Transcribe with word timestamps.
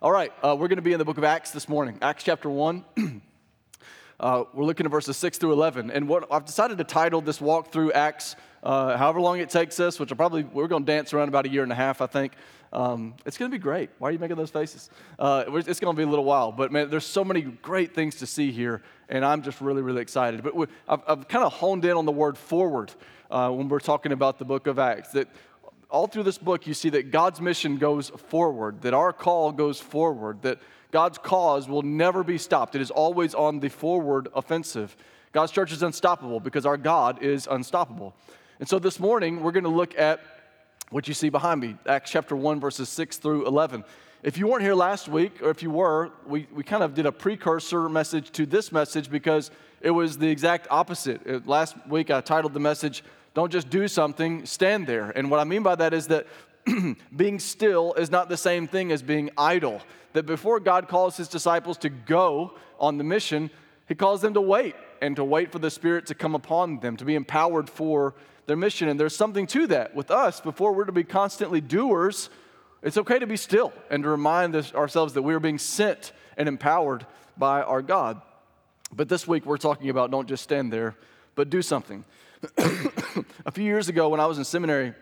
All 0.00 0.12
right, 0.12 0.32
uh, 0.44 0.54
we're 0.54 0.68
going 0.68 0.76
to 0.76 0.82
be 0.82 0.92
in 0.92 1.00
the 1.00 1.04
book 1.04 1.18
of 1.18 1.24
Acts 1.24 1.50
this 1.50 1.68
morning, 1.68 1.98
Acts 2.00 2.22
chapter 2.22 2.48
1. 2.48 2.84
uh, 4.20 4.44
we're 4.54 4.64
looking 4.64 4.86
at 4.86 4.92
verses 4.92 5.16
6 5.16 5.38
through 5.38 5.52
11. 5.52 5.90
And 5.90 6.08
what 6.08 6.32
I've 6.32 6.44
decided 6.44 6.78
to 6.78 6.84
title 6.84 7.20
this 7.20 7.40
walk 7.40 7.72
through 7.72 7.90
Acts, 7.90 8.36
uh, 8.62 8.96
however 8.96 9.20
long 9.20 9.40
it 9.40 9.50
takes 9.50 9.80
us, 9.80 9.98
which 9.98 10.12
I 10.12 10.14
probably, 10.14 10.44
we're 10.44 10.68
going 10.68 10.84
to 10.84 10.92
dance 10.92 11.12
around 11.12 11.26
about 11.26 11.46
a 11.46 11.48
year 11.48 11.64
and 11.64 11.72
a 11.72 11.74
half, 11.74 12.00
I 12.00 12.06
think. 12.06 12.34
Um, 12.72 13.14
it's 13.26 13.36
going 13.36 13.50
to 13.50 13.52
be 13.52 13.60
great. 13.60 13.90
Why 13.98 14.10
are 14.10 14.12
you 14.12 14.20
making 14.20 14.36
those 14.36 14.52
faces? 14.52 14.88
Uh, 15.18 15.46
it's 15.48 15.80
going 15.80 15.96
to 15.96 15.98
be 15.98 16.04
a 16.04 16.08
little 16.08 16.24
while. 16.24 16.52
But 16.52 16.70
man, 16.70 16.90
there's 16.90 17.04
so 17.04 17.24
many 17.24 17.40
great 17.42 17.92
things 17.92 18.14
to 18.16 18.26
see 18.26 18.52
here. 18.52 18.82
And 19.08 19.24
I'm 19.24 19.42
just 19.42 19.60
really, 19.60 19.82
really 19.82 20.02
excited. 20.02 20.44
But 20.44 20.54
I've, 20.88 21.00
I've 21.08 21.26
kind 21.26 21.44
of 21.44 21.54
honed 21.54 21.84
in 21.84 21.96
on 21.96 22.04
the 22.04 22.12
word 22.12 22.38
forward 22.38 22.92
uh, 23.32 23.50
when 23.50 23.68
we're 23.68 23.80
talking 23.80 24.12
about 24.12 24.38
the 24.38 24.44
book 24.44 24.68
of 24.68 24.78
Acts. 24.78 25.08
That 25.10 25.26
all 25.90 26.06
through 26.06 26.24
this 26.24 26.38
book, 26.38 26.66
you 26.66 26.74
see 26.74 26.90
that 26.90 27.10
God's 27.10 27.40
mission 27.40 27.76
goes 27.76 28.10
forward, 28.10 28.82
that 28.82 28.94
our 28.94 29.12
call 29.12 29.52
goes 29.52 29.80
forward, 29.80 30.42
that 30.42 30.58
God's 30.90 31.18
cause 31.18 31.68
will 31.68 31.82
never 31.82 32.22
be 32.22 32.38
stopped. 32.38 32.74
It 32.74 32.80
is 32.80 32.90
always 32.90 33.34
on 33.34 33.60
the 33.60 33.68
forward 33.68 34.28
offensive. 34.34 34.96
God's 35.32 35.52
church 35.52 35.72
is 35.72 35.82
unstoppable 35.82 36.40
because 36.40 36.66
our 36.66 36.76
God 36.76 37.22
is 37.22 37.46
unstoppable. 37.50 38.14
And 38.60 38.68
so 38.68 38.78
this 38.78 38.98
morning, 38.98 39.42
we're 39.42 39.52
going 39.52 39.64
to 39.64 39.70
look 39.70 39.98
at 39.98 40.20
what 40.90 41.06
you 41.06 41.14
see 41.14 41.28
behind 41.28 41.60
me, 41.60 41.76
Acts 41.86 42.10
chapter 42.10 42.34
1, 42.34 42.60
verses 42.60 42.88
6 42.88 43.18
through 43.18 43.46
11. 43.46 43.84
If 44.22 44.36
you 44.36 44.48
weren't 44.48 44.62
here 44.62 44.74
last 44.74 45.06
week, 45.06 45.42
or 45.42 45.50
if 45.50 45.62
you 45.62 45.70
were, 45.70 46.10
we, 46.26 46.48
we 46.52 46.64
kind 46.64 46.82
of 46.82 46.94
did 46.94 47.06
a 47.06 47.12
precursor 47.12 47.88
message 47.88 48.32
to 48.32 48.46
this 48.46 48.72
message 48.72 49.10
because 49.10 49.50
it 49.80 49.90
was 49.90 50.18
the 50.18 50.28
exact 50.28 50.66
opposite. 50.70 51.46
Last 51.46 51.76
week, 51.86 52.10
I 52.10 52.20
titled 52.20 52.52
the 52.52 52.60
message, 52.60 53.04
don't 53.38 53.52
just 53.52 53.70
do 53.70 53.86
something, 53.86 54.44
stand 54.46 54.88
there. 54.88 55.10
And 55.10 55.30
what 55.30 55.38
I 55.38 55.44
mean 55.44 55.62
by 55.62 55.76
that 55.76 55.94
is 55.94 56.08
that 56.08 56.26
being 57.16 57.38
still 57.38 57.94
is 57.94 58.10
not 58.10 58.28
the 58.28 58.36
same 58.36 58.66
thing 58.66 58.90
as 58.90 59.00
being 59.00 59.30
idle. 59.38 59.80
That 60.14 60.26
before 60.26 60.58
God 60.58 60.88
calls 60.88 61.16
his 61.16 61.28
disciples 61.28 61.78
to 61.78 61.88
go 61.88 62.54
on 62.80 62.98
the 62.98 63.04
mission, 63.04 63.50
he 63.86 63.94
calls 63.94 64.22
them 64.22 64.34
to 64.34 64.40
wait 64.40 64.74
and 65.00 65.14
to 65.14 65.22
wait 65.22 65.52
for 65.52 65.60
the 65.60 65.70
Spirit 65.70 66.06
to 66.06 66.16
come 66.16 66.34
upon 66.34 66.80
them, 66.80 66.96
to 66.96 67.04
be 67.04 67.14
empowered 67.14 67.70
for 67.70 68.16
their 68.46 68.56
mission. 68.56 68.88
And 68.88 68.98
there's 68.98 69.14
something 69.14 69.46
to 69.46 69.68
that 69.68 69.94
with 69.94 70.10
us. 70.10 70.40
Before 70.40 70.72
we're 70.72 70.86
to 70.86 70.90
be 70.90 71.04
constantly 71.04 71.60
doers, 71.60 72.30
it's 72.82 72.96
okay 72.96 73.20
to 73.20 73.26
be 73.28 73.36
still 73.36 73.72
and 73.88 74.02
to 74.02 74.08
remind 74.08 74.56
ourselves 74.74 75.12
that 75.12 75.22
we 75.22 75.32
are 75.32 75.38
being 75.38 75.58
sent 75.58 76.10
and 76.36 76.48
empowered 76.48 77.06
by 77.36 77.62
our 77.62 77.82
God. 77.82 78.20
But 78.92 79.08
this 79.08 79.28
week 79.28 79.46
we're 79.46 79.58
talking 79.58 79.90
about 79.90 80.10
don't 80.10 80.28
just 80.28 80.42
stand 80.42 80.72
there, 80.72 80.96
but 81.36 81.50
do 81.50 81.62
something. 81.62 82.04
a 83.46 83.50
few 83.50 83.64
years 83.64 83.88
ago, 83.88 84.08
when 84.08 84.20
I 84.20 84.26
was 84.26 84.38
in 84.38 84.44
seminary, 84.44 84.94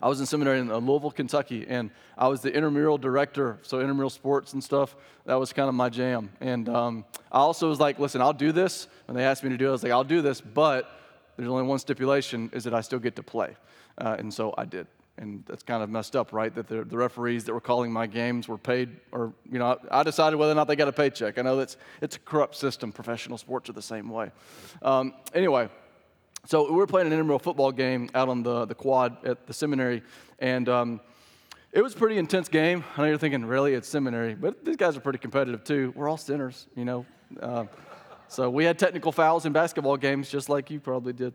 I 0.00 0.08
was 0.08 0.20
in 0.20 0.26
seminary 0.26 0.60
in 0.60 0.70
uh, 0.70 0.78
Louisville, 0.78 1.10
Kentucky, 1.10 1.66
and 1.68 1.90
I 2.16 2.28
was 2.28 2.40
the 2.40 2.52
intramural 2.52 2.98
director, 2.98 3.58
so 3.62 3.80
intramural 3.80 4.10
sports 4.10 4.52
and 4.52 4.62
stuff. 4.62 4.94
That 5.26 5.34
was 5.34 5.52
kind 5.52 5.68
of 5.68 5.74
my 5.74 5.88
jam. 5.88 6.30
And 6.40 6.68
um, 6.68 7.04
I 7.32 7.38
also 7.38 7.68
was 7.68 7.80
like, 7.80 7.98
listen, 7.98 8.20
I'll 8.20 8.32
do 8.32 8.52
this. 8.52 8.86
When 9.06 9.16
they 9.16 9.24
asked 9.24 9.42
me 9.42 9.50
to 9.50 9.56
do 9.56 9.66
it, 9.66 9.68
I 9.70 9.72
was 9.72 9.82
like, 9.82 9.92
I'll 9.92 10.04
do 10.04 10.22
this, 10.22 10.40
but 10.40 10.88
there's 11.36 11.48
only 11.48 11.64
one 11.64 11.78
stipulation 11.78 12.50
is 12.52 12.64
that 12.64 12.74
I 12.74 12.80
still 12.80 12.98
get 12.98 13.16
to 13.16 13.22
play. 13.22 13.56
Uh, 13.96 14.16
and 14.18 14.32
so 14.32 14.54
I 14.56 14.64
did. 14.64 14.86
And 15.16 15.44
that's 15.46 15.64
kind 15.64 15.82
of 15.82 15.90
messed 15.90 16.14
up, 16.14 16.32
right? 16.32 16.54
That 16.54 16.68
the, 16.68 16.84
the, 16.84 16.96
referees 16.96 17.44
that 17.44 17.52
were 17.52 17.60
calling 17.60 17.90
my 17.90 18.06
games 18.06 18.46
were 18.46 18.58
paid, 18.58 18.90
or, 19.10 19.32
you 19.50 19.58
know, 19.58 19.76
I, 19.90 20.00
I, 20.00 20.02
decided 20.04 20.36
whether 20.36 20.52
or 20.52 20.54
not 20.54 20.68
they 20.68 20.76
got 20.76 20.86
a 20.86 20.92
paycheck. 20.92 21.38
I 21.38 21.42
know 21.42 21.56
that's, 21.56 21.76
it's 22.00 22.14
a 22.14 22.20
corrupt 22.20 22.54
system. 22.54 22.92
Professional 22.92 23.36
sports 23.36 23.68
are 23.68 23.72
the 23.72 23.82
same 23.82 24.10
way. 24.10 24.30
Um, 24.80 25.14
anyway, 25.34 25.70
so 26.46 26.70
we 26.70 26.76
were 26.76 26.86
playing 26.86 27.06
an 27.06 27.12
intramural 27.12 27.38
football 27.38 27.72
game 27.72 28.08
out 28.14 28.28
on 28.28 28.42
the, 28.42 28.64
the 28.64 28.74
quad 28.74 29.24
at 29.26 29.46
the 29.46 29.52
seminary, 29.52 30.02
and 30.38 30.68
um, 30.68 31.00
it 31.72 31.82
was 31.82 31.94
a 31.94 31.96
pretty 31.96 32.16
intense 32.16 32.48
game. 32.48 32.84
I 32.96 33.02
know 33.02 33.08
you're 33.08 33.18
thinking, 33.18 33.44
really, 33.44 33.74
it's 33.74 33.88
seminary, 33.88 34.34
but 34.34 34.64
these 34.64 34.76
guys 34.76 34.96
are 34.96 35.00
pretty 35.00 35.18
competitive 35.18 35.64
too. 35.64 35.92
We're 35.94 36.08
all 36.08 36.16
sinners, 36.16 36.66
you 36.74 36.84
know. 36.84 37.04
Uh, 37.40 37.66
so 38.28 38.48
we 38.48 38.64
had 38.64 38.78
technical 38.78 39.12
fouls 39.12 39.46
in 39.46 39.52
basketball 39.52 39.96
games, 39.96 40.30
just 40.30 40.48
like 40.48 40.70
you 40.70 40.80
probably 40.80 41.12
did. 41.12 41.34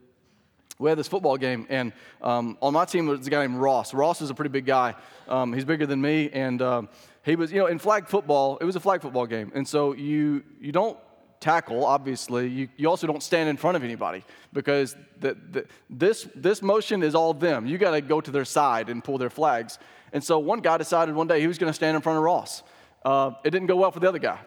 We 0.79 0.89
had 0.89 0.97
this 0.97 1.07
football 1.07 1.37
game, 1.37 1.67
and 1.69 1.93
um, 2.21 2.57
on 2.61 2.73
my 2.73 2.85
team 2.85 3.05
was 3.05 3.27
a 3.27 3.29
guy 3.29 3.45
named 3.45 3.61
Ross. 3.61 3.93
Ross 3.93 4.21
is 4.21 4.31
a 4.31 4.33
pretty 4.33 4.49
big 4.49 4.65
guy. 4.65 4.95
Um, 5.27 5.53
he's 5.53 5.65
bigger 5.65 5.85
than 5.85 6.01
me, 6.01 6.31
and 6.33 6.61
um, 6.61 6.89
he 7.23 7.35
was, 7.35 7.51
you 7.51 7.59
know, 7.59 7.67
in 7.67 7.77
flag 7.77 8.07
football, 8.07 8.57
it 8.57 8.65
was 8.65 8.75
a 8.75 8.79
flag 8.79 9.01
football 9.01 9.27
game, 9.27 9.51
and 9.53 9.67
so 9.67 9.93
you 9.93 10.43
you 10.59 10.71
don't 10.71 10.97
tackle, 11.43 11.85
obviously, 11.85 12.47
you, 12.47 12.69
you 12.77 12.89
also 12.89 13.05
don't 13.05 13.21
stand 13.21 13.49
in 13.49 13.57
front 13.57 13.75
of 13.75 13.83
anybody 13.83 14.23
because 14.53 14.95
the, 15.19 15.37
the, 15.51 15.65
this, 15.89 16.27
this 16.33 16.61
motion 16.61 17.03
is 17.03 17.13
all 17.13 17.33
them. 17.33 17.67
You 17.67 17.77
got 17.77 17.91
to 17.91 18.01
go 18.01 18.21
to 18.21 18.31
their 18.31 18.45
side 18.45 18.89
and 18.89 19.03
pull 19.03 19.17
their 19.17 19.29
flags. 19.29 19.77
And 20.13 20.23
so 20.23 20.39
one 20.39 20.61
guy 20.61 20.77
decided 20.77 21.13
one 21.13 21.27
day 21.27 21.41
he 21.41 21.47
was 21.47 21.57
going 21.57 21.69
to 21.69 21.73
stand 21.73 21.95
in 21.95 22.01
front 22.01 22.17
of 22.17 22.23
Ross. 22.23 22.63
Uh, 23.03 23.31
it 23.43 23.49
didn't 23.49 23.67
go 23.67 23.75
well 23.75 23.91
for 23.91 23.99
the 23.99 24.07
other 24.07 24.19
guy. 24.19 24.39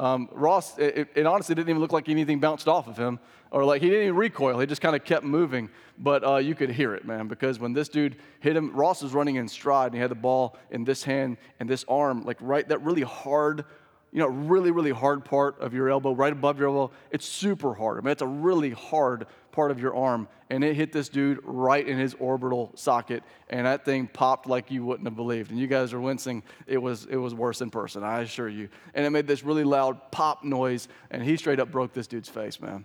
Um, 0.00 0.28
Ross, 0.32 0.76
it, 0.78 1.08
it, 1.14 1.26
honestly 1.26 1.54
didn't 1.54 1.68
even 1.68 1.80
look 1.80 1.92
like 1.92 2.08
anything 2.08 2.40
bounced 2.40 2.66
off 2.68 2.88
of 2.88 2.96
him, 2.96 3.20
or 3.50 3.64
like 3.64 3.80
he 3.80 3.88
didn't 3.88 4.04
even 4.04 4.16
recoil. 4.16 4.58
He 4.58 4.66
just 4.66 4.80
kind 4.80 4.96
of 4.96 5.04
kept 5.04 5.24
moving. 5.24 5.68
But 5.98 6.26
uh, 6.26 6.36
you 6.36 6.54
could 6.54 6.70
hear 6.70 6.94
it, 6.94 7.04
man, 7.04 7.28
because 7.28 7.60
when 7.60 7.74
this 7.74 7.88
dude 7.88 8.16
hit 8.40 8.56
him, 8.56 8.74
Ross 8.74 9.02
was 9.02 9.12
running 9.12 9.36
in 9.36 9.46
stride, 9.46 9.88
and 9.88 9.94
he 9.94 10.00
had 10.00 10.10
the 10.10 10.14
ball 10.14 10.56
in 10.70 10.84
this 10.84 11.04
hand 11.04 11.36
and 11.60 11.68
this 11.68 11.84
arm, 11.86 12.24
like 12.24 12.38
right, 12.40 12.66
that 12.68 12.80
really 12.82 13.02
hard 13.02 13.64
you 14.12 14.18
know, 14.18 14.26
really, 14.26 14.70
really 14.70 14.90
hard 14.90 15.24
part 15.24 15.60
of 15.60 15.72
your 15.72 15.88
elbow, 15.88 16.12
right 16.12 16.32
above 16.32 16.58
your 16.58 16.68
elbow. 16.68 16.92
It's 17.10 17.24
super 17.24 17.74
hard. 17.74 17.98
I 17.98 18.00
mean, 18.00 18.10
it's 18.10 18.22
a 18.22 18.26
really 18.26 18.70
hard 18.70 19.26
part 19.52 19.70
of 19.70 19.80
your 19.80 19.94
arm. 19.94 20.28
And 20.48 20.64
it 20.64 20.74
hit 20.74 20.92
this 20.92 21.08
dude 21.08 21.38
right 21.44 21.86
in 21.86 21.96
his 21.96 22.14
orbital 22.14 22.72
socket, 22.74 23.22
and 23.48 23.66
that 23.66 23.84
thing 23.84 24.08
popped 24.08 24.48
like 24.48 24.70
you 24.70 24.84
wouldn't 24.84 25.06
have 25.06 25.14
believed. 25.14 25.52
And 25.52 25.60
you 25.60 25.68
guys 25.68 25.92
are 25.92 26.00
wincing. 26.00 26.42
It 26.66 26.78
was, 26.78 27.06
it 27.06 27.16
was 27.16 27.34
worse 27.34 27.60
in 27.60 27.70
person, 27.70 28.02
I 28.02 28.22
assure 28.22 28.48
you. 28.48 28.68
And 28.94 29.06
it 29.06 29.10
made 29.10 29.28
this 29.28 29.44
really 29.44 29.64
loud 29.64 30.10
pop 30.10 30.42
noise, 30.42 30.88
and 31.10 31.22
he 31.22 31.36
straight 31.36 31.60
up 31.60 31.70
broke 31.70 31.92
this 31.92 32.08
dude's 32.08 32.28
face, 32.28 32.60
man. 32.60 32.84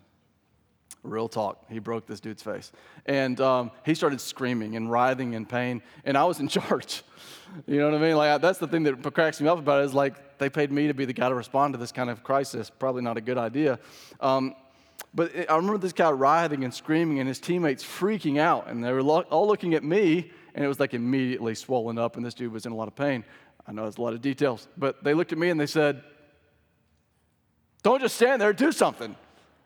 Real 1.06 1.28
talk. 1.28 1.64
He 1.70 1.80
broke 1.80 2.06
this 2.06 2.20
dude's 2.20 2.44
face. 2.44 2.72
And 3.06 3.40
um, 3.42 3.72
he 3.86 3.96
started 3.96 4.20
screaming 4.22 4.76
and 4.76 4.90
writhing 4.90 5.34
in 5.34 5.46
pain, 5.46 5.82
and 6.04 6.18
I 6.18 6.26
was 6.26 6.40
in 6.40 6.48
charge. 6.50 7.04
You 7.68 7.80
know 7.80 7.90
what 7.90 8.02
I 8.02 8.02
mean? 8.02 8.18
Like, 8.18 8.42
that's 8.42 8.60
the 8.60 8.68
thing 8.68 8.84
that 8.84 9.14
cracks 9.14 9.40
me 9.40 9.48
up 9.48 9.60
about 9.60 9.82
it 9.82 9.86
is 9.86 9.94
like, 9.94 10.38
they 10.38 10.50
paid 10.50 10.72
me 10.72 10.88
to 10.88 10.94
be 10.94 11.06
the 11.06 11.14
guy 11.14 11.30
to 11.30 11.36
respond 11.36 11.74
to 11.74 11.78
this 11.78 11.92
kind 11.92 12.10
of 12.10 12.24
crisis. 12.24 12.70
Probably 12.70 13.02
not 13.02 13.18
a 13.18 13.22
good 13.22 13.38
idea. 13.38 13.80
Um, 14.20 14.56
but 15.14 15.34
it, 15.34 15.50
I 15.50 15.56
remember 15.56 15.78
this 15.78 15.94
guy 15.94 16.12
writhing 16.12 16.64
and 16.64 16.74
screaming, 16.74 17.20
and 17.20 17.28
his 17.28 17.40
teammates 17.40 17.84
freaking 17.84 18.38
out, 18.38 18.68
and 18.68 18.84
they 18.84 18.92
were 18.92 19.04
lo- 19.04 19.26
all 19.30 19.48
looking 19.48 19.74
at 19.74 19.84
me, 19.84 20.32
and 20.54 20.66
it 20.66 20.68
was 20.68 20.80
like 20.80 20.94
immediately 20.94 21.56
swollen 21.56 21.98
up, 21.98 22.18
and 22.18 22.26
this 22.26 22.34
dude 22.34 22.52
was 22.52 22.66
in 22.66 22.72
a 22.72 22.76
lot 22.76 22.88
of 22.88 22.96
pain. 22.96 23.24
I 23.68 23.72
know 23.72 23.86
it's 23.86 23.98
a 23.98 24.02
lot 24.02 24.14
of 24.14 24.22
details, 24.22 24.68
but 24.78 25.04
they 25.04 25.14
looked 25.14 25.32
at 25.32 25.38
me 25.38 25.50
and 25.50 25.60
they 25.60 25.66
said, 25.66 26.04
Don't 27.82 28.02
just 28.02 28.16
stand 28.16 28.42
there, 28.42 28.54
do 28.54 28.72
something 28.72 29.16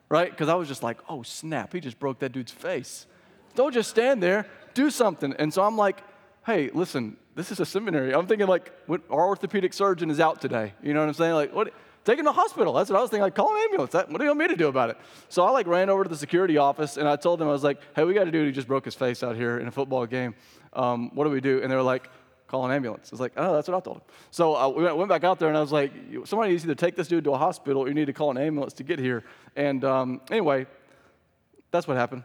right? 0.10 0.30
Because 0.30 0.50
I 0.50 0.56
was 0.56 0.68
just 0.68 0.84
like, 0.84 1.00
oh, 1.08 1.24
snap, 1.24 1.74
he 1.74 1.80
just 1.80 2.00
broke 2.00 2.20
that 2.20 2.32
dude's 2.32 2.52
face. 2.52 3.06
Don't 3.56 3.74
just 3.74 3.90
stand 3.90 4.22
there, 4.22 4.46
do 4.74 4.90
something. 4.90 5.34
And 5.40 5.54
so 5.54 5.64
I'm 5.64 5.78
like, 5.78 6.04
hey, 6.46 6.70
listen, 6.74 7.18
this 7.36 7.52
is 7.52 7.60
a 7.60 7.66
seminary. 7.66 8.14
I'm 8.14 8.28
thinking 8.28 8.48
like, 8.48 8.72
what, 8.88 9.02
our 9.10 9.28
orthopedic 9.28 9.74
surgeon 9.74 10.10
is 10.10 10.20
out 10.20 10.42
today. 10.42 10.74
You 10.82 10.94
know 10.94 11.02
what 11.02 11.08
I'm 11.08 11.14
saying? 11.14 11.34
Like, 11.34 11.54
what? 11.54 11.74
Take 12.06 12.18
him 12.18 12.26
to 12.26 12.32
hospital. 12.32 12.74
That's 12.74 12.90
what 12.90 12.98
I 12.98 13.02
was 13.02 13.12
thinking. 13.12 13.24
Like, 13.24 13.36
call 13.36 13.54
an 13.54 13.62
ambulance. 13.64 13.92
That, 13.92 14.10
what 14.10 14.18
do 14.18 14.24
you 14.24 14.30
want 14.30 14.40
me 14.40 14.48
to 14.48 14.56
do 14.56 14.68
about 14.68 14.90
it? 14.90 14.98
So 15.28 15.44
I 15.44 15.52
like 15.52 15.68
ran 15.68 15.90
over 15.90 16.04
to 16.04 16.10
the 16.10 16.16
security 16.16 16.58
office 16.58 16.98
and 16.98 17.08
I 17.08 17.18
told 17.18 17.40
them, 17.40 17.48
I 17.48 17.52
was 17.52 17.64
like, 17.64 17.80
hey, 17.96 18.04
we 18.04 18.14
got 18.14 18.28
a 18.28 18.32
dude 18.32 18.46
who 18.46 18.52
just 18.52 18.68
broke 18.68 18.86
his 18.86 18.96
face 18.96 19.22
out 19.22 19.36
here 19.36 19.60
in 19.60 19.68
a 19.68 19.72
football 19.72 20.06
game. 20.06 20.34
Um, 20.74 21.14
what 21.14 21.26
do 21.26 21.30
we 21.30 21.42
do? 21.42 21.62
And 21.62 21.72
they 21.72 21.76
were 21.76 21.84
like, 21.84 22.10
call 22.50 22.66
an 22.66 22.72
ambulance. 22.72 23.12
It's 23.12 23.22
like, 23.22 23.34
oh, 23.38 23.54
that's 23.54 23.68
what 23.68 23.78
I 23.78 23.80
told 23.80 23.98
him. 23.98 24.04
So 24.32 24.56
uh, 24.56 24.68
we 24.70 24.84
went, 24.84 24.98
went, 24.98 25.10
back 25.10 25.24
out 25.24 25.38
there 25.38 25.50
and 25.50 25.58
I 25.58 25.62
was 25.62 25.72
like, 25.72 25.92
somebody 26.26 26.52
needs 26.52 26.64
to 26.64 26.70
either 26.70 26.76
take 26.76 26.96
this 26.96 27.08
dude 27.08 27.24
to 27.26 27.32
a 27.32 27.38
hospital 27.38 27.84
or 27.84 27.88
you 27.88 27.94
need 27.94 28.08
to 28.08 28.14
call 28.14 28.32
an 28.32 28.38
ambulance 28.38 28.74
to 28.74 28.84
get 28.84 28.98
here. 29.00 29.24
And 29.56 29.86
um, 29.86 30.22
anyway, 30.32 30.66
that's 31.72 31.88
what 31.88 31.96
happened. 31.96 32.24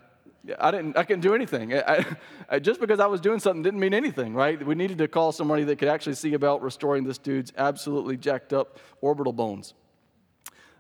I 0.59 0.71
didn't. 0.71 0.97
I 0.97 1.05
couldn't 1.05 1.23
do 1.23 1.35
anything. 1.35 1.75
I, 1.75 2.05
I, 2.51 2.59
just 2.59 2.81
because 2.81 3.01
I 3.01 3.07
was 3.07 3.21
doing 3.21 3.39
something 3.39 3.63
didn't 3.63 3.81
mean 3.81 3.95
anything, 3.95 4.35
right? 4.35 4.65
We 4.65 4.75
needed 4.75 4.99
to 4.99 5.09
call 5.09 5.33
somebody 5.33 5.65
that 5.65 5.77
could 5.77 5.89
actually 5.89 6.17
see 6.17 6.35
about 6.35 6.63
restoring 6.63 7.05
this 7.05 7.19
dude's 7.19 7.53
absolutely 7.57 8.17
jacked 8.19 8.53
up 8.53 8.79
orbital 9.01 9.33
bones. 9.33 9.73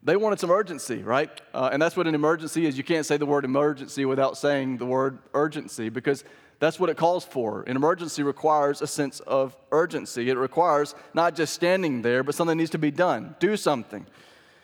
They 0.02 0.16
wanted 0.16 0.38
some 0.38 0.50
urgency, 0.50 1.02
right? 1.02 1.30
Uh, 1.54 1.70
and 1.72 1.80
that's 1.80 1.96
what 1.96 2.06
an 2.06 2.14
emergency 2.14 2.66
is. 2.66 2.76
You 2.76 2.84
can't 2.84 3.06
say 3.06 3.16
the 3.16 3.24
word 3.24 3.46
emergency 3.46 4.04
without 4.04 4.36
saying 4.36 4.76
the 4.76 4.84
word 4.84 5.18
urgency 5.32 5.88
because 5.88 6.24
that's 6.58 6.78
what 6.80 6.90
it 6.90 6.96
calls 6.96 7.24
for. 7.24 7.62
An 7.62 7.76
emergency 7.76 8.22
requires 8.22 8.80
a 8.80 8.86
sense 8.86 9.20
of 9.20 9.56
urgency. 9.70 10.30
It 10.30 10.36
requires 10.36 10.94
not 11.12 11.34
just 11.34 11.52
standing 11.52 12.02
there, 12.02 12.22
but 12.22 12.34
something 12.34 12.56
needs 12.56 12.70
to 12.70 12.78
be 12.78 12.90
done. 12.90 13.34
Do 13.38 13.56
something. 13.56 14.06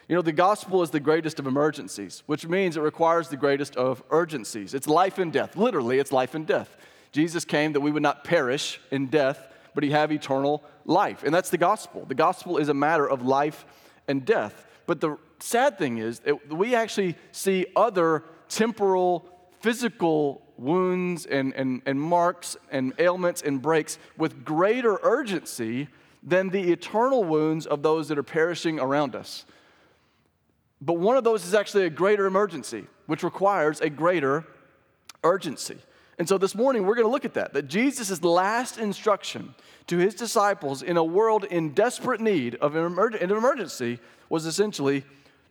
You 0.08 0.16
know, 0.16 0.22
the 0.22 0.32
gospel 0.32 0.82
is 0.82 0.90
the 0.90 0.98
greatest 0.98 1.38
of 1.38 1.46
emergencies, 1.46 2.24
which 2.26 2.46
means 2.46 2.76
it 2.76 2.80
requires 2.80 3.28
the 3.28 3.36
greatest 3.36 3.76
of 3.76 4.02
urgencies. 4.10 4.74
It's 4.74 4.88
life 4.88 5.18
and 5.18 5.32
death. 5.32 5.56
Literally, 5.56 5.98
it's 5.98 6.10
life 6.10 6.34
and 6.34 6.46
death. 6.46 6.76
Jesus 7.12 7.44
came 7.44 7.74
that 7.74 7.80
we 7.80 7.90
would 7.90 8.02
not 8.02 8.24
perish 8.24 8.80
in 8.90 9.06
death, 9.06 9.46
but 9.74 9.84
he 9.84 9.90
have 9.90 10.10
eternal 10.10 10.64
life. 10.84 11.22
And 11.22 11.32
that's 11.32 11.50
the 11.50 11.58
gospel. 11.58 12.04
The 12.06 12.14
gospel 12.14 12.58
is 12.58 12.68
a 12.68 12.74
matter 12.74 13.08
of 13.08 13.22
life 13.22 13.64
and 14.08 14.24
death. 14.24 14.66
But 14.86 15.00
the 15.00 15.16
sad 15.38 15.78
thing 15.78 15.98
is 15.98 16.20
that 16.20 16.52
we 16.52 16.74
actually 16.74 17.16
see 17.30 17.66
other 17.76 18.24
temporal, 18.48 19.28
physical 19.60 20.42
wounds 20.60 21.24
and, 21.26 21.54
and, 21.54 21.82
and 21.86 22.00
marks 22.00 22.56
and 22.70 22.92
ailments 22.98 23.42
and 23.42 23.62
breaks 23.62 23.98
with 24.16 24.44
greater 24.44 24.98
urgency 25.02 25.88
than 26.22 26.50
the 26.50 26.70
eternal 26.70 27.24
wounds 27.24 27.66
of 27.66 27.82
those 27.82 28.08
that 28.08 28.18
are 28.18 28.22
perishing 28.22 28.78
around 28.78 29.16
us. 29.16 29.46
But 30.82 30.94
one 30.94 31.16
of 31.16 31.24
those 31.24 31.46
is 31.46 31.54
actually 31.54 31.86
a 31.86 31.90
greater 31.90 32.26
emergency, 32.26 32.86
which 33.06 33.22
requires 33.22 33.80
a 33.80 33.88
greater 33.90 34.44
urgency. 35.24 35.78
And 36.18 36.28
so 36.28 36.36
this 36.36 36.54
morning 36.54 36.86
we're 36.86 36.94
going 36.94 37.06
to 37.06 37.10
look 37.10 37.24
at 37.24 37.34
that, 37.34 37.54
that 37.54 37.66
Jesus' 37.66 38.22
last 38.22 38.76
instruction 38.76 39.54
to 39.86 39.96
his 39.96 40.14
disciples 40.14 40.82
in 40.82 40.98
a 40.98 41.04
world 41.04 41.44
in 41.44 41.70
desperate 41.70 42.20
need 42.20 42.56
of 42.56 42.76
an, 42.76 42.94
emerg- 42.94 43.20
an 43.20 43.30
emergency 43.30 43.98
was 44.28 44.44
essentially 44.44 45.04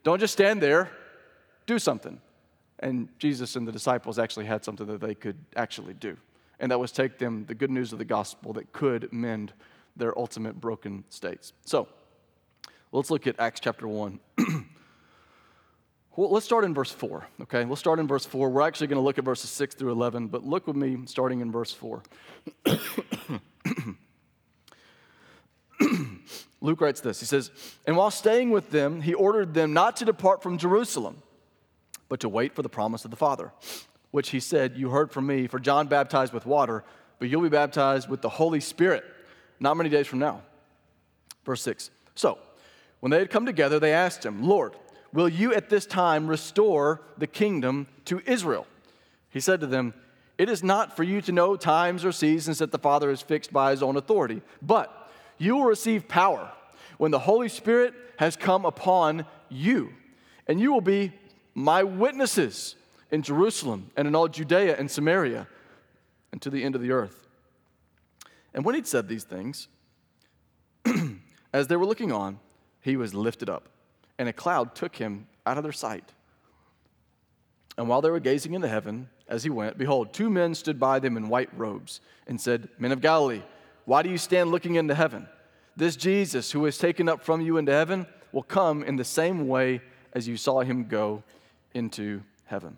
don't 0.03 0.19
just 0.19 0.33
stand 0.33 0.61
there, 0.61 0.89
do 1.65 1.79
something. 1.79 2.21
And 2.79 3.09
Jesus 3.19 3.55
and 3.55 3.67
the 3.67 3.71
disciples 3.71 4.17
actually 4.17 4.45
had 4.45 4.63
something 4.63 4.87
that 4.87 5.01
they 5.01 5.13
could 5.13 5.37
actually 5.55 5.93
do. 5.93 6.17
And 6.59 6.71
that 6.71 6.79
was 6.79 6.91
take 6.91 7.17
them 7.17 7.45
the 7.45 7.55
good 7.55 7.71
news 7.71 7.93
of 7.93 7.99
the 7.99 8.05
gospel 8.05 8.53
that 8.53 8.71
could 8.71 9.11
mend 9.13 9.53
their 9.95 10.17
ultimate 10.17 10.59
broken 10.59 11.03
states. 11.09 11.53
So 11.65 11.87
let's 12.91 13.11
look 13.11 13.27
at 13.27 13.39
Acts 13.39 13.59
chapter 13.59 13.87
1. 13.87 14.19
well, 16.15 16.31
let's 16.31 16.45
start 16.45 16.63
in 16.63 16.73
verse 16.73 16.91
4, 16.91 17.27
okay? 17.43 17.65
We'll 17.65 17.75
start 17.75 17.99
in 17.99 18.07
verse 18.07 18.25
4. 18.25 18.49
We're 18.49 18.61
actually 18.61 18.87
going 18.87 18.97
to 18.99 19.03
look 19.03 19.17
at 19.17 19.25
verses 19.25 19.49
6 19.51 19.75
through 19.75 19.91
11, 19.91 20.27
but 20.27 20.45
look 20.45 20.67
with 20.67 20.75
me 20.75 20.97
starting 21.05 21.41
in 21.41 21.51
verse 21.51 21.71
4. 21.71 22.01
Luke 26.61 26.81
writes 26.81 27.01
this 27.01 27.19
He 27.19 27.25
says, 27.25 27.51
And 27.85 27.95
while 27.95 28.11
staying 28.11 28.51
with 28.51 28.69
them, 28.69 29.01
he 29.01 29.13
ordered 29.13 29.53
them 29.53 29.73
not 29.73 29.97
to 29.97 30.05
depart 30.05 30.43
from 30.43 30.57
Jerusalem, 30.57 31.21
but 32.09 32.19
to 32.19 32.29
wait 32.29 32.53
for 32.53 32.61
the 32.61 32.69
promise 32.69 33.05
of 33.05 33.11
the 33.11 33.17
Father, 33.17 33.53
which 34.11 34.29
he 34.29 34.39
said, 34.39 34.75
You 34.75 34.89
heard 34.89 35.11
from 35.11 35.27
me, 35.27 35.47
for 35.47 35.59
John 35.59 35.87
baptized 35.87 36.33
with 36.33 36.45
water, 36.45 36.83
but 37.19 37.29
you'll 37.29 37.41
be 37.41 37.49
baptized 37.49 38.09
with 38.09 38.21
the 38.21 38.29
Holy 38.29 38.59
Spirit 38.59 39.05
not 39.59 39.77
many 39.77 39.89
days 39.89 40.07
from 40.07 40.19
now. 40.19 40.41
Verse 41.45 41.61
6. 41.61 41.91
So, 42.15 42.37
when 42.99 43.11
they 43.11 43.19
had 43.19 43.29
come 43.29 43.45
together, 43.45 43.79
they 43.79 43.93
asked 43.93 44.25
him, 44.25 44.43
Lord, 44.43 44.73
will 45.13 45.29
you 45.29 45.53
at 45.53 45.69
this 45.69 45.85
time 45.85 46.27
restore 46.27 47.01
the 47.17 47.27
kingdom 47.27 47.87
to 48.05 48.21
Israel? 48.25 48.67
He 49.29 49.39
said 49.39 49.59
to 49.61 49.67
them, 49.67 49.93
It 50.37 50.49
is 50.49 50.63
not 50.63 50.95
for 50.95 51.03
you 51.03 51.21
to 51.21 51.31
know 51.31 51.55
times 51.55 52.03
or 52.03 52.11
seasons 52.11 52.59
that 52.59 52.71
the 52.71 52.79
Father 52.79 53.09
has 53.09 53.21
fixed 53.21 53.53
by 53.53 53.71
his 53.71 53.83
own 53.83 53.97
authority, 53.97 54.41
but 54.61 55.11
you 55.37 55.55
will 55.55 55.65
receive 55.65 56.07
power 56.07 56.51
when 56.97 57.11
the 57.11 57.19
Holy 57.19 57.49
Spirit 57.49 57.93
has 58.17 58.35
come 58.35 58.65
upon 58.65 59.25
you, 59.49 59.93
and 60.47 60.59
you 60.59 60.73
will 60.73 60.81
be 60.81 61.13
my 61.53 61.83
witnesses 61.83 62.75
in 63.11 63.21
Jerusalem 63.21 63.91
and 63.95 64.07
in 64.07 64.15
all 64.15 64.27
Judea 64.27 64.77
and 64.77 64.89
Samaria 64.89 65.47
and 66.31 66.41
to 66.41 66.49
the 66.49 66.63
end 66.63 66.75
of 66.75 66.81
the 66.81 66.91
earth. 66.91 67.27
And 68.53 68.65
when 68.65 68.75
he'd 68.75 68.87
said 68.87 69.07
these 69.07 69.23
things, 69.23 69.67
as 71.53 71.67
they 71.67 71.75
were 71.75 71.85
looking 71.85 72.11
on, 72.11 72.39
he 72.81 72.95
was 72.95 73.13
lifted 73.13 73.49
up, 73.49 73.69
and 74.17 74.29
a 74.29 74.33
cloud 74.33 74.75
took 74.75 74.95
him 74.95 75.27
out 75.45 75.57
of 75.57 75.63
their 75.63 75.71
sight. 75.73 76.13
And 77.77 77.87
while 77.87 78.01
they 78.01 78.09
were 78.09 78.19
gazing 78.19 78.53
into 78.53 78.67
heaven 78.67 79.09
as 79.27 79.43
he 79.43 79.49
went, 79.49 79.77
behold, 79.77 80.13
two 80.13 80.29
men 80.29 80.55
stood 80.55 80.79
by 80.79 80.99
them 80.99 81.17
in 81.17 81.29
white 81.29 81.49
robes 81.57 82.01
and 82.27 82.39
said, 82.39 82.69
Men 82.77 82.91
of 82.91 83.01
Galilee, 83.01 83.41
why 83.85 84.01
do 84.01 84.09
you 84.09 84.17
stand 84.17 84.51
looking 84.51 84.75
into 84.75 84.95
heaven? 84.95 85.27
This 85.75 85.95
Jesus, 85.95 86.51
who 86.51 86.61
was 86.61 86.77
taken 86.77 87.07
up 87.07 87.23
from 87.23 87.41
you 87.41 87.57
into 87.57 87.71
heaven, 87.71 88.05
will 88.31 88.43
come 88.43 88.83
in 88.83 88.97
the 88.97 89.05
same 89.05 89.47
way 89.47 89.81
as 90.13 90.27
you 90.27 90.35
saw 90.37 90.61
him 90.61 90.85
go 90.85 91.23
into 91.73 92.23
heaven. 92.45 92.77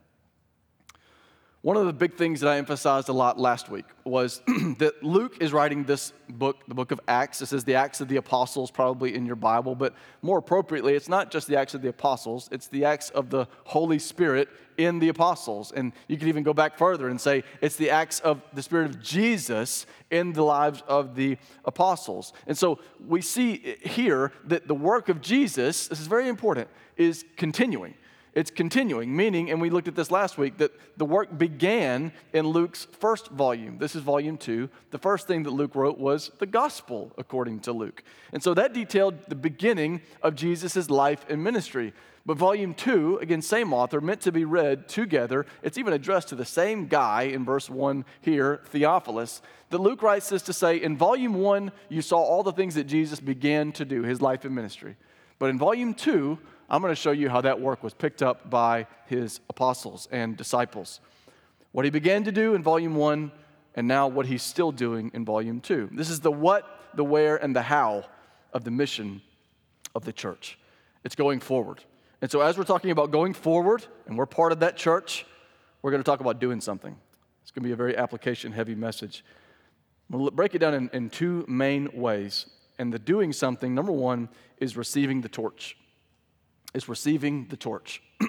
One 1.64 1.78
of 1.78 1.86
the 1.86 1.94
big 1.94 2.16
things 2.16 2.40
that 2.40 2.50
I 2.50 2.58
emphasized 2.58 3.08
a 3.08 3.14
lot 3.14 3.40
last 3.40 3.70
week 3.70 3.86
was 4.04 4.42
that 4.80 5.04
Luke 5.04 5.38
is 5.40 5.54
writing 5.54 5.84
this 5.84 6.12
book, 6.28 6.58
the 6.68 6.74
book 6.74 6.90
of 6.90 7.00
Acts. 7.08 7.38
This 7.38 7.54
is 7.54 7.64
the 7.64 7.76
Acts 7.76 8.02
of 8.02 8.08
the 8.08 8.16
Apostles, 8.16 8.72
probably 8.72 9.14
in 9.14 9.28
your 9.28 9.36
Bible, 9.36 9.76
but 9.76 9.94
more 10.24 10.40
appropriately, 10.40 10.96
it's 10.96 11.08
not 11.08 11.30
just 11.30 11.48
the 11.48 11.60
Acts 11.60 11.76
of 11.76 11.84
the 11.84 11.90
Apostles, 11.90 12.50
it's 12.52 12.66
the 12.66 12.86
Acts 12.86 13.12
of 13.12 13.30
the 13.30 13.48
Holy 13.66 14.00
Spirit 14.00 14.50
in 14.80 14.98
the 14.98 15.10
Apostles. 15.10 15.72
And 15.72 15.94
you 16.08 16.18
could 16.18 16.30
even 16.30 16.42
go 16.42 16.52
back 16.52 16.80
further 16.80 17.10
and 17.10 17.22
say 17.22 17.44
it's 17.62 17.76
the 17.76 17.92
Acts 17.92 18.20
of 18.22 18.42
the 18.54 18.64
Spirit 18.64 18.90
of 18.90 19.00
Jesus 19.00 19.86
in 20.10 20.34
the 20.34 20.42
lives 20.42 20.82
of 20.88 21.14
the 21.14 21.38
Apostles. 21.64 22.34
And 22.48 22.58
so 22.58 22.80
we 23.08 23.22
see 23.22 23.78
here 23.82 24.32
that 24.46 24.68
the 24.68 24.74
work 24.74 25.10
of 25.10 25.22
Jesus, 25.22 25.90
this 25.90 26.00
is 26.00 26.08
very 26.08 26.28
important, 26.28 26.70
is 26.98 27.24
continuing. 27.38 27.94
It's 28.34 28.50
continuing, 28.50 29.14
meaning, 29.14 29.52
and 29.52 29.60
we 29.60 29.70
looked 29.70 29.90
at 29.90 29.96
this 29.96 30.10
last 30.10 30.38
week, 30.38 30.58
that 30.60 30.72
the 30.96 31.04
work 31.04 31.38
began 31.38 32.14
in 32.32 32.48
Luke's 32.48 32.88
first 33.00 33.28
volume. 33.28 33.78
This 33.78 33.94
is 33.94 34.04
volume 34.04 34.38
two. 34.38 34.70
The 34.92 34.98
first 34.98 35.28
thing 35.28 35.44
that 35.44 35.52
Luke 35.52 35.76
wrote 35.76 35.98
was 35.98 36.32
the 36.40 36.46
gospel, 36.46 37.12
according 37.18 37.60
to 37.62 37.74
Luke. 37.74 38.04
And 38.32 38.42
so 38.42 38.54
that 38.54 38.74
detailed 38.74 39.16
the 39.28 39.36
beginning 39.36 40.02
of 40.24 40.36
Jesus' 40.36 40.90
life 40.90 41.26
and 41.28 41.44
ministry. 41.44 41.92
But 42.26 42.38
volume 42.38 42.74
two, 42.74 43.18
again, 43.18 43.42
same 43.42 43.74
author, 43.74 44.00
meant 44.00 44.22
to 44.22 44.32
be 44.32 44.46
read 44.46 44.88
together. 44.88 45.46
It's 45.62 45.78
even 45.78 45.92
addressed 45.92 46.30
to 46.30 46.36
the 46.36 46.46
same 46.46 46.88
guy 46.88 47.24
in 47.24 47.44
verse 47.44 47.70
one 47.70 48.06
here, 48.22 48.62
Theophilus. 48.68 49.42
That 49.72 49.82
Luke 49.82 50.02
writes 50.02 50.30
this 50.30 50.44
to 50.44 50.54
say, 50.54 50.78
in 50.78 50.96
volume 50.96 51.34
one, 51.34 51.74
you 51.90 52.02
saw 52.02 52.20
all 52.20 52.44
the 52.44 52.54
things 52.54 52.76
that 52.76 52.86
Jesus 52.86 53.20
began 53.20 53.74
to 53.74 53.84
do, 53.84 54.04
his 54.04 54.22
life 54.22 54.46
and 54.46 54.56
ministry. 54.56 54.96
But 55.38 55.50
in 55.50 55.58
volume 55.58 55.96
two, 55.96 56.38
I'm 56.72 56.82
going 56.82 56.94
to 56.94 56.96
show 56.96 57.12
you 57.12 57.28
how 57.28 57.42
that 57.42 57.60
work 57.60 57.84
was 57.84 57.94
picked 57.94 58.24
up 58.24 58.50
by 58.50 58.88
his 59.08 59.42
apostles 59.50 60.08
and 60.10 60.38
disciples. 60.38 61.02
What 61.74 61.84
he 61.84 61.92
began 61.92 62.24
to 62.24 62.32
do 62.32 62.56
in 62.56 62.64
volume 62.64 62.96
one, 62.96 63.34
and 63.76 63.90
now 63.90 64.08
what 64.08 64.26
he's 64.26 64.42
still 64.42 64.72
doing 64.72 65.12
in 65.14 65.26
volume 65.26 65.60
two. 65.60 65.90
This 65.92 66.10
is 66.10 66.22
the 66.22 66.32
what, 66.32 66.64
the 66.96 67.04
where, 67.04 67.36
and 67.36 67.54
the 67.54 67.62
how 67.62 68.06
of 68.54 68.64
the 68.64 68.72
mission 68.72 69.22
of 69.96 70.06
the 70.06 70.14
church. 70.14 70.58
It's 71.04 71.14
going 71.14 71.42
forward. 71.42 71.84
And 72.22 72.32
so, 72.32 72.40
as 72.40 72.58
we're 72.58 72.64
talking 72.64 72.92
about 72.92 73.12
going 73.12 73.34
forward, 73.34 73.86
and 74.08 74.18
we're 74.18 74.26
part 74.26 74.54
of 74.54 74.62
that 74.62 74.78
church, 74.78 75.26
we're 75.82 75.92
going 75.92 76.02
to 76.02 76.10
talk 76.10 76.22
about 76.22 76.40
doing 76.40 76.62
something. 76.62 76.96
It's 77.42 77.52
going 77.52 77.64
to 77.64 77.68
be 77.68 77.74
a 77.74 77.76
very 77.76 77.98
application 77.98 78.54
heavy 78.54 78.76
message. 78.76 79.26
We'll 80.10 80.32
break 80.32 80.56
it 80.56 80.60
down 80.60 80.74
in, 80.74 80.90
in 80.94 81.10
two 81.10 81.44
main 81.50 81.90
ways. 81.94 82.46
And 82.80 82.94
the 82.94 83.00
doing 83.00 83.34
something, 83.34 83.76
number 83.76 83.92
one, 83.92 84.30
is 84.58 84.78
receiving 84.78 85.20
the 85.20 85.30
torch 85.30 85.76
is 86.74 86.88
receiving 86.88 87.48
the 87.48 87.58
torch. 87.58 88.02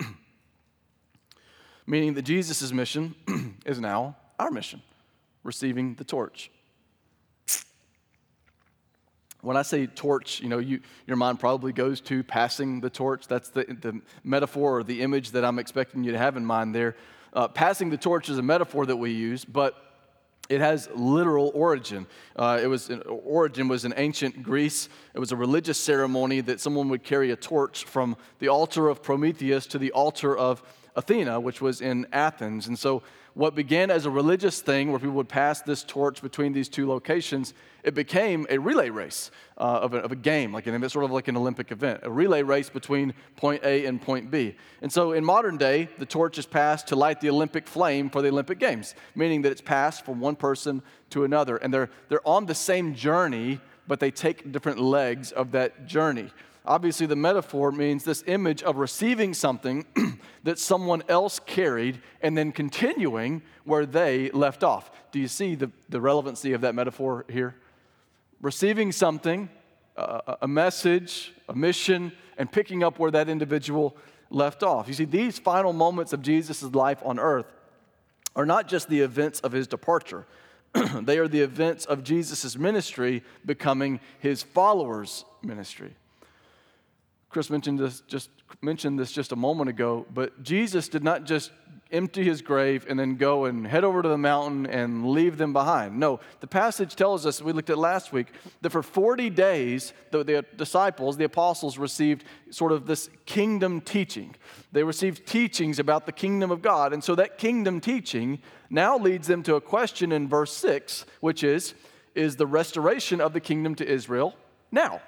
Meaning 1.86 2.14
that 2.14 2.22
Jesus' 2.22 2.72
mission 2.72 3.14
is 3.66 3.80
now 3.80 4.16
our 4.38 4.50
mission, 4.50 4.82
receiving 5.42 5.94
the 5.94 6.04
torch. 6.04 6.50
When 9.40 9.56
I 9.56 9.62
say 9.62 9.86
torch, 9.86 10.40
you 10.40 10.48
know, 10.48 10.58
you, 10.58 10.80
your 11.06 11.16
mind 11.16 11.40
probably 11.40 11.72
goes 11.72 12.00
to 12.02 12.22
passing 12.22 12.80
the 12.80 12.90
torch. 12.90 13.26
That's 13.26 13.48
the, 13.48 13.64
the 13.64 14.00
metaphor 14.22 14.78
or 14.78 14.82
the 14.84 15.02
image 15.02 15.32
that 15.32 15.44
I'm 15.44 15.58
expecting 15.58 16.04
you 16.04 16.12
to 16.12 16.18
have 16.18 16.36
in 16.36 16.44
mind 16.44 16.74
there. 16.74 16.96
Uh, 17.32 17.48
passing 17.48 17.90
the 17.90 17.96
torch 17.96 18.28
is 18.28 18.38
a 18.38 18.42
metaphor 18.42 18.86
that 18.86 18.96
we 18.96 19.10
use, 19.10 19.44
but 19.44 19.91
it 20.48 20.60
has 20.60 20.88
literal 20.94 21.50
origin. 21.54 22.06
Uh, 22.36 22.58
it 22.62 22.66
was 22.66 22.90
origin 23.08 23.68
was 23.68 23.84
in 23.84 23.94
ancient 23.96 24.42
Greece. 24.42 24.88
It 25.14 25.18
was 25.18 25.32
a 25.32 25.36
religious 25.36 25.78
ceremony 25.78 26.40
that 26.42 26.60
someone 26.60 26.88
would 26.88 27.04
carry 27.04 27.30
a 27.30 27.36
torch 27.36 27.84
from 27.84 28.16
the 28.38 28.48
altar 28.48 28.88
of 28.88 29.02
Prometheus 29.02 29.66
to 29.68 29.78
the 29.78 29.92
altar 29.92 30.36
of 30.36 30.62
Athena, 30.96 31.40
which 31.40 31.60
was 31.60 31.80
in 31.80 32.06
Athens. 32.12 32.66
And 32.66 32.78
so 32.78 33.02
what 33.34 33.54
began 33.54 33.90
as 33.90 34.04
a 34.04 34.10
religious 34.10 34.60
thing 34.60 34.90
where 34.90 34.98
people 34.98 35.14
would 35.14 35.28
pass 35.28 35.62
this 35.62 35.82
torch 35.82 36.20
between 36.20 36.52
these 36.52 36.68
two 36.68 36.86
locations, 36.86 37.54
it 37.82 37.94
became 37.94 38.46
a 38.50 38.58
relay 38.58 38.90
race 38.90 39.30
uh, 39.56 39.60
of, 39.60 39.94
a, 39.94 39.98
of, 39.98 40.12
a, 40.12 40.16
game, 40.16 40.52
like 40.52 40.66
an, 40.66 40.88
sort 40.88 41.04
of 41.04 41.10
like 41.10 41.28
an 41.28 41.36
Olympic 41.36 41.72
event, 41.72 42.00
a 42.02 42.10
relay 42.10 42.42
race 42.42 42.68
between 42.68 43.14
point 43.36 43.64
A 43.64 43.86
and 43.86 44.02
point 44.02 44.30
B. 44.30 44.54
And 44.82 44.92
so 44.92 45.12
in 45.12 45.24
modern 45.24 45.56
day, 45.56 45.88
the 45.98 46.06
torch 46.06 46.36
is 46.38 46.46
passed 46.46 46.88
to 46.88 46.96
light 46.96 47.20
the 47.20 47.30
Olympic 47.30 47.66
flame 47.66 48.10
for 48.10 48.20
the 48.20 48.28
Olympic 48.28 48.58
Games, 48.58 48.94
meaning 49.14 49.42
that 49.42 49.52
it's 49.52 49.62
passed 49.62 50.04
from 50.04 50.20
one 50.20 50.36
person 50.36 50.82
to 51.10 51.24
another. 51.24 51.56
And 51.56 51.72
they're, 51.72 51.90
they're 52.08 52.26
on 52.28 52.46
the 52.46 52.54
same 52.54 52.94
journey, 52.94 53.60
but 53.88 53.98
they 53.98 54.10
take 54.10 54.52
different 54.52 54.78
legs 54.78 55.32
of 55.32 55.52
that 55.52 55.86
journey. 55.86 56.30
Obviously, 56.64 57.06
the 57.06 57.16
metaphor 57.16 57.72
means 57.72 58.04
this 58.04 58.22
image 58.26 58.62
of 58.62 58.76
receiving 58.76 59.34
something 59.34 59.84
that 60.44 60.58
someone 60.58 61.02
else 61.08 61.40
carried 61.40 62.00
and 62.20 62.38
then 62.38 62.52
continuing 62.52 63.42
where 63.64 63.84
they 63.84 64.30
left 64.30 64.62
off. 64.62 64.90
Do 65.10 65.18
you 65.18 65.26
see 65.26 65.56
the, 65.56 65.72
the 65.88 66.00
relevancy 66.00 66.52
of 66.52 66.60
that 66.60 66.74
metaphor 66.74 67.24
here? 67.28 67.56
Receiving 68.40 68.92
something, 68.92 69.48
uh, 69.96 70.36
a 70.40 70.48
message, 70.48 71.32
a 71.48 71.54
mission, 71.54 72.12
and 72.38 72.50
picking 72.50 72.84
up 72.84 72.98
where 72.98 73.10
that 73.10 73.28
individual 73.28 73.96
left 74.30 74.62
off. 74.62 74.86
You 74.86 74.94
see, 74.94 75.04
these 75.04 75.38
final 75.40 75.72
moments 75.72 76.12
of 76.12 76.22
Jesus' 76.22 76.62
life 76.62 77.00
on 77.04 77.18
earth 77.18 77.46
are 78.36 78.46
not 78.46 78.68
just 78.68 78.88
the 78.88 79.00
events 79.00 79.40
of 79.40 79.52
his 79.52 79.66
departure. 79.66 80.26
they 81.02 81.18
are 81.18 81.28
the 81.28 81.40
events 81.40 81.84
of 81.84 82.04
Jesus' 82.04 82.56
ministry 82.56 83.22
becoming 83.44 84.00
his 84.20 84.42
followers' 84.42 85.24
ministry. 85.42 85.94
Chris 87.32 87.48
mentioned 87.48 87.78
this 87.78 88.02
just 88.02 88.28
mentioned 88.60 88.98
this 88.98 89.10
just 89.10 89.32
a 89.32 89.36
moment 89.36 89.70
ago, 89.70 90.06
but 90.12 90.42
Jesus 90.42 90.88
did 90.88 91.02
not 91.02 91.24
just 91.24 91.50
empty 91.90 92.24
his 92.24 92.42
grave 92.42 92.86
and 92.88 92.98
then 92.98 93.16
go 93.16 93.46
and 93.46 93.66
head 93.66 93.84
over 93.84 94.02
to 94.02 94.08
the 94.08 94.18
mountain 94.18 94.66
and 94.66 95.06
leave 95.10 95.38
them 95.38 95.52
behind. 95.52 95.98
No, 95.98 96.20
the 96.40 96.46
passage 96.46 96.94
tells 96.94 97.26
us, 97.26 97.40
we 97.42 97.52
looked 97.52 97.70
at 97.70 97.78
last 97.78 98.12
week, 98.12 98.28
that 98.60 98.70
for 98.70 98.82
40 98.82 99.30
days, 99.30 99.92
the, 100.10 100.24
the 100.24 100.44
disciples, 100.56 101.16
the 101.16 101.24
apostles, 101.24 101.78
received 101.78 102.24
sort 102.50 102.72
of 102.72 102.86
this 102.86 103.10
kingdom 103.26 103.80
teaching. 103.80 104.34
They 104.72 104.84
received 104.84 105.26
teachings 105.26 105.78
about 105.78 106.06
the 106.06 106.12
kingdom 106.12 106.50
of 106.50 106.62
God. 106.62 106.92
And 106.92 107.04
so 107.04 107.14
that 107.14 107.38
kingdom 107.38 107.80
teaching 107.80 108.40
now 108.70 108.98
leads 108.98 109.26
them 109.26 109.42
to 109.44 109.56
a 109.56 109.60
question 109.60 110.12
in 110.12 110.28
verse 110.28 110.52
6, 110.56 111.04
which 111.20 111.44
is, 111.44 111.74
is 112.14 112.36
the 112.36 112.46
restoration 112.46 113.20
of 113.20 113.32
the 113.32 113.40
kingdom 113.40 113.74
to 113.76 113.86
Israel 113.86 114.34
now? 114.70 115.00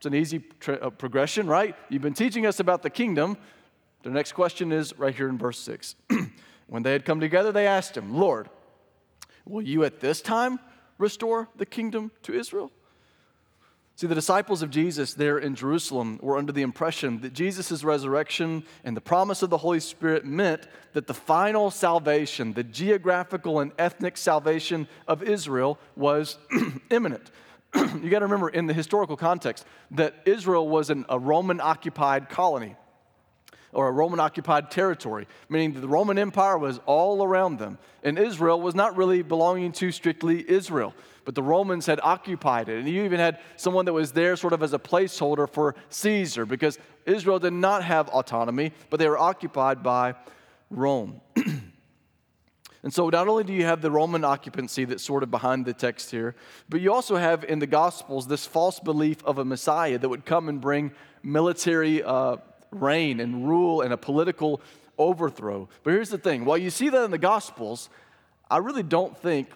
It's 0.00 0.06
an 0.06 0.14
easy 0.14 0.38
tra- 0.60 0.76
uh, 0.76 0.88
progression, 0.88 1.46
right? 1.46 1.76
You've 1.90 2.00
been 2.00 2.14
teaching 2.14 2.46
us 2.46 2.58
about 2.58 2.82
the 2.82 2.88
kingdom. 2.88 3.36
The 4.02 4.08
next 4.08 4.32
question 4.32 4.72
is 4.72 4.98
right 4.98 5.14
here 5.14 5.28
in 5.28 5.36
verse 5.36 5.58
6. 5.58 5.94
when 6.68 6.82
they 6.82 6.92
had 6.92 7.04
come 7.04 7.20
together, 7.20 7.52
they 7.52 7.66
asked 7.66 7.98
him, 7.98 8.14
Lord, 8.14 8.48
will 9.44 9.60
you 9.60 9.84
at 9.84 10.00
this 10.00 10.22
time 10.22 10.58
restore 10.96 11.50
the 11.56 11.66
kingdom 11.66 12.12
to 12.22 12.32
Israel? 12.32 12.72
See, 13.96 14.06
the 14.06 14.14
disciples 14.14 14.62
of 14.62 14.70
Jesus 14.70 15.12
there 15.12 15.36
in 15.36 15.54
Jerusalem 15.54 16.18
were 16.22 16.38
under 16.38 16.52
the 16.52 16.62
impression 16.62 17.20
that 17.20 17.34
Jesus' 17.34 17.84
resurrection 17.84 18.64
and 18.82 18.96
the 18.96 19.02
promise 19.02 19.42
of 19.42 19.50
the 19.50 19.58
Holy 19.58 19.80
Spirit 19.80 20.24
meant 20.24 20.66
that 20.94 21.08
the 21.08 21.12
final 21.12 21.70
salvation, 21.70 22.54
the 22.54 22.64
geographical 22.64 23.60
and 23.60 23.72
ethnic 23.78 24.16
salvation 24.16 24.88
of 25.06 25.22
Israel, 25.22 25.78
was 25.94 26.38
imminent. 26.90 27.30
you 28.02 28.10
got 28.10 28.20
to 28.20 28.24
remember 28.24 28.48
in 28.48 28.66
the 28.66 28.74
historical 28.74 29.16
context 29.16 29.64
that 29.92 30.14
Israel 30.24 30.68
was 30.68 30.90
an, 30.90 31.04
a 31.08 31.18
Roman 31.18 31.60
occupied 31.60 32.28
colony 32.28 32.76
or 33.72 33.88
a 33.88 33.92
Roman 33.92 34.18
occupied 34.18 34.70
territory, 34.70 35.28
meaning 35.48 35.74
that 35.74 35.80
the 35.80 35.88
Roman 35.88 36.18
Empire 36.18 36.58
was 36.58 36.80
all 36.86 37.22
around 37.22 37.58
them. 37.58 37.78
And 38.02 38.18
Israel 38.18 38.60
was 38.60 38.74
not 38.74 38.96
really 38.96 39.22
belonging 39.22 39.72
to 39.72 39.92
strictly 39.92 40.48
Israel, 40.48 40.92
but 41.24 41.34
the 41.34 41.42
Romans 41.42 41.86
had 41.86 42.00
occupied 42.02 42.68
it. 42.68 42.78
And 42.78 42.88
you 42.88 43.04
even 43.04 43.20
had 43.20 43.38
someone 43.56 43.84
that 43.84 43.92
was 43.92 44.12
there 44.12 44.34
sort 44.36 44.52
of 44.52 44.62
as 44.62 44.72
a 44.72 44.78
placeholder 44.78 45.48
for 45.48 45.76
Caesar, 45.90 46.44
because 46.44 46.78
Israel 47.06 47.38
did 47.38 47.52
not 47.52 47.84
have 47.84 48.08
autonomy, 48.08 48.72
but 48.88 48.98
they 48.98 49.08
were 49.08 49.18
occupied 49.18 49.82
by 49.82 50.14
Rome. 50.70 51.20
And 52.82 52.92
so, 52.92 53.10
not 53.10 53.28
only 53.28 53.44
do 53.44 53.52
you 53.52 53.64
have 53.64 53.82
the 53.82 53.90
Roman 53.90 54.24
occupancy 54.24 54.84
that's 54.86 55.02
sort 55.02 55.22
of 55.22 55.30
behind 55.30 55.66
the 55.66 55.74
text 55.74 56.10
here, 56.10 56.34
but 56.68 56.80
you 56.80 56.92
also 56.92 57.16
have 57.16 57.44
in 57.44 57.58
the 57.58 57.66
Gospels 57.66 58.26
this 58.26 58.46
false 58.46 58.80
belief 58.80 59.22
of 59.24 59.38
a 59.38 59.44
Messiah 59.44 59.98
that 59.98 60.08
would 60.08 60.24
come 60.24 60.48
and 60.48 60.60
bring 60.60 60.92
military 61.22 62.02
uh, 62.02 62.36
reign 62.70 63.20
and 63.20 63.46
rule 63.46 63.82
and 63.82 63.92
a 63.92 63.98
political 63.98 64.62
overthrow. 64.98 65.68
But 65.82 65.92
here's 65.92 66.08
the 66.08 66.18
thing 66.18 66.46
while 66.46 66.58
you 66.58 66.70
see 66.70 66.88
that 66.88 67.04
in 67.04 67.10
the 67.10 67.18
Gospels, 67.18 67.90
I 68.50 68.58
really 68.58 68.82
don't 68.82 69.16
think 69.16 69.48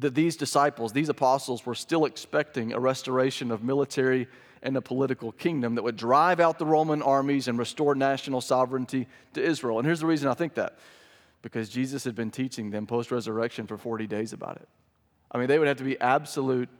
that 0.00 0.14
these 0.16 0.36
disciples, 0.36 0.92
these 0.92 1.08
apostles, 1.08 1.64
were 1.64 1.74
still 1.76 2.04
expecting 2.04 2.72
a 2.72 2.80
restoration 2.80 3.52
of 3.52 3.62
military 3.62 4.26
and 4.60 4.76
a 4.76 4.82
political 4.82 5.30
kingdom 5.30 5.74
that 5.76 5.82
would 5.82 5.96
drive 5.96 6.40
out 6.40 6.58
the 6.58 6.66
Roman 6.66 7.02
armies 7.02 7.48
and 7.48 7.58
restore 7.58 7.94
national 7.94 8.40
sovereignty 8.40 9.06
to 9.34 9.42
Israel. 9.42 9.78
And 9.78 9.86
here's 9.86 10.00
the 10.00 10.06
reason 10.06 10.28
I 10.28 10.34
think 10.34 10.54
that 10.54 10.78
because 11.44 11.68
Jesus 11.68 12.04
had 12.04 12.14
been 12.14 12.30
teaching 12.30 12.70
them 12.70 12.86
post 12.86 13.10
resurrection 13.10 13.66
for 13.66 13.76
40 13.76 14.06
days 14.06 14.32
about 14.32 14.56
it. 14.56 14.66
I 15.30 15.36
mean, 15.36 15.46
they 15.46 15.58
would 15.58 15.68
have 15.68 15.76
to 15.76 15.84
be 15.84 16.00
absolute 16.00 16.70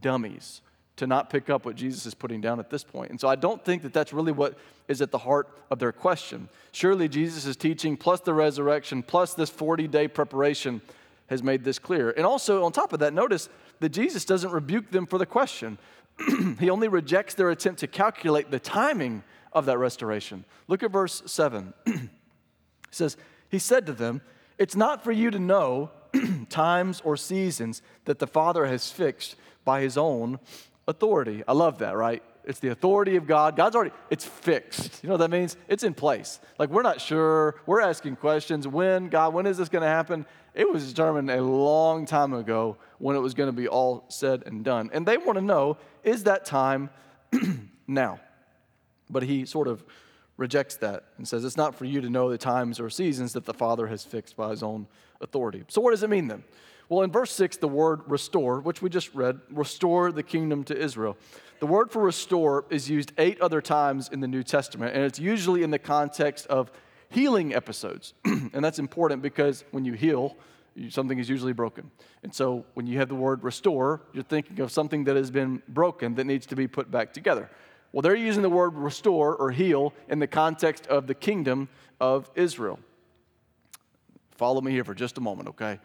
dummies 0.00 0.62
to 0.94 1.08
not 1.08 1.28
pick 1.28 1.50
up 1.50 1.64
what 1.64 1.74
Jesus 1.74 2.06
is 2.06 2.14
putting 2.14 2.40
down 2.40 2.60
at 2.60 2.70
this 2.70 2.84
point. 2.84 3.10
And 3.10 3.20
so 3.20 3.26
I 3.26 3.34
don't 3.34 3.64
think 3.64 3.82
that 3.82 3.92
that's 3.92 4.12
really 4.12 4.30
what 4.30 4.56
is 4.86 5.02
at 5.02 5.10
the 5.10 5.18
heart 5.18 5.48
of 5.72 5.80
their 5.80 5.90
question. 5.90 6.48
Surely 6.70 7.08
Jesus' 7.08 7.46
is 7.46 7.56
teaching, 7.56 7.96
plus 7.96 8.20
the 8.20 8.32
resurrection, 8.32 9.02
plus 9.02 9.34
this 9.34 9.50
40 9.50 9.88
day 9.88 10.06
preparation, 10.06 10.82
has 11.26 11.42
made 11.42 11.64
this 11.64 11.80
clear. 11.80 12.10
And 12.10 12.24
also, 12.24 12.64
on 12.64 12.70
top 12.70 12.92
of 12.92 13.00
that, 13.00 13.12
notice 13.12 13.48
that 13.80 13.88
Jesus 13.88 14.24
doesn't 14.24 14.52
rebuke 14.52 14.92
them 14.92 15.04
for 15.04 15.18
the 15.18 15.26
question, 15.26 15.78
he 16.60 16.70
only 16.70 16.86
rejects 16.86 17.34
their 17.34 17.50
attempt 17.50 17.80
to 17.80 17.88
calculate 17.88 18.52
the 18.52 18.60
timing 18.60 19.24
of 19.52 19.66
that 19.66 19.78
restoration. 19.78 20.44
Look 20.68 20.84
at 20.84 20.92
verse 20.92 21.24
7. 21.26 21.74
he 21.86 21.98
says, 22.92 23.16
He 23.52 23.58
said 23.58 23.86
to 23.86 23.92
them, 23.92 24.22
It's 24.58 24.74
not 24.74 25.04
for 25.04 25.12
you 25.12 25.30
to 25.30 25.38
know 25.38 25.90
times 26.48 27.02
or 27.04 27.16
seasons 27.16 27.82
that 28.06 28.18
the 28.18 28.26
Father 28.26 28.66
has 28.66 28.90
fixed 28.90 29.36
by 29.64 29.82
his 29.82 29.96
own 29.96 30.40
authority. 30.88 31.44
I 31.46 31.52
love 31.52 31.78
that, 31.78 31.94
right? 31.94 32.22
It's 32.44 32.58
the 32.58 32.70
authority 32.70 33.14
of 33.16 33.26
God. 33.26 33.54
God's 33.54 33.76
already, 33.76 33.92
it's 34.10 34.24
fixed. 34.24 35.02
You 35.02 35.08
know 35.08 35.14
what 35.14 35.18
that 35.18 35.30
means? 35.30 35.56
It's 35.68 35.84
in 35.84 35.94
place. 35.94 36.40
Like 36.58 36.70
we're 36.70 36.82
not 36.82 37.00
sure. 37.00 37.56
We're 37.66 37.82
asking 37.82 38.16
questions. 38.16 38.66
When, 38.66 39.08
God, 39.08 39.34
when 39.34 39.46
is 39.46 39.58
this 39.58 39.68
going 39.68 39.82
to 39.82 39.88
happen? 39.88 40.26
It 40.54 40.70
was 40.70 40.88
determined 40.88 41.30
a 41.30 41.42
long 41.42 42.06
time 42.06 42.32
ago 42.32 42.78
when 42.98 43.16
it 43.16 43.20
was 43.20 43.34
going 43.34 43.48
to 43.48 43.52
be 43.52 43.68
all 43.68 44.06
said 44.08 44.44
and 44.46 44.64
done. 44.64 44.90
And 44.94 45.06
they 45.06 45.18
want 45.18 45.36
to 45.36 45.44
know 45.44 45.76
is 46.02 46.24
that 46.24 46.46
time 46.46 46.88
now? 47.86 48.18
But 49.10 49.22
he 49.24 49.44
sort 49.44 49.68
of 49.68 49.84
rejects 50.42 50.74
that 50.76 51.04
and 51.16 51.26
says 51.26 51.44
it's 51.44 51.56
not 51.56 51.74
for 51.74 51.84
you 51.84 52.00
to 52.00 52.10
know 52.10 52.28
the 52.28 52.36
times 52.36 52.80
or 52.80 52.90
seasons 52.90 53.32
that 53.32 53.44
the 53.44 53.54
Father 53.54 53.86
has 53.86 54.04
fixed 54.04 54.36
by 54.36 54.50
his 54.50 54.62
own 54.62 54.88
authority. 55.20 55.62
So, 55.68 55.80
what 55.80 55.92
does 55.92 56.02
it 56.02 56.10
mean 56.10 56.26
then? 56.26 56.42
Well, 56.88 57.02
in 57.04 57.12
verse 57.12 57.30
6, 57.32 57.58
the 57.58 57.68
word 57.68 58.00
restore, 58.06 58.60
which 58.60 58.82
we 58.82 58.90
just 58.90 59.14
read, 59.14 59.40
restore 59.50 60.10
the 60.10 60.24
kingdom 60.24 60.64
to 60.64 60.76
Israel. 60.76 61.16
The 61.60 61.66
word 61.66 61.92
for 61.92 62.02
restore 62.02 62.64
is 62.70 62.90
used 62.90 63.12
eight 63.18 63.40
other 63.40 63.62
times 63.62 64.10
in 64.12 64.18
the 64.18 64.26
New 64.26 64.42
Testament, 64.42 64.94
and 64.94 65.04
it's 65.04 65.20
usually 65.20 65.62
in 65.62 65.70
the 65.70 65.78
context 65.78 66.48
of 66.48 66.72
healing 67.08 67.54
episodes. 67.54 68.14
and 68.24 68.64
that's 68.64 68.80
important 68.80 69.22
because 69.22 69.64
when 69.70 69.84
you 69.84 69.92
heal, 69.92 70.36
something 70.88 71.18
is 71.18 71.28
usually 71.28 71.52
broken. 71.52 71.90
And 72.24 72.34
so 72.34 72.64
when 72.74 72.86
you 72.86 72.98
have 72.98 73.08
the 73.08 73.14
word 73.14 73.44
restore, 73.44 74.02
you're 74.12 74.24
thinking 74.24 74.60
of 74.60 74.72
something 74.72 75.04
that 75.04 75.16
has 75.16 75.30
been 75.30 75.62
broken 75.68 76.16
that 76.16 76.24
needs 76.24 76.46
to 76.46 76.56
be 76.56 76.66
put 76.66 76.90
back 76.90 77.12
together. 77.12 77.48
Well, 77.92 78.02
they're 78.02 78.14
using 78.14 78.42
the 78.42 78.50
word 78.50 78.74
restore 78.74 79.36
or 79.36 79.50
heal 79.50 79.92
in 80.08 80.18
the 80.18 80.26
context 80.26 80.86
of 80.86 81.06
the 81.06 81.14
kingdom 81.14 81.68
of 82.00 82.30
Israel. 82.34 82.78
Follow 84.32 84.60
me 84.60 84.72
here 84.72 84.84
for 84.84 84.94
just 84.94 85.18
a 85.18 85.20
moment, 85.20 85.50
okay? 85.50 85.78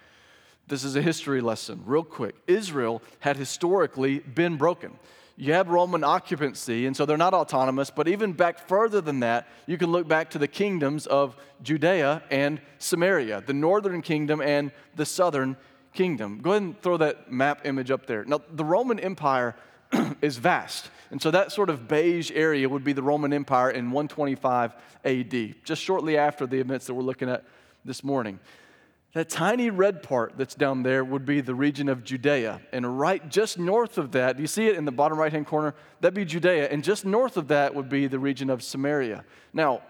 This 0.68 0.84
is 0.84 0.96
a 0.96 1.02
history 1.02 1.42
lesson, 1.42 1.84
real 1.86 2.04
quick. 2.04 2.36
Israel 2.48 3.02
had 3.20 3.38
historically 3.38 4.20
been 4.20 4.58
broken. 4.58 4.98
You 5.36 5.54
have 5.54 5.70
Roman 5.70 6.04
occupancy, 6.04 6.88
and 6.88 6.98
so 6.98 7.06
they're 7.06 7.16
not 7.16 7.34
autonomous, 7.34 7.92
but 7.92 8.08
even 8.08 8.34
back 8.34 8.68
further 8.68 9.02
than 9.02 9.20
that, 9.20 9.48
you 9.68 9.78
can 9.78 9.92
look 9.92 10.08
back 10.08 10.32
to 10.32 10.40
the 10.40 10.48
kingdoms 10.48 11.06
of 11.06 11.36
Judea 11.62 12.24
and 12.32 12.60
Samaria, 12.80 13.44
the 13.46 13.54
northern 13.54 14.02
kingdom 14.02 14.42
and 14.42 14.72
the 14.96 15.06
southern 15.06 15.56
kingdom. 15.94 16.40
Go 16.42 16.52
ahead 16.52 16.64
and 16.64 16.82
throw 16.82 16.98
that 16.98 17.32
map 17.32 17.66
image 17.66 17.92
up 17.92 18.08
there. 18.08 18.26
Now, 18.26 18.42
the 18.52 18.66
Roman 18.66 19.00
Empire 19.00 19.56
is 20.22 20.38
vast, 20.38 20.90
and 21.12 21.22
so 21.22 21.32
that 21.32 21.52
sort 21.52 21.70
of 21.70 21.88
beige 21.88 22.32
area 22.34 22.68
would 22.68 22.84
be 22.84 22.94
the 22.94 23.04
Roman 23.04 23.32
Empire 23.34 23.72
in 23.72 23.92
125 23.92 24.76
AD, 25.06 25.56
just 25.64 25.82
shortly 25.82 26.18
after 26.18 26.46
the 26.46 26.60
events 26.60 26.88
that 26.88 26.94
we're 26.94 27.04
looking 27.04 27.30
at 27.30 27.44
this 27.86 28.04
morning. 28.04 28.40
That 29.14 29.30
tiny 29.30 29.70
red 29.70 30.04
part 30.04 30.34
that's 30.38 30.54
down 30.54 30.84
there 30.84 31.04
would 31.04 31.26
be 31.26 31.42
the 31.42 31.56
region 31.56 31.90
of 31.90 32.04
Judea. 32.04 32.62
And 32.72 33.00
right 33.00 33.28
just 33.30 33.58
north 33.58 33.98
of 33.98 34.12
that, 34.12 34.36
do 34.36 34.44
you 34.44 34.48
see 34.48 34.68
it 34.68 34.76
in 34.76 34.86
the 34.86 34.92
bottom 34.92 35.18
right 35.18 35.32
hand 35.32 35.48
corner? 35.48 35.74
That'd 36.02 36.14
be 36.14 36.26
Judea. 36.26 36.70
And 36.70 36.84
just 36.84 37.06
north 37.06 37.38
of 37.38 37.48
that 37.48 37.74
would 37.74 37.90
be 37.90 38.08
the 38.08 38.20
region 38.20 38.50
of 38.50 38.62
Samaria. 38.62 39.24
Now, 39.54 39.82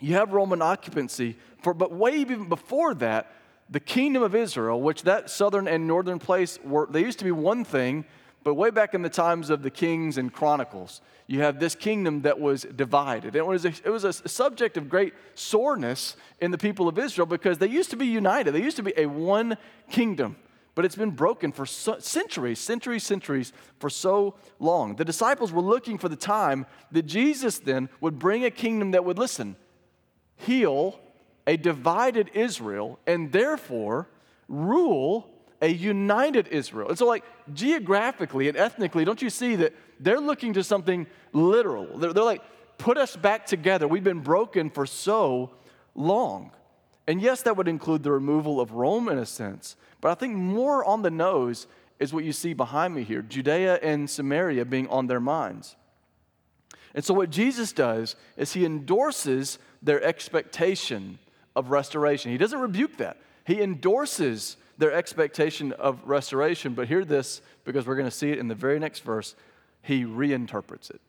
you 0.00 0.14
have 0.14 0.32
Roman 0.32 0.60
occupancy, 0.60 1.38
for, 1.62 1.72
but 1.72 1.92
way 1.92 2.16
even 2.16 2.48
before 2.48 2.92
that, 2.94 3.32
the 3.70 3.80
kingdom 3.80 4.22
of 4.22 4.34
Israel, 4.34 4.80
which 4.80 5.04
that 5.04 5.30
southern 5.30 5.68
and 5.68 5.86
northern 5.86 6.18
place 6.18 6.58
were, 6.64 6.88
they 6.90 7.00
used 7.00 7.20
to 7.20 7.24
be 7.24 7.30
one 7.30 7.64
thing, 7.64 8.04
but 8.42 8.54
way 8.54 8.70
back 8.70 8.94
in 8.94 9.02
the 9.02 9.10
times 9.10 9.50
of 9.50 9.62
the 9.62 9.70
kings 9.70 10.16
and 10.16 10.32
chronicles, 10.32 11.00
you 11.26 11.42
have 11.42 11.60
this 11.60 11.74
kingdom 11.74 12.22
that 12.22 12.40
was 12.40 12.62
divided. 12.62 13.36
It 13.36 13.46
was, 13.46 13.64
a, 13.64 13.68
it 13.68 13.90
was 13.90 14.04
a 14.04 14.12
subject 14.12 14.76
of 14.76 14.88
great 14.88 15.14
soreness 15.34 16.16
in 16.40 16.50
the 16.50 16.58
people 16.58 16.88
of 16.88 16.98
Israel 16.98 17.26
because 17.26 17.58
they 17.58 17.68
used 17.68 17.90
to 17.90 17.96
be 17.96 18.06
united. 18.06 18.52
They 18.52 18.62
used 18.62 18.78
to 18.78 18.82
be 18.82 18.94
a 18.96 19.06
one 19.06 19.58
kingdom, 19.90 20.36
but 20.74 20.84
it's 20.84 20.96
been 20.96 21.10
broken 21.10 21.52
for 21.52 21.66
so, 21.66 21.98
centuries, 21.98 22.58
centuries, 22.58 23.04
centuries, 23.04 23.52
for 23.78 23.90
so 23.90 24.34
long. 24.58 24.96
The 24.96 25.04
disciples 25.04 25.52
were 25.52 25.62
looking 25.62 25.98
for 25.98 26.08
the 26.08 26.16
time 26.16 26.66
that 26.92 27.02
Jesus 27.02 27.58
then 27.58 27.90
would 28.00 28.18
bring 28.18 28.44
a 28.44 28.50
kingdom 28.50 28.92
that 28.92 29.04
would, 29.04 29.18
listen, 29.18 29.56
heal 30.36 30.98
a 31.46 31.56
divided 31.56 32.30
Israel 32.32 32.98
and 33.06 33.32
therefore 33.32 34.08
rule 34.48 35.28
a 35.60 35.68
united 35.68 36.48
Israel. 36.48 36.88
And 36.88 36.98
so, 36.98 37.06
like, 37.06 37.24
geographically 37.52 38.48
and 38.48 38.56
ethnically, 38.56 39.04
don't 39.04 39.20
you 39.20 39.30
see 39.30 39.56
that 39.56 39.74
they're 39.98 40.20
looking 40.20 40.54
to 40.54 40.64
something 40.64 41.06
literal? 41.32 41.98
They're, 41.98 42.12
they're 42.12 42.24
like, 42.24 42.42
put 42.78 42.96
us 42.96 43.16
back 43.16 43.46
together. 43.46 43.86
We've 43.86 44.04
been 44.04 44.20
broken 44.20 44.70
for 44.70 44.86
so 44.86 45.50
long. 45.94 46.52
And 47.06 47.20
yes, 47.20 47.42
that 47.42 47.56
would 47.56 47.68
include 47.68 48.02
the 48.02 48.12
removal 48.12 48.60
of 48.60 48.72
Rome 48.72 49.08
in 49.08 49.18
a 49.18 49.26
sense, 49.26 49.76
but 50.00 50.10
I 50.10 50.14
think 50.14 50.36
more 50.36 50.84
on 50.84 51.02
the 51.02 51.10
nose 51.10 51.66
is 51.98 52.12
what 52.14 52.24
you 52.24 52.32
see 52.32 52.54
behind 52.54 52.94
me 52.94 53.04
here 53.04 53.20
Judea 53.20 53.76
and 53.82 54.08
Samaria 54.08 54.64
being 54.64 54.88
on 54.88 55.06
their 55.06 55.20
minds. 55.20 55.76
And 56.94 57.04
so, 57.04 57.14
what 57.14 57.30
Jesus 57.30 57.72
does 57.72 58.16
is 58.36 58.52
he 58.52 58.64
endorses 58.64 59.58
their 59.82 60.02
expectation 60.02 61.18
of 61.54 61.70
restoration. 61.70 62.30
He 62.30 62.38
doesn't 62.38 62.58
rebuke 62.58 62.96
that, 62.96 63.18
he 63.44 63.60
endorses 63.60 64.56
their 64.80 64.92
expectation 64.92 65.72
of 65.72 66.00
restoration. 66.04 66.74
But 66.74 66.88
hear 66.88 67.04
this, 67.04 67.40
because 67.64 67.86
we're 67.86 67.96
going 67.96 68.08
to 68.08 68.16
see 68.16 68.30
it 68.30 68.38
in 68.38 68.48
the 68.48 68.54
very 68.54 68.78
next 68.78 69.00
verse. 69.00 69.36
He 69.82 70.04
reinterprets 70.04 70.90
it. 70.90 71.00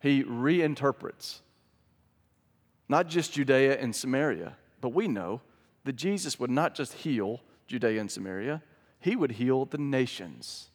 He 0.00 0.24
reinterprets 0.24 1.40
not 2.88 3.08
just 3.08 3.32
Judea 3.32 3.78
and 3.78 3.94
Samaria, 3.94 4.56
but 4.80 4.90
we 4.90 5.08
know 5.08 5.40
that 5.84 5.94
Jesus 5.94 6.38
would 6.38 6.50
not 6.50 6.74
just 6.74 6.92
heal 6.92 7.40
Judea 7.66 8.00
and 8.00 8.10
Samaria, 8.10 8.62
he 9.00 9.16
would 9.16 9.32
heal 9.32 9.64
the 9.64 9.78
nations. 9.78 10.70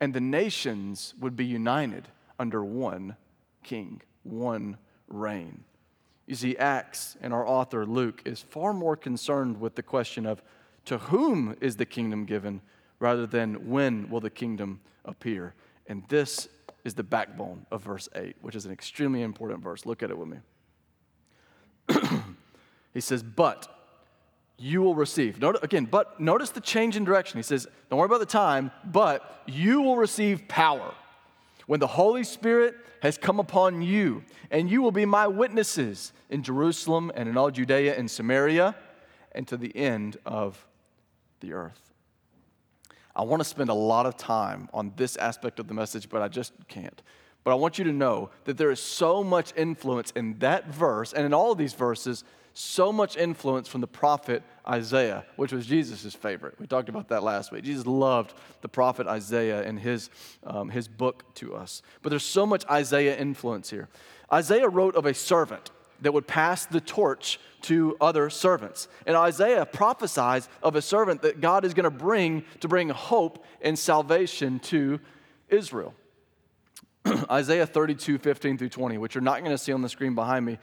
And 0.00 0.14
the 0.14 0.20
nations 0.20 1.14
would 1.20 1.36
be 1.36 1.44
united 1.44 2.08
under 2.38 2.64
one 2.64 3.16
king, 3.62 4.02
one 4.22 4.78
reign. 5.08 5.64
You 6.26 6.34
see, 6.34 6.56
Acts 6.56 7.16
and 7.20 7.32
our 7.32 7.46
author 7.46 7.84
Luke 7.84 8.22
is 8.24 8.40
far 8.40 8.72
more 8.72 8.96
concerned 8.96 9.60
with 9.60 9.74
the 9.74 9.82
question 9.82 10.26
of 10.26 10.42
to 10.84 10.98
whom 10.98 11.56
is 11.60 11.76
the 11.76 11.86
kingdom 11.86 12.24
given 12.24 12.60
rather 12.98 13.26
than 13.26 13.68
when 13.68 14.08
will 14.10 14.20
the 14.20 14.30
kingdom 14.30 14.80
appear. 15.04 15.54
And 15.86 16.04
this 16.08 16.48
is 16.84 16.94
the 16.94 17.02
backbone 17.02 17.66
of 17.70 17.82
verse 17.82 18.08
8, 18.14 18.36
which 18.40 18.54
is 18.54 18.66
an 18.66 18.72
extremely 18.72 19.22
important 19.22 19.62
verse. 19.62 19.86
Look 19.86 20.02
at 20.02 20.10
it 20.10 20.18
with 20.18 20.28
me. 20.28 20.38
he 22.94 23.00
says, 23.00 23.22
But 23.22 23.68
you 24.58 24.82
will 24.82 24.94
receive. 24.94 25.40
Notice, 25.40 25.62
again, 25.62 25.86
but 25.86 26.20
notice 26.20 26.50
the 26.50 26.60
change 26.60 26.96
in 26.96 27.04
direction. 27.04 27.38
He 27.38 27.42
says, 27.42 27.66
Don't 27.90 27.98
worry 27.98 28.06
about 28.06 28.20
the 28.20 28.26
time, 28.26 28.70
but 28.84 29.42
you 29.46 29.82
will 29.82 29.96
receive 29.96 30.46
power 30.48 30.94
when 31.66 31.80
the 31.80 31.86
Holy 31.86 32.24
Spirit 32.24 32.74
has 33.02 33.18
come 33.18 33.40
upon 33.40 33.82
you, 33.82 34.22
and 34.50 34.70
you 34.70 34.80
will 34.80 34.92
be 34.92 35.04
my 35.04 35.26
witnesses 35.26 36.12
in 36.30 36.42
Jerusalem 36.42 37.10
and 37.14 37.28
in 37.28 37.36
all 37.36 37.50
Judea 37.50 37.96
and 37.96 38.08
Samaria 38.10 38.76
and 39.32 39.48
to 39.48 39.56
the 39.56 39.74
end 39.76 40.18
of 40.24 40.66
the 41.42 41.52
earth. 41.52 41.92
I 43.14 43.22
want 43.22 43.40
to 43.40 43.44
spend 43.48 43.68
a 43.68 43.74
lot 43.74 44.06
of 44.06 44.16
time 44.16 44.70
on 44.72 44.92
this 44.96 45.16
aspect 45.16 45.60
of 45.60 45.68
the 45.68 45.74
message, 45.74 46.08
but 46.08 46.22
I 46.22 46.28
just 46.28 46.54
can't. 46.68 47.02
But 47.44 47.50
I 47.50 47.54
want 47.54 47.76
you 47.76 47.84
to 47.84 47.92
know 47.92 48.30
that 48.44 48.56
there 48.56 48.70
is 48.70 48.80
so 48.80 49.22
much 49.22 49.52
influence 49.56 50.12
in 50.12 50.38
that 50.38 50.68
verse 50.68 51.12
and 51.12 51.26
in 51.26 51.34
all 51.34 51.52
of 51.52 51.58
these 51.58 51.74
verses, 51.74 52.24
so 52.54 52.92
much 52.92 53.16
influence 53.16 53.66
from 53.66 53.80
the 53.80 53.86
prophet 53.86 54.42
Isaiah, 54.68 55.24
which 55.36 55.52
was 55.52 55.66
Jesus' 55.66 56.14
favorite. 56.14 56.58
We 56.60 56.66
talked 56.66 56.88
about 56.88 57.08
that 57.08 57.22
last 57.22 57.50
week. 57.50 57.64
Jesus 57.64 57.86
loved 57.86 58.34
the 58.60 58.68
prophet 58.68 59.06
Isaiah 59.06 59.62
and 59.62 59.78
his, 59.78 60.10
um, 60.44 60.68
his 60.68 60.86
book 60.86 61.24
to 61.36 61.54
us. 61.54 61.82
But 62.02 62.10
there's 62.10 62.24
so 62.24 62.46
much 62.46 62.64
Isaiah 62.70 63.16
influence 63.16 63.70
here. 63.70 63.88
Isaiah 64.32 64.68
wrote 64.68 64.94
of 64.96 65.06
a 65.06 65.14
servant 65.14 65.70
that 66.02 66.12
would 66.12 66.26
pass 66.26 66.66
the 66.66 66.80
torch 66.80 67.40
to 67.62 67.96
other 68.00 68.28
servants. 68.28 68.88
And 69.06 69.16
Isaiah 69.16 69.64
prophesies 69.64 70.48
of 70.62 70.76
a 70.76 70.82
servant 70.82 71.22
that 71.22 71.40
God 71.40 71.64
is 71.64 71.74
going 71.74 71.84
to 71.84 71.90
bring 71.90 72.44
to 72.60 72.68
bring 72.68 72.90
hope 72.90 73.44
and 73.60 73.78
salvation 73.78 74.58
to 74.60 75.00
Israel. 75.48 75.94
Isaiah 77.30 77.66
32, 77.66 78.18
15 78.18 78.58
through 78.58 78.68
20, 78.68 78.98
which 78.98 79.14
you're 79.14 79.22
not 79.22 79.40
going 79.40 79.52
to 79.52 79.58
see 79.58 79.72
on 79.72 79.82
the 79.82 79.88
screen 79.88 80.14
behind 80.14 80.44
me. 80.44 80.58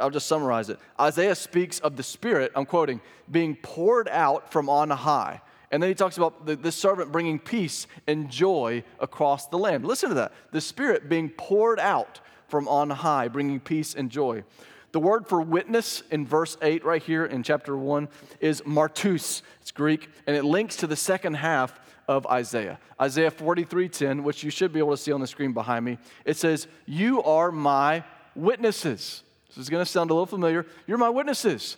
I'll 0.00 0.10
just 0.10 0.26
summarize 0.26 0.70
it. 0.70 0.78
Isaiah 0.98 1.34
speaks 1.34 1.78
of 1.80 1.96
the 1.96 2.02
Spirit, 2.02 2.52
I'm 2.54 2.64
quoting, 2.64 3.00
being 3.30 3.56
poured 3.56 4.08
out 4.08 4.50
from 4.50 4.68
on 4.68 4.90
high. 4.90 5.42
And 5.70 5.82
then 5.82 5.88
he 5.88 5.94
talks 5.94 6.18
about 6.18 6.44
the, 6.44 6.54
this 6.54 6.76
servant 6.76 7.12
bringing 7.12 7.38
peace 7.38 7.86
and 8.06 8.30
joy 8.30 8.84
across 9.00 9.46
the 9.46 9.58
land. 9.58 9.86
Listen 9.86 10.10
to 10.10 10.14
that. 10.16 10.32
The 10.50 10.60
Spirit 10.60 11.08
being 11.08 11.30
poured 11.30 11.80
out 11.80 12.20
from 12.48 12.68
on 12.68 12.90
high, 12.90 13.28
bringing 13.28 13.60
peace 13.60 13.94
and 13.94 14.10
joy. 14.10 14.44
The 14.92 15.00
word 15.00 15.26
for 15.26 15.40
witness 15.40 16.02
in 16.10 16.26
verse 16.26 16.58
8, 16.60 16.84
right 16.84 17.02
here 17.02 17.24
in 17.24 17.42
chapter 17.42 17.76
1, 17.76 18.08
is 18.40 18.60
martus. 18.62 19.40
It's 19.62 19.70
Greek, 19.70 20.08
and 20.26 20.36
it 20.36 20.44
links 20.44 20.76
to 20.76 20.86
the 20.86 20.96
second 20.96 21.34
half 21.34 21.80
of 22.06 22.26
Isaiah. 22.26 22.78
Isaiah 23.00 23.30
43:10, 23.30 24.22
which 24.22 24.44
you 24.44 24.50
should 24.50 24.72
be 24.72 24.80
able 24.80 24.90
to 24.90 24.96
see 24.98 25.12
on 25.12 25.20
the 25.20 25.26
screen 25.26 25.52
behind 25.52 25.84
me. 25.84 25.98
It 26.26 26.36
says, 26.36 26.66
"You 26.84 27.22
are 27.22 27.50
my 27.50 28.04
witnesses." 28.34 29.22
This 29.48 29.56
is 29.56 29.70
going 29.70 29.84
to 29.84 29.90
sound 29.90 30.10
a 30.10 30.14
little 30.14 30.26
familiar. 30.26 30.66
You're 30.86 30.98
my 30.98 31.08
witnesses, 31.08 31.76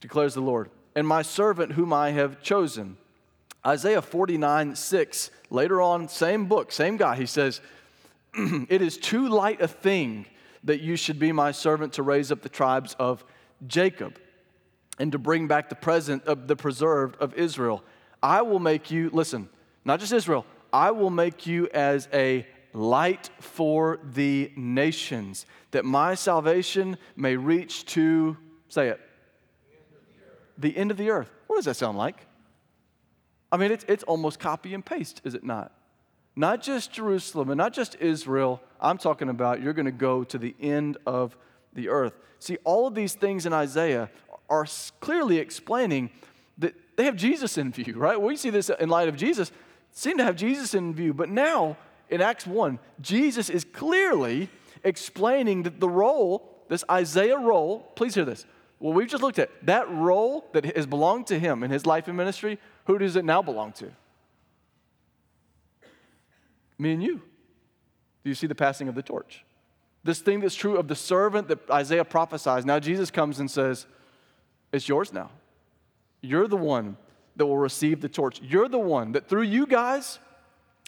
declares 0.00 0.34
the 0.34 0.40
Lord, 0.40 0.70
and 0.94 1.06
my 1.06 1.22
servant 1.22 1.72
whom 1.72 1.92
I 1.92 2.10
have 2.10 2.42
chosen. 2.42 2.96
Isaiah 3.66 4.02
49, 4.02 4.76
6, 4.76 5.30
later 5.50 5.80
on, 5.80 6.08
same 6.08 6.46
book, 6.46 6.70
same 6.70 6.96
guy, 6.96 7.16
he 7.16 7.26
says, 7.26 7.60
It 8.34 8.82
is 8.82 8.96
too 8.96 9.28
light 9.28 9.60
a 9.60 9.66
thing 9.68 10.26
that 10.66 10.80
you 10.80 10.96
should 10.96 11.18
be 11.18 11.32
my 11.32 11.52
servant 11.52 11.94
to 11.94 12.02
raise 12.02 12.30
up 12.30 12.42
the 12.42 12.48
tribes 12.48 12.94
of 12.98 13.24
Jacob 13.66 14.18
and 14.98 15.12
to 15.12 15.18
bring 15.18 15.48
back 15.48 15.68
the 15.68 15.74
present 15.74 16.24
of 16.24 16.46
the 16.48 16.56
preserved 16.56 17.16
of 17.20 17.34
Israel. 17.34 17.82
I 18.22 18.42
will 18.42 18.58
make 18.58 18.90
you, 18.90 19.10
listen, 19.12 19.48
not 19.84 20.00
just 20.00 20.12
Israel, 20.12 20.44
I 20.72 20.90
will 20.90 21.10
make 21.10 21.46
you 21.46 21.68
as 21.72 22.08
a 22.12 22.46
light 22.72 23.30
for 23.40 23.98
the 24.12 24.52
nations, 24.56 25.46
that 25.70 25.84
my 25.84 26.14
salvation 26.14 26.98
may 27.14 27.36
reach 27.36 27.86
to, 27.86 28.36
say 28.68 28.88
it, 28.88 29.00
the 30.58 30.76
end 30.76 30.90
of 30.90 30.96
the 30.96 31.10
earth. 31.10 31.30
What 31.46 31.56
does 31.56 31.64
that 31.66 31.76
sound 31.76 31.96
like? 31.96 32.26
I 33.52 33.56
mean, 33.56 33.70
it's, 33.70 33.84
it's 33.88 34.02
almost 34.04 34.40
copy 34.40 34.74
and 34.74 34.84
paste, 34.84 35.22
is 35.24 35.34
it 35.34 35.44
not? 35.44 35.72
Not 36.36 36.62
just 36.62 36.92
Jerusalem 36.92 37.50
and 37.50 37.56
not 37.56 37.72
just 37.72 37.96
Israel. 37.98 38.60
I'm 38.78 38.98
talking 38.98 39.30
about 39.30 39.62
you're 39.62 39.72
going 39.72 39.86
to 39.86 39.92
go 39.92 40.22
to 40.24 40.36
the 40.36 40.54
end 40.60 40.98
of 41.06 41.36
the 41.72 41.88
earth. 41.88 42.12
See, 42.38 42.58
all 42.64 42.86
of 42.86 42.94
these 42.94 43.14
things 43.14 43.46
in 43.46 43.54
Isaiah 43.54 44.10
are 44.48 44.66
clearly 45.00 45.38
explaining 45.38 46.10
that 46.58 46.74
they 46.96 47.04
have 47.04 47.16
Jesus 47.16 47.56
in 47.58 47.72
view, 47.72 47.94
right? 47.96 48.20
We 48.20 48.36
see 48.36 48.50
this 48.50 48.70
in 48.70 48.90
light 48.90 49.08
of 49.08 49.16
Jesus, 49.16 49.50
seem 49.92 50.18
to 50.18 50.24
have 50.24 50.36
Jesus 50.36 50.74
in 50.74 50.94
view. 50.94 51.14
But 51.14 51.30
now, 51.30 51.76
in 52.10 52.20
Acts 52.20 52.46
1, 52.46 52.78
Jesus 53.00 53.48
is 53.50 53.64
clearly 53.64 54.48
explaining 54.84 55.64
that 55.64 55.80
the 55.80 55.88
role, 55.88 56.64
this 56.68 56.84
Isaiah 56.90 57.38
role, 57.38 57.80
please 57.96 58.14
hear 58.14 58.24
this. 58.24 58.46
Well, 58.78 58.92
we've 58.92 59.08
just 59.08 59.22
looked 59.22 59.38
at 59.38 59.50
that 59.64 59.90
role 59.90 60.46
that 60.52 60.76
has 60.76 60.86
belonged 60.86 61.26
to 61.28 61.38
him 61.38 61.62
in 61.62 61.70
his 61.70 61.86
life 61.86 62.08
and 62.08 62.16
ministry. 62.16 62.58
Who 62.84 62.98
does 62.98 63.16
it 63.16 63.24
now 63.24 63.40
belong 63.40 63.72
to? 63.72 63.90
Me 66.78 66.92
and 66.92 67.02
you. 67.02 67.16
Do 67.16 68.30
you 68.30 68.34
see 68.34 68.46
the 68.46 68.54
passing 68.54 68.88
of 68.88 68.94
the 68.94 69.02
torch? 69.02 69.44
This 70.04 70.20
thing 70.20 70.40
that's 70.40 70.54
true 70.54 70.76
of 70.76 70.88
the 70.88 70.94
servant 70.94 71.48
that 71.48 71.70
Isaiah 71.70 72.04
prophesies. 72.04 72.64
Now 72.64 72.78
Jesus 72.78 73.10
comes 73.10 73.40
and 73.40 73.50
says, 73.50 73.86
It's 74.72 74.88
yours 74.88 75.12
now. 75.12 75.30
You're 76.20 76.48
the 76.48 76.56
one 76.56 76.96
that 77.36 77.46
will 77.46 77.58
receive 77.58 78.00
the 78.00 78.08
torch. 78.08 78.40
You're 78.42 78.68
the 78.68 78.78
one 78.78 79.12
that 79.12 79.28
through 79.28 79.42
you 79.42 79.66
guys, 79.66 80.18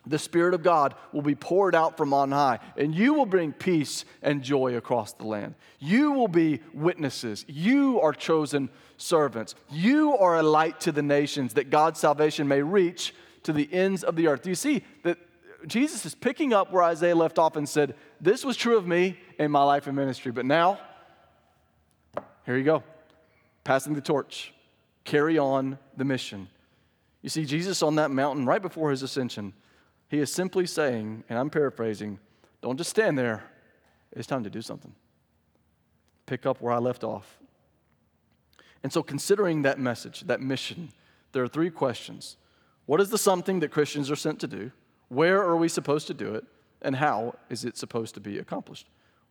the 0.06 0.18
Spirit 0.18 0.54
of 0.54 0.62
God 0.62 0.94
will 1.12 1.22
be 1.22 1.34
poured 1.34 1.74
out 1.74 1.96
from 1.96 2.14
on 2.14 2.32
high, 2.32 2.58
and 2.76 2.94
you 2.94 3.14
will 3.14 3.26
bring 3.26 3.52
peace 3.52 4.04
and 4.22 4.42
joy 4.42 4.76
across 4.76 5.12
the 5.12 5.26
land. 5.26 5.54
You 5.78 6.12
will 6.12 6.28
be 6.28 6.60
witnesses. 6.72 7.44
You 7.48 8.00
are 8.00 8.12
chosen 8.12 8.70
servants. 8.96 9.54
You 9.70 10.16
are 10.16 10.38
a 10.38 10.42
light 10.42 10.80
to 10.80 10.92
the 10.92 11.02
nations 11.02 11.54
that 11.54 11.70
God's 11.70 12.00
salvation 12.00 12.48
may 12.48 12.62
reach 12.62 13.14
to 13.42 13.52
the 13.52 13.68
ends 13.72 14.02
of 14.02 14.16
the 14.16 14.28
earth. 14.28 14.42
Do 14.42 14.48
you 14.48 14.54
see 14.54 14.82
that 15.02 15.18
Jesus 15.66 16.06
is 16.06 16.14
picking 16.14 16.52
up 16.52 16.72
where 16.72 16.82
Isaiah 16.82 17.16
left 17.16 17.38
off 17.38 17.56
and 17.56 17.68
said, 17.68 17.94
This 18.20 18.44
was 18.44 18.56
true 18.56 18.76
of 18.76 18.86
me 18.86 19.18
in 19.38 19.50
my 19.50 19.62
life 19.64 19.86
and 19.86 19.96
ministry, 19.96 20.30
but 20.32 20.46
now, 20.46 20.78
here 22.46 22.56
you 22.56 22.64
go, 22.64 22.82
passing 23.64 23.94
the 23.94 24.00
torch 24.00 24.52
carry 25.08 25.38
on 25.38 25.78
the 25.96 26.04
mission. 26.04 26.48
You 27.22 27.30
see, 27.30 27.46
Jesus 27.46 27.82
on 27.82 27.94
that 27.94 28.10
mountain 28.10 28.44
right 28.44 28.60
before 28.60 28.90
his 28.90 29.02
ascension, 29.02 29.54
he 30.08 30.18
is 30.18 30.30
simply 30.30 30.66
saying, 30.66 31.24
and 31.30 31.38
I'm 31.38 31.48
paraphrasing, 31.48 32.18
don't 32.60 32.76
just 32.76 32.90
stand 32.90 33.18
there. 33.18 33.42
It's 34.12 34.26
time 34.26 34.44
to 34.44 34.50
do 34.50 34.60
something. 34.60 34.94
Pick 36.26 36.44
up 36.44 36.60
where 36.60 36.74
I 36.74 36.78
left 36.78 37.04
off. 37.04 37.38
And 38.82 38.92
so, 38.92 39.02
considering 39.02 39.62
that 39.62 39.78
message, 39.78 40.20
that 40.22 40.40
mission, 40.42 40.90
there 41.32 41.42
are 41.42 41.48
three 41.48 41.70
questions. 41.70 42.36
What 42.84 43.00
is 43.00 43.08
the 43.08 43.18
something 43.18 43.60
that 43.60 43.70
Christians 43.70 44.10
are 44.10 44.16
sent 44.16 44.40
to 44.40 44.46
do? 44.46 44.70
Where 45.08 45.42
are 45.42 45.56
we 45.56 45.68
supposed 45.68 46.06
to 46.08 46.14
do 46.14 46.34
it? 46.34 46.44
And 46.82 46.96
how 46.96 47.34
is 47.50 47.64
it 47.64 47.76
supposed 47.76 48.14
to 48.14 48.20
be 48.20 48.38
accomplished? 48.38 48.86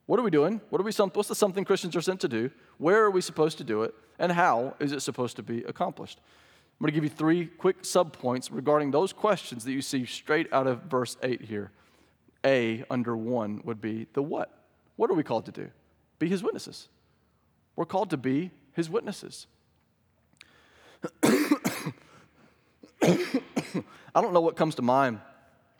What 0.05 0.19
are 0.19 0.23
we 0.23 0.31
doing? 0.31 0.61
What 0.69 0.81
are 0.81 0.83
we, 0.83 0.91
what's 0.91 1.29
the 1.29 1.35
something 1.35 1.65
Christians 1.65 1.95
are 1.95 2.01
sent 2.01 2.21
to 2.21 2.27
do? 2.27 2.49
Where 2.77 3.03
are 3.03 3.11
we 3.11 3.21
supposed 3.21 3.57
to 3.59 3.63
do 3.63 3.83
it? 3.83 3.93
And 4.19 4.31
how 4.31 4.75
is 4.79 4.91
it 4.91 5.01
supposed 5.01 5.35
to 5.35 5.43
be 5.43 5.63
accomplished? 5.63 6.19
I'm 6.19 6.83
going 6.83 6.91
to 6.91 6.95
give 6.95 7.03
you 7.03 7.09
three 7.09 7.47
quick 7.47 7.83
subpoints 7.83 8.49
regarding 8.51 8.91
those 8.91 9.11
questions 9.11 9.65
that 9.65 9.71
you 9.71 9.81
see 9.81 10.05
straight 10.05 10.51
out 10.53 10.67
of 10.67 10.83
verse 10.83 11.17
8 11.23 11.41
here. 11.41 11.71
A, 12.45 12.83
under 12.89 13.17
one, 13.17 13.61
would 13.63 13.81
be 13.81 14.07
the 14.13 14.21
what. 14.21 14.53
What 14.95 15.09
are 15.09 15.15
we 15.15 15.23
called 15.23 15.45
to 15.45 15.51
do? 15.51 15.69
Be 16.19 16.29
his 16.29 16.43
witnesses. 16.43 16.87
We're 17.75 17.85
called 17.85 18.09
to 18.11 18.17
be 18.17 18.51
his 18.73 18.89
witnesses. 18.89 19.47
I 21.23 21.51
don't 24.15 24.33
know 24.33 24.41
what 24.41 24.55
comes 24.55 24.75
to 24.75 24.81
mind 24.81 25.19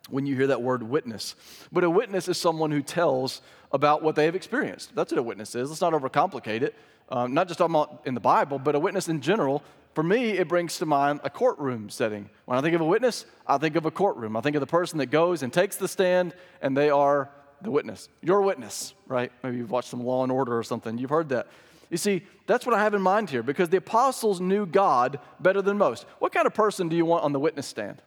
when 0.10 0.26
you 0.26 0.36
hear 0.36 0.48
that 0.48 0.62
word 0.62 0.84
witness. 0.84 1.36
But 1.72 1.84
a 1.84 1.90
witness 1.90 2.28
is 2.28 2.38
someone 2.38 2.72
who 2.72 2.82
tells 2.82 3.42
about 3.72 4.02
what 4.02 4.16
they 4.16 4.26
have 4.26 4.36
experienced. 4.36 4.96
That's 4.96 5.12
what 5.12 5.20
a 5.20 5.24
witness 5.24 5.56
is. 5.56 5.70
Let's 5.70 5.82
not 5.82 5.94
overcomplicate 5.94 6.62
it. 6.62 6.76
Um, 7.10 7.34
not 7.34 7.48
just 7.48 7.58
talking 7.60 7.76
about 7.76 8.02
in 8.06 8.14
the 8.14 8.20
Bible, 8.20 8.60
but 8.60 8.76
a 8.76 8.80
witness 8.80 9.08
in 9.08 9.22
general. 9.22 9.64
For 9.94 10.04
me, 10.04 10.32
it 10.32 10.48
brings 10.48 10.78
to 10.78 10.86
mind 10.86 11.22
a 11.24 11.30
courtroom 11.30 11.90
setting. 11.90 12.30
When 12.46 12.58
I 12.58 12.62
think 12.62 12.76
of 12.76 12.82
a 12.82 12.86
witness, 12.86 13.26
I 13.48 13.58
think 13.58 13.76
of 13.76 13.86
a 13.86 13.92
courtroom. 13.92 14.38
I 14.38 14.42
think 14.42 14.56
of 14.56 14.60
the 14.60 14.68
person 14.68 15.00
that 15.00 15.08
goes 15.08 15.42
and 15.42 15.52
takes 15.52 15.78
the 15.78 15.88
stand, 15.88 16.34
and 16.62 16.78
they 16.78 16.90
are 16.90 17.32
the 17.62 17.72
witness. 17.72 18.10
Your 18.22 18.42
witness, 18.42 18.94
right? 19.08 19.32
Maybe 19.44 19.58
you've 19.58 19.72
watched 19.72 19.90
some 19.90 20.04
Law 20.04 20.24
and 20.24 20.32
Order 20.32 20.58
or 20.58 20.64
something. 20.64 20.98
You've 20.98 21.10
heard 21.10 21.30
that. 21.30 21.48
You 21.90 21.98
see, 21.98 22.24
that's 22.46 22.66
what 22.66 22.76
I 22.76 22.84
have 22.84 22.94
in 22.94 23.02
mind 23.02 23.30
here 23.30 23.42
because 23.42 23.70
the 23.70 23.78
apostles 23.78 24.42
knew 24.42 24.66
God 24.66 25.20
better 25.40 25.62
than 25.62 25.78
most. 25.78 26.06
What 26.20 26.34
kind 26.34 26.46
of 26.46 26.54
person 26.54 26.90
do 26.90 26.96
you 26.96 27.06
want 27.06 27.24
on 27.24 27.32
the 27.32 27.40
witness 27.40 27.66
stand? 27.66 28.02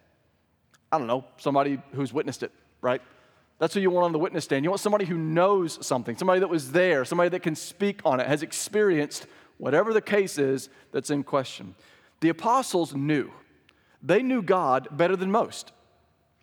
I 0.91 0.97
don't 0.97 1.07
know, 1.07 1.25
somebody 1.37 1.79
who's 1.93 2.11
witnessed 2.11 2.43
it, 2.43 2.51
right? 2.81 3.01
That's 3.59 3.73
who 3.73 3.79
you 3.79 3.91
want 3.91 4.05
on 4.05 4.11
the 4.11 4.19
witness 4.19 4.43
stand. 4.45 4.65
You 4.65 4.71
want 4.71 4.81
somebody 4.81 5.05
who 5.05 5.17
knows 5.17 5.85
something, 5.85 6.17
somebody 6.17 6.39
that 6.39 6.49
was 6.49 6.71
there, 6.71 7.05
somebody 7.05 7.29
that 7.29 7.43
can 7.43 7.55
speak 7.55 8.01
on 8.03 8.19
it, 8.19 8.27
has 8.27 8.41
experienced 8.41 9.27
whatever 9.57 9.93
the 9.93 10.01
case 10.01 10.37
is 10.37 10.69
that's 10.91 11.11
in 11.11 11.23
question. 11.23 11.75
The 12.21 12.29
apostles 12.29 12.95
knew. 12.95 13.31
They 14.01 14.23
knew 14.23 14.41
God 14.41 14.87
better 14.91 15.15
than 15.15 15.31
most. 15.31 15.71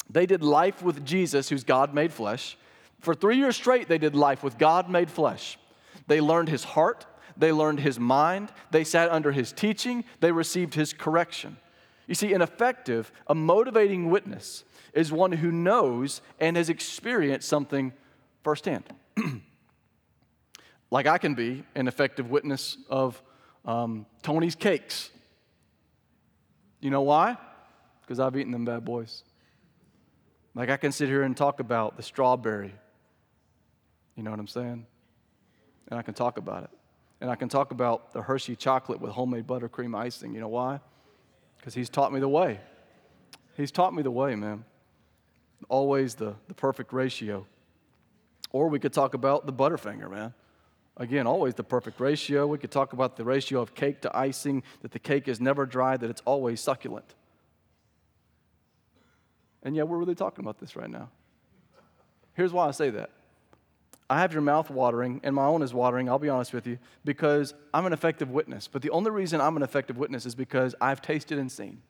They 0.08 0.26
did 0.26 0.42
life 0.42 0.82
with 0.82 1.04
Jesus, 1.04 1.48
who's 1.48 1.64
God 1.64 1.92
made 1.92 2.12
flesh. 2.12 2.56
For 3.00 3.14
three 3.14 3.36
years 3.36 3.56
straight, 3.56 3.88
they 3.88 3.98
did 3.98 4.14
life 4.14 4.42
with 4.42 4.56
God 4.56 4.88
made 4.88 5.10
flesh. 5.10 5.58
They 6.06 6.20
learned 6.20 6.48
his 6.48 6.64
heart, 6.64 7.04
they 7.36 7.52
learned 7.52 7.80
his 7.80 7.98
mind, 7.98 8.50
they 8.70 8.84
sat 8.84 9.10
under 9.10 9.32
his 9.32 9.52
teaching, 9.52 10.04
they 10.20 10.32
received 10.32 10.74
his 10.74 10.92
correction. 10.92 11.56
You 12.08 12.14
see, 12.14 12.32
an 12.32 12.40
effective, 12.40 13.12
a 13.26 13.34
motivating 13.34 14.10
witness 14.10 14.64
is 14.94 15.12
one 15.12 15.30
who 15.30 15.52
knows 15.52 16.22
and 16.40 16.56
has 16.56 16.70
experienced 16.70 17.46
something 17.46 17.92
firsthand. 18.42 18.84
like 20.90 21.06
I 21.06 21.18
can 21.18 21.34
be 21.34 21.64
an 21.74 21.86
effective 21.86 22.30
witness 22.30 22.78
of 22.88 23.22
um, 23.66 24.06
Tony's 24.22 24.54
cakes. 24.54 25.10
You 26.80 26.90
know 26.90 27.02
why? 27.02 27.36
Because 28.00 28.20
I've 28.20 28.36
eaten 28.38 28.52
them 28.52 28.64
bad 28.64 28.86
boys. 28.86 29.22
Like 30.54 30.70
I 30.70 30.78
can 30.78 30.92
sit 30.92 31.08
here 31.08 31.24
and 31.24 31.36
talk 31.36 31.60
about 31.60 31.98
the 31.98 32.02
strawberry. 32.02 32.74
You 34.16 34.22
know 34.22 34.30
what 34.30 34.40
I'm 34.40 34.48
saying? 34.48 34.86
And 35.90 35.98
I 35.98 36.02
can 36.02 36.14
talk 36.14 36.38
about 36.38 36.64
it. 36.64 36.70
And 37.20 37.30
I 37.30 37.34
can 37.34 37.50
talk 37.50 37.70
about 37.70 38.14
the 38.14 38.22
Hershey 38.22 38.56
chocolate 38.56 39.00
with 39.00 39.10
homemade 39.10 39.46
buttercream 39.46 39.94
icing. 39.94 40.32
You 40.32 40.40
know 40.40 40.48
why? 40.48 40.80
Because 41.58 41.74
He's 41.74 41.90
taught 41.90 42.12
me 42.12 42.20
the 42.20 42.28
way. 42.28 42.60
He's 43.56 43.70
taught 43.70 43.94
me 43.94 44.02
the 44.02 44.10
way, 44.10 44.34
man. 44.34 44.64
Always 45.68 46.14
the, 46.14 46.34
the 46.46 46.54
perfect 46.54 46.92
ratio. 46.92 47.46
Or 48.52 48.68
we 48.68 48.78
could 48.78 48.92
talk 48.92 49.14
about 49.14 49.46
the 49.46 49.52
Butterfinger, 49.52 50.10
man. 50.10 50.32
Again, 50.96 51.26
always 51.26 51.54
the 51.54 51.64
perfect 51.64 52.00
ratio. 52.00 52.46
We 52.46 52.58
could 52.58 52.70
talk 52.70 52.92
about 52.92 53.16
the 53.16 53.24
ratio 53.24 53.60
of 53.60 53.74
cake 53.74 54.00
to 54.02 54.16
icing, 54.16 54.62
that 54.82 54.92
the 54.92 54.98
cake 54.98 55.28
is 55.28 55.40
never 55.40 55.66
dry, 55.66 55.96
that 55.96 56.08
it's 56.08 56.22
always 56.24 56.60
succulent. 56.60 57.14
And 59.62 59.76
yeah, 59.76 59.82
we're 59.82 59.98
really 59.98 60.14
talking 60.14 60.44
about 60.44 60.58
this 60.58 60.76
right 60.76 60.90
now. 60.90 61.10
Here's 62.34 62.52
why 62.52 62.68
I 62.68 62.70
say 62.70 62.90
that 62.90 63.10
I 64.10 64.20
have 64.20 64.32
your 64.32 64.42
mouth 64.42 64.70
watering, 64.70 65.20
and 65.22 65.34
my 65.34 65.44
own 65.44 65.62
is 65.62 65.74
watering, 65.74 66.08
I'll 66.08 66.18
be 66.18 66.30
honest 66.30 66.54
with 66.54 66.66
you, 66.66 66.78
because 67.04 67.52
I'm 67.74 67.84
an 67.84 67.92
effective 67.92 68.30
witness. 68.30 68.66
But 68.66 68.80
the 68.80 68.90
only 68.90 69.10
reason 69.10 69.40
I'm 69.40 69.56
an 69.56 69.62
effective 69.62 69.98
witness 69.98 70.24
is 70.24 70.34
because 70.34 70.74
I've 70.80 71.02
tasted 71.02 71.38
and 71.38 71.52
seen. 71.52 71.82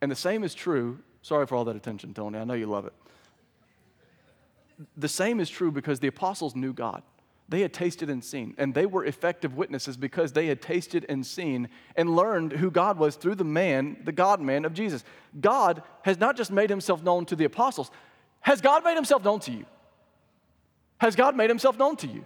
And 0.00 0.10
the 0.10 0.16
same 0.16 0.42
is 0.42 0.54
true. 0.54 1.00
Sorry 1.20 1.46
for 1.46 1.56
all 1.56 1.64
that 1.66 1.76
attention, 1.76 2.14
Tony. 2.14 2.38
I 2.38 2.44
know 2.44 2.54
you 2.54 2.66
love 2.66 2.86
it. 2.86 2.94
The 4.96 5.08
same 5.08 5.40
is 5.40 5.50
true 5.50 5.70
because 5.70 6.00
the 6.00 6.08
apostles 6.08 6.56
knew 6.56 6.72
God. 6.72 7.02
They 7.50 7.60
had 7.60 7.74
tasted 7.74 8.08
and 8.08 8.24
seen, 8.24 8.54
and 8.56 8.72
they 8.72 8.86
were 8.86 9.04
effective 9.04 9.56
witnesses 9.56 9.96
because 9.96 10.32
they 10.32 10.46
had 10.46 10.62
tasted 10.62 11.04
and 11.08 11.26
seen 11.26 11.68
and 11.96 12.14
learned 12.14 12.52
who 12.52 12.70
God 12.70 12.96
was 12.96 13.16
through 13.16 13.34
the 13.34 13.44
man, 13.44 13.98
the 14.04 14.12
God 14.12 14.40
man 14.40 14.64
of 14.64 14.72
Jesus. 14.72 15.04
God 15.38 15.82
has 16.02 16.18
not 16.18 16.36
just 16.36 16.52
made 16.52 16.70
himself 16.70 17.02
known 17.02 17.26
to 17.26 17.36
the 17.36 17.44
apostles, 17.44 17.90
has 18.40 18.60
God 18.60 18.84
made 18.84 18.94
himself 18.94 19.22
known 19.22 19.40
to 19.40 19.52
you? 19.52 19.66
Has 21.00 21.16
God 21.16 21.34
made 21.34 21.50
himself 21.50 21.78
known 21.78 21.96
to 21.96 22.06
you? 22.06 22.24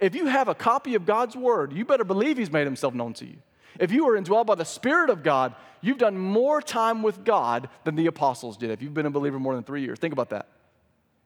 If 0.00 0.14
you 0.14 0.26
have 0.26 0.48
a 0.48 0.54
copy 0.54 0.94
of 0.94 1.04
God's 1.04 1.36
word, 1.36 1.72
you 1.72 1.84
better 1.84 2.04
believe 2.04 2.38
he's 2.38 2.50
made 2.50 2.66
himself 2.66 2.94
known 2.94 3.12
to 3.14 3.26
you. 3.26 3.36
If 3.78 3.92
you 3.92 4.08
are 4.08 4.18
indwelled 4.18 4.46
by 4.46 4.54
the 4.54 4.64
Spirit 4.64 5.10
of 5.10 5.22
God, 5.22 5.54
you've 5.82 5.98
done 5.98 6.16
more 6.16 6.62
time 6.62 7.02
with 7.02 7.24
God 7.24 7.68
than 7.84 7.94
the 7.94 8.06
apostles 8.06 8.56
did. 8.56 8.70
If 8.70 8.82
you've 8.82 8.94
been 8.94 9.06
a 9.06 9.10
believer 9.10 9.38
more 9.38 9.54
than 9.54 9.64
three 9.64 9.82
years, 9.82 9.98
think 9.98 10.12
about 10.12 10.30
that. 10.30 10.48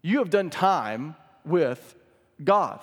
You 0.03 0.19
have 0.19 0.31
done 0.31 0.51
time 0.51 1.15
with 1.45 1.95
God. 2.43 2.81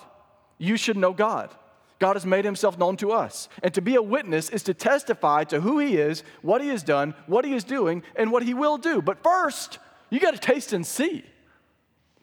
You 0.58 0.78
should 0.78 0.98
know 0.98 1.14
God. 1.14 1.54
God 2.00 2.16
has 2.16 2.26
made 2.26 2.46
himself 2.46 2.78
known 2.78 2.98
to 2.98 3.12
us. 3.12 3.50
And 3.62 3.74
to 3.74 3.82
be 3.82 3.96
a 3.96 4.02
witness 4.02 4.50
is 4.50 4.64
to 4.64 4.74
testify 4.74 5.44
to 5.46 5.62
who 5.62 5.80
he 5.80 5.98
is, 5.98 6.24
what 6.42 6.62
he 6.62 6.70
has 6.70 6.84
done, 6.84 7.14
what 7.26 7.46
he 7.46 7.54
is 7.54 7.64
doing, 7.64 8.04
and 8.16 8.32
what 8.32 8.44
he 8.44 8.54
will 8.54 8.78
do. 8.78 9.02
But 9.02 9.24
first, 9.24 9.80
you 10.10 10.20
got 10.20 10.34
to 10.34 10.40
taste 10.40 10.72
and 10.72 10.86
see. 10.86 11.26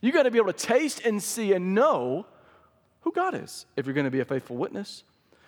You 0.03 0.13
got 0.13 0.25
to 0.25 0.31
be 0.31 0.39
able 0.39 0.53
to 0.53 0.67
taste 0.67 1.01
and 1.07 1.23
see 1.23 1.55
and 1.55 1.75
know 1.75 2.27
who 3.03 3.13
God 3.13 3.35
is 3.35 3.65
if 3.77 3.87
you're 3.87 3.95
going 3.95 4.05
to 4.05 4.11
be 4.11 4.21
a 4.21 4.25
faithful 4.27 4.57
witness. 4.57 5.05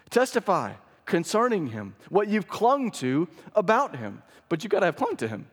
Testify 0.09 0.75
concerning 1.05 1.67
Him, 1.67 1.97
what 2.09 2.29
you've 2.29 2.49
clung 2.49 2.90
to 2.93 3.29
about 3.55 3.97
Him, 3.97 4.23
but 4.49 4.62
you 4.62 4.71
got 4.71 4.81
to 4.81 4.87
have 4.87 4.97
clung 4.97 5.17
to 5.17 5.29
Him. 5.29 5.47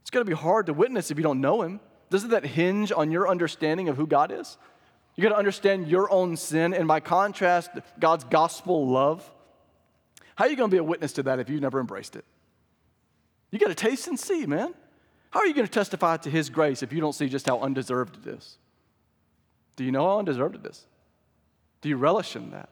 It's 0.00 0.10
going 0.10 0.24
to 0.24 0.28
be 0.28 0.36
hard 0.36 0.66
to 0.66 0.72
witness 0.72 1.10
if 1.10 1.18
you 1.18 1.22
don't 1.22 1.40
know 1.40 1.62
Him. 1.62 1.78
Doesn't 2.10 2.30
that 2.30 2.44
hinge 2.44 2.90
on 2.90 3.10
your 3.10 3.28
understanding 3.28 3.88
of 3.88 3.96
who 3.96 4.06
God 4.06 4.32
is? 4.32 4.56
You 5.14 5.22
got 5.22 5.30
to 5.30 5.36
understand 5.36 5.88
your 5.88 6.10
own 6.10 6.36
sin, 6.36 6.74
and 6.74 6.88
by 6.88 7.00
contrast, 7.00 7.70
God's 8.00 8.24
gospel 8.24 8.88
love. 8.88 9.30
How 10.36 10.46
are 10.46 10.48
you 10.48 10.56
going 10.56 10.70
to 10.70 10.74
be 10.74 10.78
a 10.78 10.84
witness 10.84 11.12
to 11.14 11.22
that 11.24 11.38
if 11.38 11.48
you've 11.48 11.60
never 11.60 11.80
embraced 11.80 12.16
it? 12.16 12.24
You 13.50 13.58
got 13.58 13.68
to 13.68 13.74
taste 13.74 14.08
and 14.08 14.18
see, 14.18 14.46
man. 14.46 14.74
How 15.34 15.40
are 15.40 15.46
you 15.48 15.52
going 15.54 15.66
to 15.66 15.72
testify 15.72 16.16
to 16.18 16.30
His 16.30 16.48
grace 16.48 16.84
if 16.84 16.92
you 16.92 17.00
don't 17.00 17.12
see 17.12 17.28
just 17.28 17.48
how 17.48 17.58
undeserved 17.58 18.24
it 18.24 18.34
is? 18.34 18.56
Do 19.74 19.82
you 19.82 19.90
know 19.90 20.06
how 20.06 20.20
undeserved 20.20 20.54
it 20.54 20.64
is? 20.64 20.86
Do 21.80 21.88
you 21.88 21.96
relish 21.96 22.36
in 22.36 22.52
that? 22.52 22.68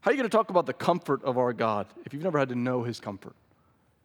How 0.00 0.10
are 0.10 0.14
you 0.14 0.18
going 0.18 0.28
to 0.28 0.36
talk 0.36 0.50
about 0.50 0.66
the 0.66 0.72
comfort 0.72 1.22
of 1.22 1.38
our 1.38 1.52
God 1.52 1.86
if 2.04 2.12
you've 2.12 2.24
never 2.24 2.40
had 2.40 2.48
to 2.48 2.56
know 2.56 2.82
His 2.82 2.98
comfort? 2.98 3.36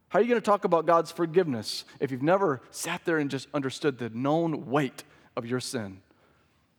How 0.09 0.19
are 0.19 0.21
you 0.21 0.27
going 0.27 0.39
to 0.39 0.45
talk 0.45 0.63
about 0.63 0.85
God's 0.85 1.11
forgiveness 1.11 1.85
if 1.99 2.11
you've 2.11 2.21
never 2.21 2.61
sat 2.69 3.03
there 3.05 3.17
and 3.17 3.31
just 3.31 3.47
understood 3.51 3.97
the 3.97 4.09
known 4.09 4.67
weight 4.67 5.03
of 5.35 5.47
your 5.47 5.59
sin? 5.59 6.01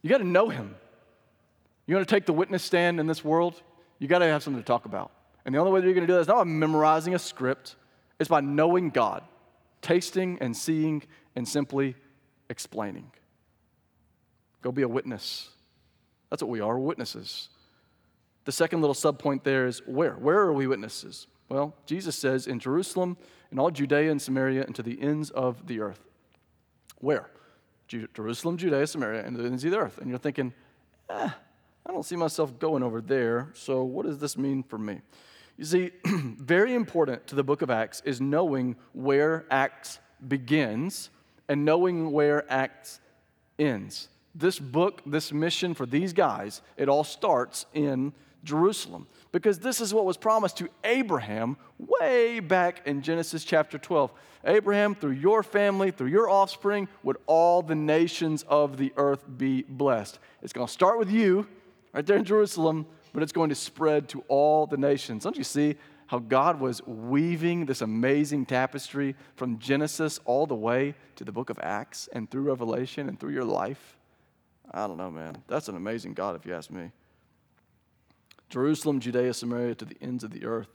You 0.03 0.11
got 0.11 0.19
to 0.19 0.25
know 0.25 0.51
Him. 0.51 0.77
You 1.89 1.97
want 1.97 2.07
to 2.07 2.15
take 2.15 2.27
the 2.27 2.33
witness 2.33 2.63
stand 2.63 3.01
in 3.01 3.09
this 3.09 3.25
world? 3.25 3.61
You 3.99 4.07
got 4.07 4.21
to 4.21 4.27
have 4.27 4.45
something 4.45 4.63
to 4.63 4.67
talk 4.67 4.85
about. 4.85 5.11
And 5.45 5.53
the 5.53 5.59
only 5.59 5.73
way 5.73 5.81
that 5.81 5.87
you're 5.87 5.95
going 5.95 6.07
to 6.07 6.13
do 6.13 6.15
that 6.15 6.21
is 6.21 6.29
not 6.29 6.37
by 6.37 6.45
memorizing 6.45 7.17
a 7.17 7.19
script 7.19 7.75
it's 8.21 8.29
by 8.29 8.41
knowing 8.41 8.91
God, 8.91 9.25
tasting 9.83 10.39
and 10.41 10.57
seeing 10.57 11.03
and 11.35 11.49
simply 11.49 11.97
explaining. 12.51 13.11
Go 14.63 14.71
be 14.71 14.83
a 14.83 14.89
witness. 14.89 15.49
That's 16.29 16.43
what 16.43 16.51
we 16.51 16.61
are, 16.61 16.79
witnesses. 16.79 17.49
The 18.45 18.53
second 18.53 18.83
little 18.83 18.95
subpoint 18.95 19.43
there 19.43 19.67
is 19.67 19.81
where? 19.87 20.15
Where 20.15 20.39
are 20.39 20.53
we 20.53 20.67
witnesses? 20.67 21.27
Well, 21.49 21.75
Jesus 21.87 22.15
says 22.15 22.47
in 22.47 22.59
Jerusalem, 22.59 23.17
in 23.51 23.59
all 23.59 23.71
Judea 23.71 24.11
and 24.11 24.21
Samaria, 24.21 24.65
and 24.65 24.75
to 24.77 24.83
the 24.83 25.01
ends 25.01 25.31
of 25.31 25.67
the 25.67 25.81
earth. 25.81 26.01
Where? 26.99 27.31
Jerusalem, 27.89 28.57
Judea, 28.57 28.87
Samaria, 28.87 29.25
and 29.25 29.35
the 29.35 29.45
ends 29.45 29.65
of 29.65 29.73
the 29.73 29.79
earth. 29.79 29.99
And 29.99 30.09
you're 30.09 30.19
thinking, 30.19 30.53
eh, 31.09 31.31
I 31.87 31.93
don't 31.93 32.05
see 32.05 32.17
myself 32.17 32.57
going 32.59 32.83
over 32.83 33.01
there, 33.01 33.49
so 33.55 33.83
what 33.83 34.07
does 34.07 34.19
this 34.19 34.37
mean 34.37 34.63
for 34.63 34.79
me? 34.79 35.01
You 35.61 35.67
see, 35.67 35.91
very 36.07 36.73
important 36.73 37.27
to 37.27 37.35
the 37.35 37.45
book 37.45 37.61
of 37.61 37.69
Acts 37.69 38.01
is 38.07 38.19
knowing 38.19 38.77
where 38.95 39.45
Acts 39.51 39.99
begins 40.27 41.11
and 41.51 41.67
knowing 41.67 42.13
where 42.13 42.51
Acts 42.51 42.99
ends. 43.59 44.09
This 44.35 44.59
book, 44.59 45.03
this 45.05 45.35
mission 45.35 45.75
for 45.75 45.85
these 45.85 46.15
guys, 46.15 46.63
it 46.79 46.89
all 46.89 47.05
starts 47.05 47.67
in 47.75 48.15
Jerusalem 48.43 49.07
because 49.33 49.59
this 49.59 49.83
is 49.83 49.93
what 49.93 50.07
was 50.07 50.17
promised 50.17 50.57
to 50.57 50.71
Abraham 50.83 51.59
way 52.01 52.41
back 52.41 52.81
in 52.87 53.03
Genesis 53.03 53.45
chapter 53.45 53.77
12. 53.77 54.15
Abraham, 54.47 54.95
through 54.95 55.11
your 55.11 55.43
family, 55.43 55.91
through 55.91 56.09
your 56.09 56.31
offspring, 56.31 56.89
would 57.03 57.19
all 57.27 57.61
the 57.61 57.75
nations 57.75 58.47
of 58.49 58.79
the 58.79 58.95
earth 58.97 59.27
be 59.37 59.61
blessed. 59.69 60.21
It's 60.41 60.55
going 60.55 60.69
to 60.69 60.73
start 60.73 60.99
with 60.99 61.11
you 61.11 61.47
right 61.93 62.07
there 62.07 62.17
in 62.17 62.25
Jerusalem, 62.25 62.87
but 63.13 63.23
it's 63.23 63.33
going 63.33 63.49
to 63.49 63.55
spread 63.55 64.09
to 64.11 64.25
all 64.29 64.67
the 64.67 64.77
nations. 64.77 65.25
Don't 65.25 65.37
you 65.37 65.45
see 65.45 65.77
how 66.07 66.19
God 66.19 66.61
was 66.61 66.85
weaving 66.87 67.67
this 67.67 67.83
amazing 67.83 68.47
tapestry 68.47 69.15
from 69.37 69.59
Genesis 69.59 70.19
all 70.25 70.47
the 70.47 70.55
way 70.55 70.95
to 71.17 71.25
the 71.25 71.33
book 71.33 71.51
of 71.51 71.59
Acts 71.63 72.09
and 72.13 72.31
through 72.31 72.43
Revelation 72.43 73.09
and 73.09 73.19
through 73.19 73.33
your 73.33 73.45
life? 73.45 73.97
I 74.73 74.87
don't 74.87 74.97
know, 74.97 75.11
man. 75.11 75.43
That's 75.47 75.69
an 75.69 75.77
amazing 75.77 76.15
God, 76.15 76.37
if 76.37 76.45
you 76.47 76.55
ask 76.55 76.71
me. 76.71 76.91
Jerusalem, 78.49 78.99
Judea, 78.99 79.33
Samaria, 79.35 79.77
to 79.77 79.85
the 79.85 79.97
ends 80.01 80.25
of 80.25 80.33
the 80.33 80.45
earth. 80.45 80.69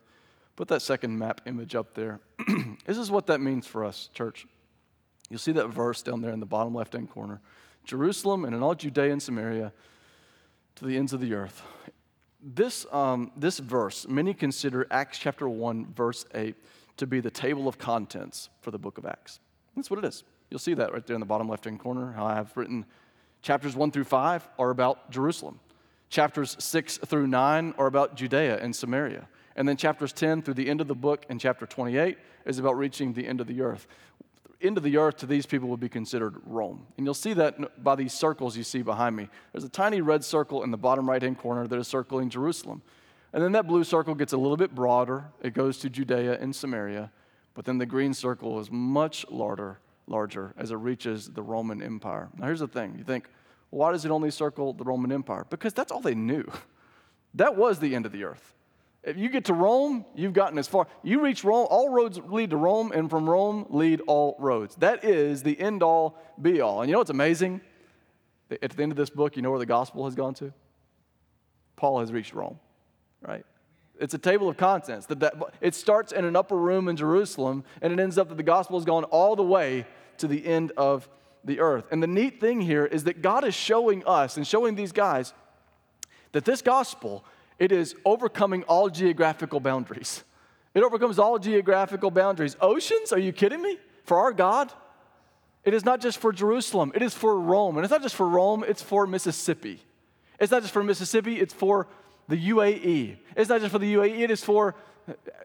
Put 0.55 0.69
that 0.69 0.81
second 0.81 1.19
map 1.19 1.41
image 1.45 1.75
up 1.75 1.93
there. 1.93 2.21
this 2.85 2.97
is 2.97 3.11
what 3.11 3.27
that 3.27 3.41
means 3.41 3.67
for 3.67 3.83
us, 3.83 4.09
church. 4.13 4.47
You'll 5.29 5.39
see 5.39 5.51
that 5.53 5.67
verse 5.67 6.01
down 6.01 6.21
there 6.21 6.31
in 6.31 6.39
the 6.39 6.45
bottom 6.45 6.73
left 6.73 6.93
hand 6.93 7.09
corner 7.09 7.41
Jerusalem 7.83 8.45
and 8.45 8.55
in 8.55 8.63
all 8.63 8.73
Judea 8.73 9.11
and 9.11 9.21
Samaria 9.21 9.71
to 10.75 10.85
the 10.85 10.97
ends 10.97 11.13
of 11.13 11.21
the 11.21 11.33
earth. 11.33 11.61
This, 12.47 12.85
um, 12.91 13.31
this 13.35 13.57
verse, 13.57 14.07
many 14.07 14.35
consider 14.35 14.85
Acts 14.91 15.17
chapter 15.17 15.49
1, 15.49 15.93
verse 15.95 16.25
8, 16.35 16.55
to 16.97 17.07
be 17.07 17.19
the 17.19 17.31
table 17.31 17.67
of 17.67 17.79
contents 17.79 18.49
for 18.61 18.69
the 18.69 18.77
book 18.77 18.99
of 18.99 19.05
Acts. 19.07 19.39
That's 19.75 19.89
what 19.89 19.97
it 19.97 20.05
is. 20.05 20.23
You'll 20.51 20.59
see 20.59 20.75
that 20.75 20.93
right 20.93 21.05
there 21.07 21.15
in 21.15 21.21
the 21.21 21.25
bottom 21.25 21.49
left 21.49 21.65
hand 21.65 21.79
corner, 21.79 22.11
how 22.11 22.27
I 22.27 22.35
have 22.35 22.55
written 22.55 22.85
chapters 23.41 23.75
1 23.75 23.89
through 23.89 24.03
5 24.03 24.47
are 24.59 24.69
about 24.69 25.09
Jerusalem. 25.09 25.59
Chapters 26.09 26.55
6 26.59 26.99
through 26.99 27.25
9 27.25 27.73
are 27.79 27.87
about 27.87 28.15
Judea 28.15 28.59
and 28.59 28.75
Samaria. 28.75 29.27
And 29.55 29.67
then 29.67 29.75
chapters 29.75 30.13
10 30.13 30.43
through 30.43 30.53
the 30.53 30.69
end 30.69 30.81
of 30.81 30.87
the 30.87 30.95
book 30.95 31.25
and 31.29 31.41
chapter 31.41 31.65
28 31.65 32.17
is 32.45 32.59
about 32.59 32.77
reaching 32.77 33.13
the 33.13 33.27
end 33.27 33.41
of 33.41 33.47
the 33.47 33.61
earth. 33.61 33.87
End 34.65 34.77
of 34.77 34.83
the 34.83 34.97
earth 34.97 35.17
to 35.17 35.25
these 35.25 35.45
people 35.45 35.69
would 35.69 35.79
be 35.79 35.89
considered 35.89 36.35
Rome. 36.45 36.87
And 36.97 37.05
you'll 37.05 37.13
see 37.13 37.33
that 37.33 37.83
by 37.83 37.95
these 37.95 38.13
circles 38.13 38.57
you 38.57 38.63
see 38.63 38.81
behind 38.81 39.15
me. 39.15 39.29
There's 39.51 39.63
a 39.63 39.69
tiny 39.69 40.01
red 40.01 40.23
circle 40.23 40.63
in 40.63 40.71
the 40.71 40.77
bottom 40.77 41.07
right 41.07 41.21
hand 41.21 41.37
corner 41.37 41.67
that 41.67 41.77
is 41.77 41.87
circling 41.87 42.29
Jerusalem. 42.29 42.81
And 43.33 43.43
then 43.43 43.51
that 43.51 43.67
blue 43.67 43.83
circle 43.83 44.15
gets 44.15 44.33
a 44.33 44.37
little 44.37 44.57
bit 44.57 44.73
broader. 44.73 45.25
It 45.41 45.53
goes 45.53 45.77
to 45.79 45.89
Judea 45.89 46.39
and 46.39 46.55
Samaria. 46.55 47.11
But 47.53 47.65
then 47.65 47.77
the 47.77 47.85
green 47.85 48.13
circle 48.13 48.59
is 48.59 48.71
much 48.71 49.25
larger, 49.29 49.79
larger 50.07 50.53
as 50.57 50.71
it 50.71 50.75
reaches 50.77 51.29
the 51.29 51.41
Roman 51.41 51.81
Empire. 51.81 52.29
Now, 52.37 52.45
here's 52.45 52.59
the 52.59 52.67
thing 52.67 52.95
you 52.97 53.03
think, 53.03 53.29
why 53.69 53.91
does 53.91 54.05
it 54.05 54.11
only 54.11 54.31
circle 54.31 54.73
the 54.73 54.83
Roman 54.83 55.11
Empire? 55.11 55.45
Because 55.49 55.73
that's 55.73 55.91
all 55.91 56.01
they 56.01 56.15
knew. 56.15 56.45
That 57.37 57.57
was 57.57 57.79
the 57.79 57.95
end 57.95 58.05
of 58.05 58.13
the 58.13 58.23
earth. 58.23 58.53
If 59.05 59.17
you 59.17 59.29
get 59.29 59.45
to 59.45 59.53
Rome, 59.53 60.03
you've 60.15 60.33
gotten 60.33 60.57
as 60.57 60.67
far. 60.67 60.87
You 61.03 61.21
reach 61.21 61.43
Rome, 61.43 61.67
all 61.69 61.89
roads 61.89 62.19
lead 62.19 62.49
to 62.49 62.57
Rome, 62.57 62.91
and 62.91 63.07
from 63.07 63.29
Rome 63.29 63.67
lead 63.69 64.01
all 64.07 64.35
roads. 64.39 64.75
That 64.77 65.05
is 65.05 65.43
the 65.43 65.59
end 65.59 65.83
all 65.83 66.19
be 66.41 66.59
all. 66.59 66.81
And 66.81 66.89
you 66.89 66.93
know 66.93 66.99
what's 66.99 67.11
amazing? 67.11 67.61
At 68.49 68.71
the 68.71 68.81
end 68.81 68.91
of 68.91 68.97
this 68.97 69.11
book, 69.11 69.35
you 69.35 69.43
know 69.43 69.51
where 69.51 69.59
the 69.59 69.65
gospel 69.67 70.05
has 70.05 70.15
gone 70.15 70.33
to? 70.35 70.51
Paul 71.75 71.99
has 71.99 72.11
reached 72.11 72.33
Rome, 72.33 72.59
right? 73.21 73.45
It's 73.99 74.15
a 74.15 74.19
table 74.19 74.49
of 74.49 74.57
contents. 74.57 75.05
That, 75.05 75.35
it 75.61 75.75
starts 75.75 76.11
in 76.11 76.25
an 76.25 76.35
upper 76.35 76.57
room 76.57 76.87
in 76.87 76.95
Jerusalem, 76.95 77.63
and 77.83 77.93
it 77.93 77.99
ends 77.99 78.17
up 78.17 78.29
that 78.29 78.37
the 78.37 78.43
gospel 78.43 78.77
has 78.79 78.85
gone 78.85 79.03
all 79.05 79.35
the 79.35 79.43
way 79.43 79.85
to 80.17 80.27
the 80.27 80.45
end 80.45 80.71
of 80.77 81.07
the 81.43 81.59
earth. 81.59 81.85
And 81.91 82.01
the 82.01 82.07
neat 82.07 82.41
thing 82.41 82.59
here 82.59 82.85
is 82.85 83.03
that 83.03 83.21
God 83.21 83.43
is 83.43 83.53
showing 83.53 84.03
us 84.05 84.35
and 84.35 84.47
showing 84.47 84.73
these 84.73 84.91
guys 84.91 85.33
that 86.31 86.43
this 86.43 86.61
gospel 86.61 87.23
it 87.59 87.71
is 87.71 87.95
overcoming 88.05 88.63
all 88.63 88.89
geographical 88.89 89.59
boundaries. 89.59 90.23
It 90.73 90.83
overcomes 90.83 91.19
all 91.19 91.39
geographical 91.39 92.11
boundaries. 92.11 92.55
Oceans? 92.59 93.13
Are 93.13 93.19
you 93.19 93.31
kidding 93.31 93.61
me? 93.61 93.77
For 94.03 94.19
our 94.19 94.33
God? 94.33 94.71
It 95.63 95.73
is 95.73 95.83
not 95.83 95.99
just 95.99 96.19
for 96.19 96.31
Jerusalem, 96.31 96.91
it 96.93 97.01
is 97.01 97.15
for 97.15 97.39
Rome. 97.39 97.77
And 97.77 97.83
it's 97.83 97.91
not 97.91 98.03
just 98.03 98.15
for 98.15 98.29
Rome, 98.29 98.63
it's 98.67 98.83
for 98.83 99.07
Mississippi. 99.07 99.79
It's 100.39 100.51
not 100.51 100.61
just 100.61 100.73
for 100.73 100.83
Mississippi, 100.83 101.39
it's 101.39 101.53
for 101.53 101.87
the 102.27 102.37
UAE. 102.49 103.17
It's 103.35 103.49
not 103.49 103.61
just 103.61 103.71
for 103.71 103.79
the 103.79 103.95
UAE, 103.95 104.19
it 104.19 104.31
is 104.31 104.43
for 104.43 104.75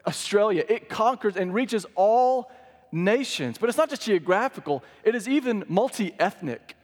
Australia. 0.05 0.63
It 0.69 0.89
conquers 0.89 1.37
and 1.37 1.53
reaches 1.53 1.85
all 1.95 2.51
nations. 2.91 3.57
But 3.57 3.69
it's 3.69 3.77
not 3.77 3.89
just 3.89 4.03
geographical, 4.03 4.83
it 5.03 5.15
is 5.15 5.27
even 5.27 5.63
multi 5.67 6.13
ethnic. 6.19 6.75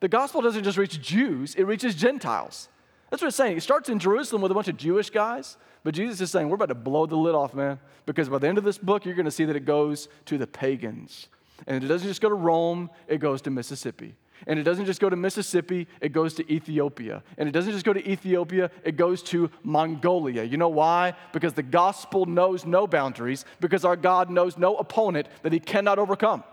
The 0.00 0.08
gospel 0.08 0.40
doesn't 0.40 0.64
just 0.64 0.78
reach 0.78 1.00
Jews, 1.00 1.54
it 1.54 1.64
reaches 1.64 1.94
Gentiles. 1.94 2.68
That's 3.10 3.22
what 3.22 3.28
it's 3.28 3.36
saying. 3.36 3.56
It 3.56 3.62
starts 3.62 3.88
in 3.88 3.98
Jerusalem 3.98 4.42
with 4.42 4.50
a 4.50 4.54
bunch 4.54 4.68
of 4.68 4.76
Jewish 4.76 5.10
guys, 5.10 5.56
but 5.84 5.94
Jesus 5.94 6.20
is 6.20 6.30
saying, 6.30 6.48
we're 6.48 6.56
about 6.56 6.70
to 6.70 6.74
blow 6.74 7.06
the 7.06 7.16
lid 7.16 7.34
off, 7.34 7.54
man, 7.54 7.78
because 8.04 8.28
by 8.28 8.38
the 8.38 8.48
end 8.48 8.58
of 8.58 8.64
this 8.64 8.78
book, 8.78 9.04
you're 9.04 9.14
going 9.14 9.26
to 9.26 9.30
see 9.30 9.44
that 9.44 9.56
it 9.56 9.64
goes 9.64 10.08
to 10.24 10.38
the 10.38 10.46
pagans. 10.46 11.28
And 11.66 11.82
it 11.82 11.86
doesn't 11.86 12.08
just 12.08 12.20
go 12.20 12.28
to 12.28 12.34
Rome, 12.34 12.90
it 13.06 13.18
goes 13.18 13.40
to 13.42 13.50
Mississippi. 13.50 14.16
And 14.46 14.58
it 14.58 14.64
doesn't 14.64 14.84
just 14.84 15.00
go 15.00 15.08
to 15.08 15.16
Mississippi, 15.16 15.86
it 16.00 16.12
goes 16.12 16.34
to 16.34 16.52
Ethiopia. 16.52 17.22
And 17.38 17.48
it 17.48 17.52
doesn't 17.52 17.72
just 17.72 17.84
go 17.84 17.92
to 17.92 18.10
Ethiopia, 18.10 18.70
it 18.84 18.96
goes 18.96 19.22
to 19.24 19.50
Mongolia. 19.62 20.42
You 20.42 20.56
know 20.56 20.68
why? 20.68 21.14
Because 21.32 21.54
the 21.54 21.62
gospel 21.62 22.26
knows 22.26 22.66
no 22.66 22.86
boundaries, 22.86 23.44
because 23.60 23.84
our 23.84 23.96
God 23.96 24.28
knows 24.28 24.58
no 24.58 24.76
opponent 24.76 25.28
that 25.42 25.52
he 25.52 25.60
cannot 25.60 25.98
overcome. 25.98 26.44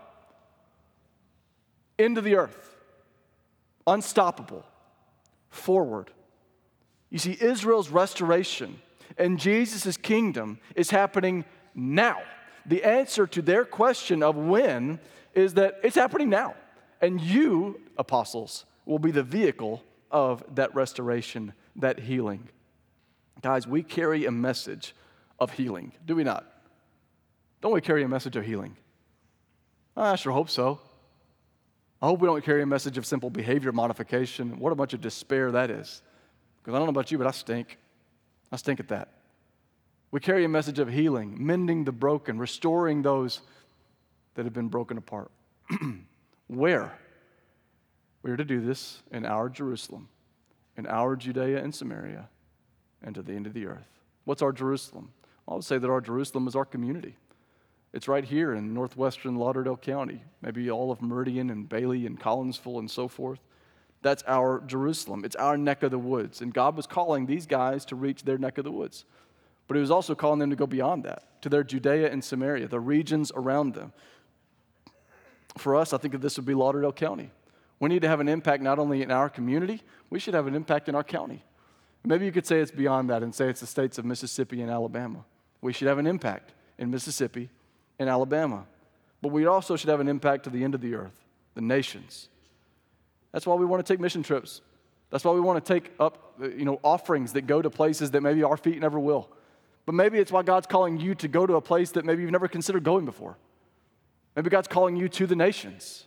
Into 1.98 2.20
the 2.20 2.36
earth, 2.36 2.76
unstoppable, 3.86 4.64
forward. 5.50 6.10
You 7.14 7.20
see, 7.20 7.38
Israel's 7.40 7.90
restoration 7.90 8.80
and 9.16 9.38
Jesus' 9.38 9.96
kingdom 9.96 10.58
is 10.74 10.90
happening 10.90 11.44
now. 11.72 12.20
The 12.66 12.82
answer 12.82 13.28
to 13.28 13.40
their 13.40 13.64
question 13.64 14.20
of 14.20 14.34
when 14.34 14.98
is 15.32 15.54
that 15.54 15.78
it's 15.84 15.94
happening 15.94 16.28
now. 16.28 16.56
And 17.00 17.20
you, 17.20 17.80
apostles, 17.96 18.64
will 18.84 18.98
be 18.98 19.12
the 19.12 19.22
vehicle 19.22 19.84
of 20.10 20.42
that 20.56 20.74
restoration, 20.74 21.52
that 21.76 22.00
healing. 22.00 22.48
Guys, 23.42 23.64
we 23.64 23.84
carry 23.84 24.26
a 24.26 24.32
message 24.32 24.92
of 25.38 25.52
healing, 25.52 25.92
do 26.04 26.16
we 26.16 26.24
not? 26.24 26.44
Don't 27.60 27.72
we 27.72 27.80
carry 27.80 28.02
a 28.02 28.08
message 28.08 28.34
of 28.34 28.44
healing? 28.44 28.76
I 29.96 30.16
sure 30.16 30.32
hope 30.32 30.50
so. 30.50 30.80
I 32.02 32.06
hope 32.06 32.18
we 32.18 32.26
don't 32.26 32.44
carry 32.44 32.62
a 32.62 32.66
message 32.66 32.98
of 32.98 33.06
simple 33.06 33.30
behavior 33.30 33.70
modification. 33.70 34.58
What 34.58 34.72
a 34.72 34.74
bunch 34.74 34.94
of 34.94 35.00
despair 35.00 35.52
that 35.52 35.70
is. 35.70 36.02
Because 36.64 36.74
I 36.74 36.78
don't 36.78 36.86
know 36.86 36.98
about 36.98 37.12
you, 37.12 37.18
but 37.18 37.26
I 37.26 37.30
stink. 37.30 37.76
I 38.50 38.56
stink 38.56 38.80
at 38.80 38.88
that. 38.88 39.08
We 40.10 40.20
carry 40.20 40.44
a 40.44 40.48
message 40.48 40.78
of 40.78 40.88
healing, 40.88 41.36
mending 41.38 41.84
the 41.84 41.92
broken, 41.92 42.38
restoring 42.38 43.02
those 43.02 43.42
that 44.34 44.44
have 44.44 44.54
been 44.54 44.68
broken 44.68 44.96
apart. 44.96 45.30
Where? 46.46 46.98
We 48.22 48.30
are 48.30 48.36
to 48.36 48.44
do 48.44 48.62
this 48.62 49.02
in 49.12 49.26
our 49.26 49.50
Jerusalem, 49.50 50.08
in 50.78 50.86
our 50.86 51.16
Judea 51.16 51.62
and 51.62 51.74
Samaria, 51.74 52.30
and 53.02 53.14
to 53.14 53.20
the 53.20 53.32
end 53.32 53.46
of 53.46 53.52
the 53.52 53.66
earth. 53.66 54.00
What's 54.24 54.40
our 54.40 54.52
Jerusalem? 54.52 55.12
I 55.46 55.52
would 55.52 55.64
say 55.64 55.76
that 55.76 55.90
our 55.90 56.00
Jerusalem 56.00 56.48
is 56.48 56.56
our 56.56 56.64
community. 56.64 57.16
It's 57.92 58.08
right 58.08 58.24
here 58.24 58.54
in 58.54 58.72
northwestern 58.72 59.36
Lauderdale 59.36 59.76
County, 59.76 60.22
maybe 60.40 60.70
all 60.70 60.90
of 60.90 61.02
Meridian 61.02 61.50
and 61.50 61.68
Bailey 61.68 62.06
and 62.06 62.18
Collinsville 62.18 62.78
and 62.78 62.90
so 62.90 63.08
forth. 63.08 63.40
That's 64.04 64.22
our 64.26 64.60
Jerusalem. 64.66 65.24
It's 65.24 65.34
our 65.34 65.56
neck 65.56 65.82
of 65.82 65.90
the 65.90 65.98
woods. 65.98 66.42
And 66.42 66.52
God 66.52 66.76
was 66.76 66.86
calling 66.86 67.24
these 67.24 67.46
guys 67.46 67.86
to 67.86 67.96
reach 67.96 68.24
their 68.24 68.36
neck 68.36 68.58
of 68.58 68.64
the 68.64 68.70
woods. 68.70 69.06
But 69.66 69.76
He 69.76 69.80
was 69.80 69.90
also 69.90 70.14
calling 70.14 70.38
them 70.40 70.50
to 70.50 70.56
go 70.56 70.66
beyond 70.66 71.04
that, 71.04 71.40
to 71.40 71.48
their 71.48 71.64
Judea 71.64 72.12
and 72.12 72.22
Samaria, 72.22 72.68
the 72.68 72.78
regions 72.78 73.32
around 73.34 73.72
them. 73.72 73.94
For 75.56 75.74
us, 75.74 75.94
I 75.94 75.96
think 75.96 76.12
that 76.12 76.20
this 76.20 76.36
would 76.36 76.44
be 76.44 76.52
Lauderdale 76.52 76.92
County. 76.92 77.30
We 77.80 77.88
need 77.88 78.02
to 78.02 78.08
have 78.08 78.20
an 78.20 78.28
impact 78.28 78.62
not 78.62 78.78
only 78.78 79.00
in 79.00 79.10
our 79.10 79.30
community, 79.30 79.80
we 80.10 80.18
should 80.18 80.34
have 80.34 80.46
an 80.46 80.54
impact 80.54 80.90
in 80.90 80.94
our 80.94 81.02
county. 81.02 81.42
Maybe 82.04 82.26
you 82.26 82.32
could 82.32 82.46
say 82.46 82.60
it's 82.60 82.70
beyond 82.70 83.08
that 83.08 83.22
and 83.22 83.34
say 83.34 83.48
it's 83.48 83.60
the 83.60 83.66
states 83.66 83.96
of 83.96 84.04
Mississippi 84.04 84.60
and 84.60 84.70
Alabama. 84.70 85.24
We 85.62 85.72
should 85.72 85.88
have 85.88 85.96
an 85.96 86.06
impact 86.06 86.52
in 86.76 86.90
Mississippi 86.90 87.48
and 87.98 88.10
Alabama. 88.10 88.66
But 89.22 89.32
we 89.32 89.46
also 89.46 89.76
should 89.76 89.88
have 89.88 90.00
an 90.00 90.08
impact 90.08 90.44
to 90.44 90.50
the 90.50 90.62
end 90.62 90.74
of 90.74 90.82
the 90.82 90.94
earth, 90.94 91.24
the 91.54 91.62
nations. 91.62 92.28
That's 93.34 93.46
why 93.46 93.56
we 93.56 93.66
want 93.66 93.84
to 93.84 93.92
take 93.92 93.98
mission 93.98 94.22
trips. 94.22 94.60
That's 95.10 95.24
why 95.24 95.32
we 95.32 95.40
want 95.40 95.62
to 95.62 95.74
take 95.74 95.90
up 95.98 96.34
you 96.40 96.64
know, 96.64 96.78
offerings 96.84 97.32
that 97.32 97.48
go 97.48 97.60
to 97.60 97.68
places 97.68 98.12
that 98.12 98.20
maybe 98.20 98.44
our 98.44 98.56
feet 98.56 98.78
never 98.78 99.00
will. 99.00 99.28
But 99.86 99.96
maybe 99.96 100.18
it's 100.18 100.30
why 100.30 100.44
God's 100.44 100.68
calling 100.68 101.00
you 101.00 101.16
to 101.16 101.26
go 101.26 101.44
to 101.44 101.56
a 101.56 101.60
place 101.60 101.90
that 101.90 102.04
maybe 102.04 102.22
you've 102.22 102.30
never 102.30 102.46
considered 102.46 102.84
going 102.84 103.04
before. 103.04 103.36
Maybe 104.36 104.50
God's 104.50 104.68
calling 104.68 104.94
you 104.94 105.08
to 105.08 105.26
the 105.26 105.34
nations. 105.34 106.06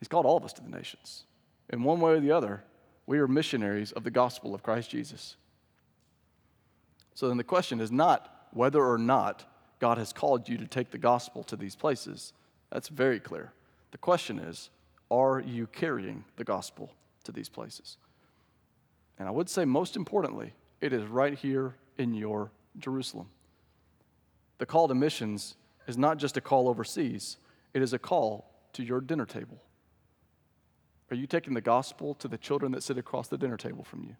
He's 0.00 0.08
called 0.08 0.26
all 0.26 0.36
of 0.36 0.44
us 0.44 0.52
to 0.54 0.60
the 0.60 0.68
nations. 0.68 1.22
In 1.72 1.84
one 1.84 2.00
way 2.00 2.14
or 2.14 2.20
the 2.20 2.32
other, 2.32 2.64
we 3.06 3.20
are 3.20 3.28
missionaries 3.28 3.92
of 3.92 4.02
the 4.02 4.10
gospel 4.10 4.52
of 4.52 4.64
Christ 4.64 4.90
Jesus. 4.90 5.36
So 7.14 7.28
then 7.28 7.36
the 7.36 7.44
question 7.44 7.80
is 7.80 7.92
not 7.92 8.48
whether 8.52 8.84
or 8.84 8.98
not 8.98 9.44
God 9.78 9.98
has 9.98 10.12
called 10.12 10.48
you 10.48 10.58
to 10.58 10.66
take 10.66 10.90
the 10.90 10.98
gospel 10.98 11.44
to 11.44 11.54
these 11.54 11.76
places. 11.76 12.32
That's 12.72 12.88
very 12.88 13.20
clear. 13.20 13.52
The 13.92 13.98
question 13.98 14.40
is, 14.40 14.70
are 15.10 15.40
you 15.40 15.66
carrying 15.66 16.24
the 16.36 16.44
gospel 16.44 16.92
to 17.24 17.32
these 17.32 17.48
places? 17.48 17.96
And 19.18 19.28
I 19.28 19.30
would 19.30 19.48
say, 19.48 19.64
most 19.64 19.96
importantly, 19.96 20.54
it 20.80 20.92
is 20.92 21.04
right 21.04 21.36
here 21.36 21.76
in 21.98 22.14
your 22.14 22.50
Jerusalem. 22.78 23.28
The 24.58 24.66
call 24.66 24.88
to 24.88 24.94
missions 24.94 25.56
is 25.86 25.98
not 25.98 26.18
just 26.18 26.36
a 26.36 26.40
call 26.40 26.68
overseas, 26.68 27.36
it 27.74 27.82
is 27.82 27.92
a 27.92 27.98
call 27.98 28.50
to 28.74 28.82
your 28.82 29.00
dinner 29.00 29.26
table. 29.26 29.60
Are 31.10 31.16
you 31.16 31.26
taking 31.26 31.54
the 31.54 31.60
gospel 31.60 32.14
to 32.14 32.28
the 32.28 32.38
children 32.38 32.72
that 32.72 32.82
sit 32.82 32.96
across 32.96 33.28
the 33.28 33.38
dinner 33.38 33.56
table 33.56 33.82
from 33.82 34.04
you? 34.04 34.16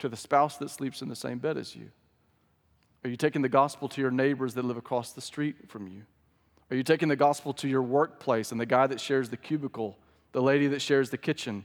To 0.00 0.08
the 0.08 0.16
spouse 0.16 0.56
that 0.58 0.70
sleeps 0.70 1.02
in 1.02 1.08
the 1.08 1.16
same 1.16 1.38
bed 1.38 1.56
as 1.56 1.76
you? 1.76 1.90
Are 3.04 3.10
you 3.10 3.16
taking 3.16 3.42
the 3.42 3.48
gospel 3.48 3.88
to 3.90 4.00
your 4.00 4.10
neighbors 4.10 4.54
that 4.54 4.64
live 4.64 4.76
across 4.76 5.12
the 5.12 5.20
street 5.20 5.70
from 5.70 5.86
you? 5.86 6.02
Are 6.70 6.76
you 6.76 6.82
taking 6.82 7.08
the 7.08 7.16
gospel 7.16 7.52
to 7.54 7.68
your 7.68 7.82
workplace 7.82 8.52
and 8.52 8.60
the 8.60 8.66
guy 8.66 8.86
that 8.86 9.00
shares 9.00 9.30
the 9.30 9.36
cubicle, 9.36 9.96
the 10.32 10.42
lady 10.42 10.66
that 10.68 10.82
shares 10.82 11.10
the 11.10 11.18
kitchen 11.18 11.64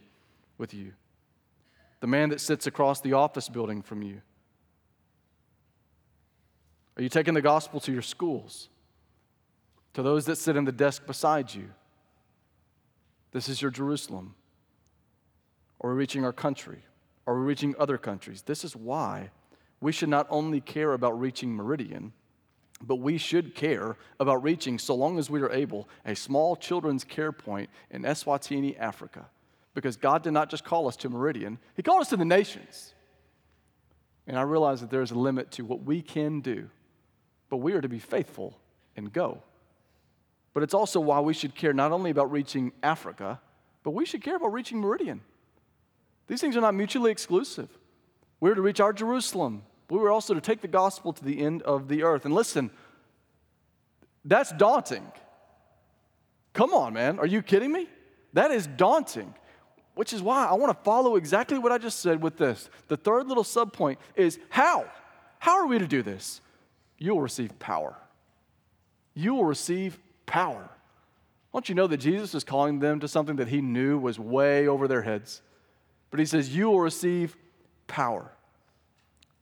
with 0.58 0.74
you, 0.74 0.94
the 2.00 2.08
man 2.08 2.30
that 2.30 2.40
sits 2.40 2.68
across 2.68 3.02
the 3.02 3.14
office 3.14 3.50
building 3.50 3.82
from 3.82 4.02
you? 4.02 4.22
Are 6.96 7.04
you 7.04 7.10
taking 7.10 7.34
the 7.34 7.42
gospel 7.42 7.80
to 7.82 7.92
your 7.92 8.02
schools? 8.02 8.70
To 9.94 10.02
those 10.02 10.26
that 10.26 10.38
sit 10.38 10.56
in 10.56 10.66
the 10.66 10.72
desk 10.72 11.06
beside 11.06 11.54
you, 11.54 11.70
this 13.32 13.50
is 13.50 13.62
your 13.62 13.72
Jerusalem. 13.72 14.36
Are 15.82 15.90
we 15.90 15.96
reaching 15.98 16.24
our 16.24 16.34
country? 16.34 16.84
Are 17.28 17.38
we 17.38 17.46
reaching 17.46 17.76
other 17.78 17.98
countries? 17.98 18.44
This 18.44 18.64
is 18.64 18.76
why 18.76 19.32
we 19.82 19.92
should 19.92 20.10
not 20.10 20.28
only 20.30 20.62
care 20.62 20.94
about 20.94 21.20
reaching 21.20 21.54
Meridian, 21.54 22.14
but 22.86 22.98
we 22.98 23.18
should 23.18 23.56
care 23.56 23.98
about 24.20 24.44
reaching, 24.44 24.78
so 24.78 24.94
long 24.94 25.18
as 25.18 25.30
we 25.30 25.42
are 25.42 25.52
able, 25.52 25.88
a 26.06 26.16
small 26.16 26.56
children's 26.56 27.04
care 27.04 27.32
point 27.32 27.70
in 27.90 28.04
Eswatini, 28.04 28.78
Africa. 28.78 29.28
Because 29.74 29.96
God 29.96 30.22
did 30.22 30.32
not 30.32 30.50
just 30.50 30.64
call 30.64 30.88
us 30.88 30.96
to 30.98 31.10
Meridian, 31.10 31.58
He 31.76 31.82
called 31.82 32.02
us 32.02 32.10
to 32.10 32.18
the 32.18 32.26
nations. 32.26 32.94
And 34.28 34.38
I 34.38 34.42
realize 34.42 34.82
that 34.82 34.90
there 34.90 35.02
is 35.02 35.12
a 35.12 35.18
limit 35.18 35.52
to 35.52 35.66
what 35.66 35.84
we 35.84 36.02
can 36.02 36.42
do, 36.42 36.70
but 37.50 37.58
we 37.58 37.74
are 37.74 37.82
to 37.82 37.90
be 37.90 38.00
faithful 38.00 38.58
and 38.96 39.12
go. 39.12 39.42
But 40.54 40.64
it's 40.64 40.74
also 40.74 41.00
why 41.00 41.20
we 41.20 41.34
should 41.34 41.56
care 41.56 41.74
not 41.74 41.92
only 41.92 42.12
about 42.12 42.32
reaching 42.32 42.72
Africa, 42.84 43.42
but 43.84 43.92
we 43.92 44.06
should 44.06 44.22
care 44.22 44.36
about 44.36 44.54
reaching 44.54 44.80
Meridian. 44.80 45.22
These 46.28 46.42
things 46.42 46.56
are 46.56 46.62
not 46.62 46.76
mutually 46.76 47.12
exclusive. 47.12 47.70
We're 48.40 48.56
to 48.56 48.62
reach 48.62 48.80
our 48.80 48.94
Jerusalem, 48.94 49.64
but 49.88 49.96
we 49.96 50.02
were 50.02 50.12
also 50.12 50.34
to 50.34 50.42
take 50.42 50.62
the 50.62 50.68
gospel 50.68 51.14
to 51.14 51.24
the 51.24 51.40
end 51.40 51.62
of 51.64 51.88
the 51.88 52.04
earth. 52.04 52.26
And 52.26 52.34
listen, 52.34 52.72
that's 54.26 54.52
daunting. 54.54 55.06
Come 56.54 56.74
on, 56.74 56.94
man. 56.94 57.20
Are 57.20 57.26
you 57.26 57.42
kidding 57.42 57.72
me? 57.72 57.88
That 58.34 58.52
is 58.52 58.68
daunting, 58.68 59.34
which 59.96 60.14
is 60.14 60.22
why 60.22 60.46
I 60.46 60.54
want 60.54 60.76
to 60.76 60.84
follow 60.84 61.16
exactly 61.16 61.60
what 61.60 61.72
I 61.72 61.78
just 61.78 62.00
said 62.00 62.22
with 62.22 62.38
this. 62.38 62.70
The 62.88 62.98
third 62.98 63.28
little 63.28 63.44
subpoint 63.44 63.98
is 64.16 64.40
how? 64.50 64.86
How 65.40 65.60
are 65.60 65.68
we 65.68 65.80
to 65.80 65.88
do 65.88 66.02
this? 66.02 66.42
You 66.98 67.16
will 67.16 67.22
receive 67.22 67.58
power. 67.60 67.96
You 69.14 69.36
will 69.36 69.46
receive 69.46 70.00
power. 70.26 70.70
Don't 71.52 71.70
you 71.70 71.76
know 71.76 71.86
that 71.86 71.98
Jesus 71.98 72.34
is 72.34 72.44
calling 72.44 72.80
them 72.80 73.00
to 73.02 73.08
something 73.08 73.36
that 73.36 73.48
he 73.48 73.62
knew 73.62 73.98
was 74.00 74.18
way 74.18 74.68
over 74.68 74.88
their 74.88 75.04
heads? 75.04 75.42
But 76.10 76.20
he 76.20 76.26
says, 76.26 76.56
You 76.56 76.70
will 76.70 76.80
receive 76.80 77.36
power. 77.88 78.32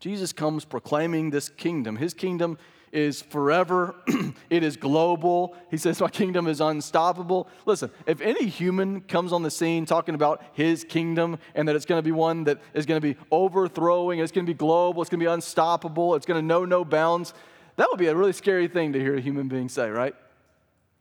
Jesus 0.02 0.34
comes 0.34 0.66
proclaiming 0.66 1.30
this 1.30 1.48
kingdom. 1.48 1.96
His 1.96 2.16
kingdom 2.16 2.58
is 2.92 3.22
forever, 3.22 3.96
it 4.50 4.64
is 4.64 4.76
global. 4.76 5.56
He 5.70 5.78
says, 5.78 6.02
My 6.02 6.10
kingdom 6.10 6.48
is 6.48 6.60
unstoppable. 6.60 7.48
Listen, 7.66 7.92
if 8.08 8.20
any 8.20 8.48
human 8.48 9.02
comes 9.02 9.32
on 9.32 9.44
the 9.44 9.52
scene 9.52 9.86
talking 9.86 10.16
about 10.16 10.44
his 10.54 10.84
kingdom 10.84 11.38
and 11.56 11.68
that 11.68 11.76
it's 11.76 11.86
going 11.86 12.00
to 12.00 12.04
be 12.04 12.12
one 12.12 12.46
that 12.46 12.60
is 12.74 12.88
going 12.88 13.00
to 13.00 13.14
be 13.14 13.18
overthrowing, 13.30 14.20
it's 14.20 14.32
going 14.32 14.46
to 14.46 14.50
be 14.52 14.58
global, 14.58 15.04
it's 15.04 15.10
going 15.10 15.20
to 15.20 15.24
be 15.24 15.32
unstoppable, 15.32 16.16
it's 16.16 16.26
going 16.26 16.42
to 16.42 16.46
know 16.46 16.66
no 16.66 16.84
bounds, 16.84 17.34
that 17.78 17.88
would 17.90 18.00
be 18.00 18.08
a 18.08 18.16
really 18.16 18.34
scary 18.34 18.68
thing 18.68 18.92
to 18.94 19.00
hear 19.00 19.16
a 19.16 19.22
human 19.22 19.48
being 19.48 19.70
say, 19.70 19.90
right? 19.90 20.16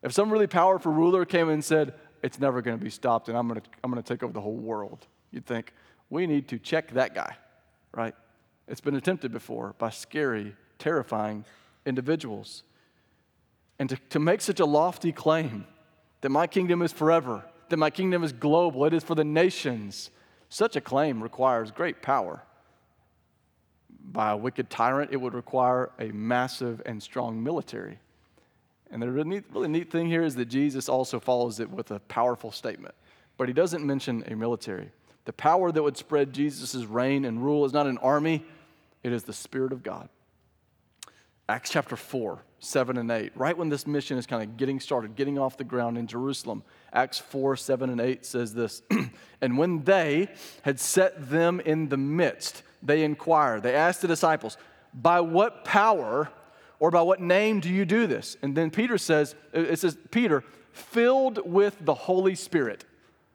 If 0.02 0.12
some 0.12 0.30
really 0.30 0.46
powerful 0.46 0.92
ruler 0.92 1.24
came 1.24 1.48
and 1.48 1.64
said, 1.64 1.94
It's 2.22 2.38
never 2.38 2.60
going 2.60 2.78
to 2.78 2.84
be 2.84 2.90
stopped 2.90 3.28
and 3.30 3.36
I'm 3.36 3.48
going 3.48 3.62
to, 3.62 3.66
I'm 3.82 3.90
going 3.90 4.02
to 4.02 4.08
take 4.08 4.22
over 4.22 4.32
the 4.32 4.42
whole 4.42 4.56
world, 4.56 5.06
you'd 5.30 5.46
think, 5.46 5.72
We 6.10 6.26
need 6.26 6.48
to 6.48 6.58
check 6.58 6.92
that 6.92 7.14
guy, 7.14 7.36
right? 7.92 8.14
It's 8.70 8.80
been 8.80 8.94
attempted 8.94 9.32
before 9.32 9.74
by 9.78 9.90
scary, 9.90 10.54
terrifying 10.78 11.44
individuals. 11.84 12.62
And 13.80 13.88
to, 13.88 13.96
to 14.10 14.20
make 14.20 14.40
such 14.40 14.60
a 14.60 14.64
lofty 14.64 15.10
claim 15.10 15.66
that 16.20 16.28
my 16.28 16.46
kingdom 16.46 16.80
is 16.80 16.92
forever, 16.92 17.44
that 17.68 17.78
my 17.78 17.90
kingdom 17.90 18.22
is 18.22 18.32
global, 18.32 18.84
it 18.84 18.94
is 18.94 19.02
for 19.02 19.16
the 19.16 19.24
nations, 19.24 20.10
such 20.48 20.76
a 20.76 20.80
claim 20.80 21.20
requires 21.20 21.72
great 21.72 22.00
power. 22.00 22.42
By 24.02 24.30
a 24.30 24.36
wicked 24.36 24.70
tyrant, 24.70 25.10
it 25.12 25.16
would 25.16 25.34
require 25.34 25.90
a 25.98 26.06
massive 26.12 26.80
and 26.86 27.02
strong 27.02 27.42
military. 27.42 27.98
And 28.90 29.02
the 29.02 29.10
really 29.10 29.28
neat, 29.28 29.44
really 29.52 29.68
neat 29.68 29.90
thing 29.90 30.06
here 30.06 30.22
is 30.22 30.36
that 30.36 30.46
Jesus 30.46 30.88
also 30.88 31.18
follows 31.18 31.58
it 31.58 31.70
with 31.70 31.90
a 31.90 31.98
powerful 32.00 32.52
statement, 32.52 32.94
but 33.36 33.48
he 33.48 33.54
doesn't 33.54 33.84
mention 33.84 34.22
a 34.28 34.36
military. 34.36 34.90
The 35.24 35.32
power 35.32 35.70
that 35.72 35.82
would 35.82 35.96
spread 35.96 36.32
Jesus' 36.32 36.84
reign 36.84 37.24
and 37.24 37.42
rule 37.42 37.64
is 37.64 37.72
not 37.72 37.86
an 37.86 37.98
army, 37.98 38.44
it 39.02 39.12
is 39.12 39.24
the 39.24 39.32
Spirit 39.32 39.72
of 39.72 39.82
God. 39.82 40.08
Acts 41.50 41.70
chapter 41.70 41.96
4, 41.96 42.44
7 42.60 42.96
and 42.96 43.10
8, 43.10 43.32
right 43.34 43.58
when 43.58 43.70
this 43.70 43.84
mission 43.84 44.16
is 44.16 44.24
kind 44.24 44.40
of 44.40 44.56
getting 44.56 44.78
started, 44.78 45.16
getting 45.16 45.36
off 45.36 45.56
the 45.56 45.64
ground 45.64 45.98
in 45.98 46.06
Jerusalem. 46.06 46.62
Acts 46.92 47.18
4, 47.18 47.56
7 47.56 47.90
and 47.90 48.00
8 48.00 48.24
says 48.24 48.54
this 48.54 48.82
And 49.40 49.58
when 49.58 49.82
they 49.82 50.28
had 50.62 50.78
set 50.78 51.28
them 51.28 51.58
in 51.58 51.88
the 51.88 51.96
midst, 51.96 52.62
they 52.84 53.02
inquired, 53.02 53.64
they 53.64 53.74
asked 53.74 54.00
the 54.00 54.06
disciples, 54.06 54.58
By 54.94 55.20
what 55.20 55.64
power 55.64 56.30
or 56.78 56.92
by 56.92 57.02
what 57.02 57.20
name 57.20 57.58
do 57.58 57.68
you 57.68 57.84
do 57.84 58.06
this? 58.06 58.36
And 58.42 58.56
then 58.56 58.70
Peter 58.70 58.96
says, 58.96 59.34
It 59.52 59.80
says, 59.80 59.98
Peter, 60.12 60.44
filled 60.70 61.40
with 61.44 61.76
the 61.80 61.94
Holy 61.94 62.36
Spirit. 62.36 62.84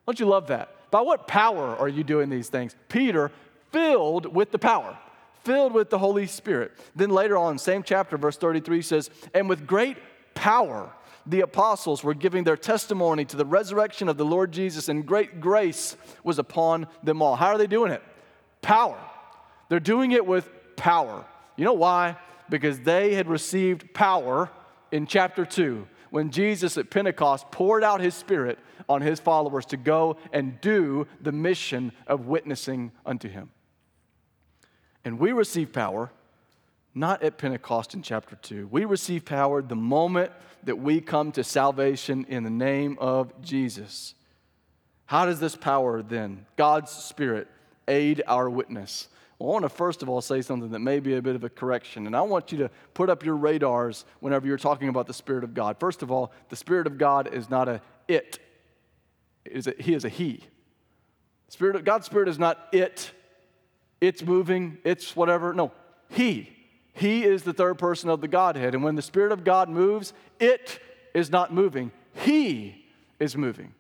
Don't 0.05 0.21
you 0.21 0.25
love 0.25 0.47
that? 0.47 0.73
By 0.89 1.01
what 1.01 1.27
power 1.27 1.75
are 1.75 1.89
you 1.89 2.05
doing 2.05 2.29
these 2.29 2.47
things? 2.47 2.77
Peter, 2.87 3.29
filled 3.73 4.33
with 4.33 4.51
the 4.51 4.59
power 4.59 4.97
filled 5.45 5.73
with 5.73 5.89
the 5.89 5.99
Holy 5.99 6.27
Spirit. 6.27 6.73
Then 6.95 7.11
later 7.11 7.37
on, 7.37 7.57
same 7.57 7.83
chapter, 7.83 8.17
verse 8.17 8.37
33 8.37 8.81
says, 8.81 9.09
And 9.33 9.47
with 9.47 9.65
great 9.65 9.97
power, 10.33 10.91
the 11.25 11.41
apostles 11.41 12.03
were 12.03 12.13
giving 12.13 12.43
their 12.43 12.57
testimony 12.57 13.25
to 13.25 13.37
the 13.37 13.45
resurrection 13.45 14.09
of 14.09 14.17
the 14.17 14.25
Lord 14.25 14.51
Jesus, 14.51 14.89
and 14.89 15.05
great 15.05 15.39
grace 15.39 15.95
was 16.23 16.39
upon 16.39 16.87
them 17.03 17.21
all. 17.21 17.35
How 17.35 17.47
are 17.47 17.57
they 17.57 17.67
doing 17.67 17.91
it? 17.91 18.03
Power. 18.61 18.99
They're 19.69 19.79
doing 19.79 20.11
it 20.11 20.25
with 20.25 20.49
power. 20.75 21.25
You 21.55 21.65
know 21.65 21.73
why? 21.73 22.17
Because 22.49 22.79
they 22.79 23.15
had 23.15 23.27
received 23.27 23.93
power 23.93 24.51
in 24.91 25.07
chapter 25.07 25.45
2 25.45 25.87
when 26.11 26.31
Jesus 26.31 26.77
at 26.77 26.89
Pentecost 26.89 27.49
poured 27.51 27.83
out 27.83 28.01
his 28.01 28.13
Spirit 28.13 28.59
on 28.87 29.01
his 29.01 29.19
followers 29.19 29.65
to 29.67 29.77
go 29.77 30.17
and 30.31 30.59
do 30.61 31.07
the 31.21 31.31
mission 31.31 31.91
of 32.07 32.27
witnessing 32.27 32.91
unto 33.05 33.27
him. 33.27 33.49
And 35.05 35.19
we 35.19 35.31
receive 35.31 35.71
power 35.71 36.11
not 36.95 37.21
at 37.23 37.37
Pentecost 37.37 37.93
in 37.93 38.01
chapter 38.01 38.37
2. 38.37 38.67
We 38.71 38.85
receive 38.85 39.25
power 39.25 39.61
the 39.61 39.75
moment 39.75 40.31
that 40.63 40.77
we 40.77 41.01
come 41.01 41.31
to 41.33 41.43
salvation 41.43 42.25
in 42.29 42.43
the 42.43 42.49
name 42.49 42.97
of 42.99 43.39
Jesus. 43.41 44.15
How 45.05 45.25
does 45.25 45.39
this 45.39 45.55
power 45.55 46.01
then, 46.01 46.45
God's 46.55 46.91
Spirit, 46.91 47.47
aid 47.87 48.23
our 48.25 48.49
witness? 48.49 49.09
Well, 49.37 49.49
I 49.49 49.53
want 49.53 49.63
to 49.63 49.69
first 49.69 50.01
of 50.01 50.09
all 50.09 50.21
say 50.21 50.41
something 50.41 50.71
that 50.71 50.79
may 50.79 50.99
be 50.99 51.15
a 51.15 51.21
bit 51.21 51.35
of 51.35 51.43
a 51.43 51.49
correction, 51.49 52.07
and 52.07 52.15
I 52.15 52.21
want 52.21 52.53
you 52.53 52.57
to 52.59 52.71
put 52.93 53.09
up 53.09 53.23
your 53.25 53.35
radars 53.35 54.05
whenever 54.21 54.47
you're 54.47 54.57
talking 54.57 54.87
about 54.87 55.05
the 55.05 55.13
Spirit 55.13 55.43
of 55.43 55.53
God. 55.53 55.77
First 55.79 56.01
of 56.01 56.09
all, 56.09 56.31
the 56.49 56.55
Spirit 56.55 56.87
of 56.87 56.97
God 56.97 57.31
is 57.31 57.49
not 57.49 57.67
a 57.67 57.81
it, 58.07 58.39
it 59.43 59.51
is 59.51 59.67
a, 59.67 59.73
He 59.77 59.93
is 59.93 60.05
a 60.05 60.09
He. 60.09 60.41
Spirit 61.49 61.75
of, 61.75 61.83
God's 61.83 62.05
Spirit 62.05 62.29
is 62.29 62.39
not 62.39 62.69
it, 62.71 63.11
it's 64.07 64.23
moving, 64.23 64.77
it's 64.83 65.15
whatever. 65.15 65.53
No, 65.53 65.71
He. 66.09 66.51
He 66.93 67.23
is 67.23 67.43
the 67.43 67.53
third 67.53 67.77
person 67.77 68.09
of 68.09 68.21
the 68.21 68.27
Godhead. 68.27 68.73
And 68.73 68.83
when 68.83 68.95
the 68.95 69.01
Spirit 69.01 69.33
of 69.33 69.43
God 69.43 69.69
moves, 69.69 70.13
it 70.39 70.79
is 71.13 71.29
not 71.29 71.53
moving, 71.53 71.91
He 72.13 72.85
is 73.19 73.35
moving. 73.35 73.73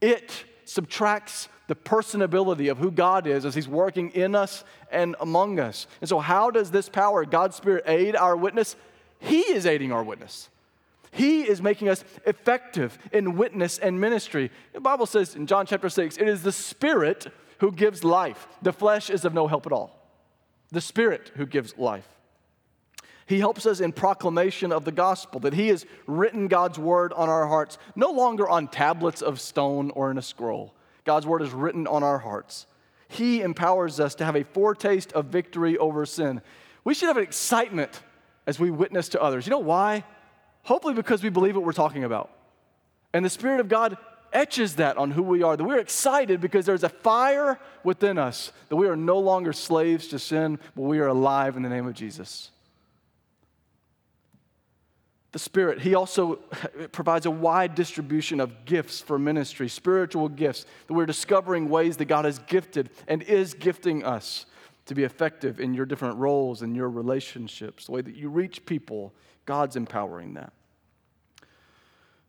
It 0.00 0.44
subtracts 0.64 1.48
the 1.68 1.74
personability 1.74 2.70
of 2.70 2.78
who 2.78 2.90
God 2.90 3.26
is 3.26 3.44
as 3.46 3.54
He's 3.54 3.68
working 3.68 4.10
in 4.10 4.34
us 4.34 4.64
and 4.90 5.16
among 5.20 5.58
us. 5.58 5.86
And 6.00 6.08
so, 6.08 6.18
how 6.18 6.50
does 6.50 6.70
this 6.70 6.88
power, 6.88 7.24
God's 7.24 7.56
Spirit, 7.56 7.84
aid 7.86 8.16
our 8.16 8.36
witness? 8.36 8.76
He 9.18 9.40
is 9.40 9.64
aiding 9.64 9.92
our 9.92 10.02
witness. 10.02 10.50
He 11.12 11.42
is 11.42 11.60
making 11.60 11.88
us 11.88 12.04
effective 12.26 12.98
in 13.12 13.36
witness 13.36 13.78
and 13.78 14.00
ministry. 14.00 14.50
The 14.72 14.80
Bible 14.80 15.06
says 15.06 15.36
in 15.36 15.46
John 15.46 15.66
chapter 15.66 15.90
6, 15.90 16.16
it 16.16 16.26
is 16.26 16.42
the 16.42 16.52
Spirit 16.52 17.26
who 17.62 17.70
gives 17.70 18.02
life. 18.02 18.48
The 18.60 18.72
flesh 18.72 19.08
is 19.08 19.24
of 19.24 19.34
no 19.34 19.46
help 19.46 19.66
at 19.66 19.72
all. 19.72 19.96
The 20.72 20.80
Spirit 20.80 21.30
who 21.36 21.46
gives 21.46 21.78
life. 21.78 22.08
He 23.24 23.38
helps 23.38 23.66
us 23.66 23.78
in 23.78 23.92
proclamation 23.92 24.72
of 24.72 24.84
the 24.84 24.90
gospel, 24.90 25.38
that 25.40 25.54
He 25.54 25.68
has 25.68 25.86
written 26.08 26.48
God's 26.48 26.76
word 26.76 27.12
on 27.12 27.28
our 27.28 27.46
hearts, 27.46 27.78
no 27.94 28.10
longer 28.10 28.48
on 28.48 28.66
tablets 28.66 29.22
of 29.22 29.40
stone 29.40 29.92
or 29.92 30.10
in 30.10 30.18
a 30.18 30.22
scroll. 30.22 30.74
God's 31.04 31.24
word 31.24 31.40
is 31.40 31.52
written 31.52 31.86
on 31.86 32.02
our 32.02 32.18
hearts. 32.18 32.66
He 33.06 33.42
empowers 33.42 34.00
us 34.00 34.16
to 34.16 34.24
have 34.24 34.34
a 34.34 34.42
foretaste 34.42 35.12
of 35.12 35.26
victory 35.26 35.78
over 35.78 36.04
sin. 36.04 36.42
We 36.82 36.94
should 36.94 37.06
have 37.06 37.16
an 37.16 37.22
excitement 37.22 38.02
as 38.44 38.58
we 38.58 38.72
witness 38.72 39.10
to 39.10 39.22
others. 39.22 39.46
You 39.46 39.52
know 39.52 39.60
why? 39.60 40.02
Hopefully, 40.64 40.94
because 40.94 41.22
we 41.22 41.28
believe 41.28 41.54
what 41.54 41.64
we're 41.64 41.70
talking 41.70 42.02
about. 42.02 42.28
And 43.14 43.24
the 43.24 43.30
Spirit 43.30 43.60
of 43.60 43.68
God 43.68 43.96
etches 44.32 44.76
that 44.76 44.96
on 44.96 45.10
who 45.10 45.22
we 45.22 45.42
are, 45.42 45.56
that 45.56 45.64
we're 45.64 45.78
excited 45.78 46.40
because 46.40 46.66
there's 46.66 46.84
a 46.84 46.88
fire 46.88 47.58
within 47.84 48.18
us, 48.18 48.52
that 48.68 48.76
we 48.76 48.88
are 48.88 48.96
no 48.96 49.18
longer 49.18 49.52
slaves 49.52 50.08
to 50.08 50.18
sin, 50.18 50.58
but 50.74 50.82
we 50.82 50.98
are 50.98 51.08
alive 51.08 51.56
in 51.56 51.62
the 51.62 51.68
name 51.68 51.86
of 51.86 51.94
Jesus. 51.94 52.50
The 55.32 55.38
Spirit, 55.38 55.80
He 55.80 55.94
also 55.94 56.36
provides 56.92 57.26
a 57.26 57.30
wide 57.30 57.74
distribution 57.74 58.38
of 58.38 58.64
gifts 58.64 59.00
for 59.00 59.18
ministry, 59.18 59.68
spiritual 59.68 60.28
gifts, 60.28 60.66
that 60.86 60.94
we're 60.94 61.06
discovering 61.06 61.68
ways 61.68 61.96
that 61.96 62.04
God 62.04 62.24
has 62.24 62.38
gifted 62.40 62.90
and 63.08 63.22
is 63.22 63.54
gifting 63.54 64.04
us 64.04 64.46
to 64.86 64.94
be 64.94 65.04
effective 65.04 65.60
in 65.60 65.74
your 65.74 65.86
different 65.86 66.18
roles 66.18 66.62
and 66.62 66.76
your 66.76 66.90
relationships, 66.90 67.86
the 67.86 67.92
way 67.92 68.02
that 68.02 68.16
you 68.16 68.28
reach 68.28 68.66
people, 68.66 69.12
God's 69.46 69.76
empowering 69.76 70.34
that. 70.34 70.52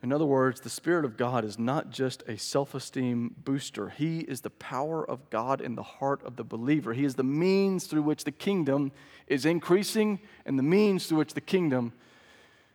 In 0.04 0.12
other 0.12 0.26
words, 0.26 0.60
the 0.60 0.70
Spirit 0.70 1.06
of 1.06 1.16
God 1.16 1.46
is 1.46 1.58
not 1.58 1.90
just 1.90 2.24
a 2.28 2.38
self 2.38 2.76
esteem 2.76 3.36
booster. 3.46 3.88
He 3.88 4.20
is 4.20 4.42
the 4.42 4.50
power 4.50 5.10
of 5.10 5.30
God 5.30 5.62
in 5.62 5.76
the 5.76 5.84
heart 5.84 6.22
of 6.26 6.36
the 6.36 6.44
believer. 6.44 6.94
He 6.94 7.06
is 7.06 7.16
the 7.16 7.24
means 7.24 7.88
through 7.88 8.02
which 8.02 8.26
the 8.26 8.32
kingdom 8.32 8.92
is 9.28 9.46
increasing 9.46 10.20
and 10.46 10.60
the 10.60 10.64
means 10.64 11.08
through 11.08 11.20
which 11.20 11.34
the 11.34 11.42
kingdom 11.42 11.94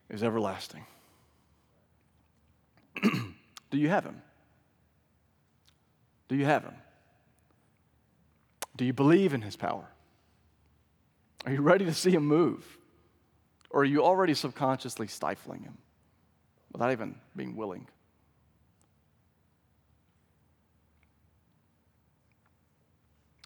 is 0.09 0.23
everlasting. 0.23 0.87
Do 3.03 3.77
you 3.77 3.91
have 3.91 4.05
Him? 4.05 4.23
Do 6.29 6.37
you 6.37 6.47
have 6.47 6.63
Him? 6.63 6.75
Do 8.75 8.87
you 8.87 8.95
believe 8.95 9.35
in 9.35 9.43
His 9.43 9.55
power? 9.55 9.87
Are 11.45 11.53
you 11.53 11.61
ready 11.61 11.85
to 11.85 11.93
see 11.93 12.11
Him 12.11 12.27
move? 12.27 12.79
Or 13.69 13.83
are 13.83 13.85
you 13.85 14.03
already 14.03 14.33
subconsciously 14.33 15.09
stifling 15.09 15.65
Him? 15.65 15.77
Without 16.79 16.93
even 16.93 17.13
being 17.35 17.57
willing. 17.57 17.89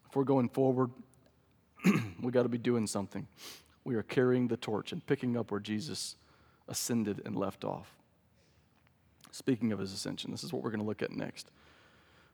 If 0.07 0.14
we're 0.14 0.24
going 0.24 0.51
forward, 0.51 0.91
we 2.22 2.30
got 2.30 2.43
to 2.43 2.51
be 2.51 2.59
doing 2.59 2.87
something. 2.87 3.26
We 3.85 3.95
are 3.95 4.03
carrying 4.03 4.49
the 4.49 4.59
torch 4.59 4.93
and 4.93 5.05
picking 5.07 5.39
up 5.39 5.51
where 5.51 5.61
Jesus 5.61 6.16
ascended 6.68 7.22
and 7.24 7.35
left 7.35 7.64
off. 7.64 7.91
Speaking 9.30 9.72
of 9.72 9.78
his 9.78 9.95
ascension, 9.95 10.30
this 10.30 10.45
is 10.45 10.53
what 10.53 10.62
we're 10.62 10.70
going 10.70 10.83
to 10.83 10.87
look 10.87 11.01
at 11.01 11.11
next. 11.11 11.51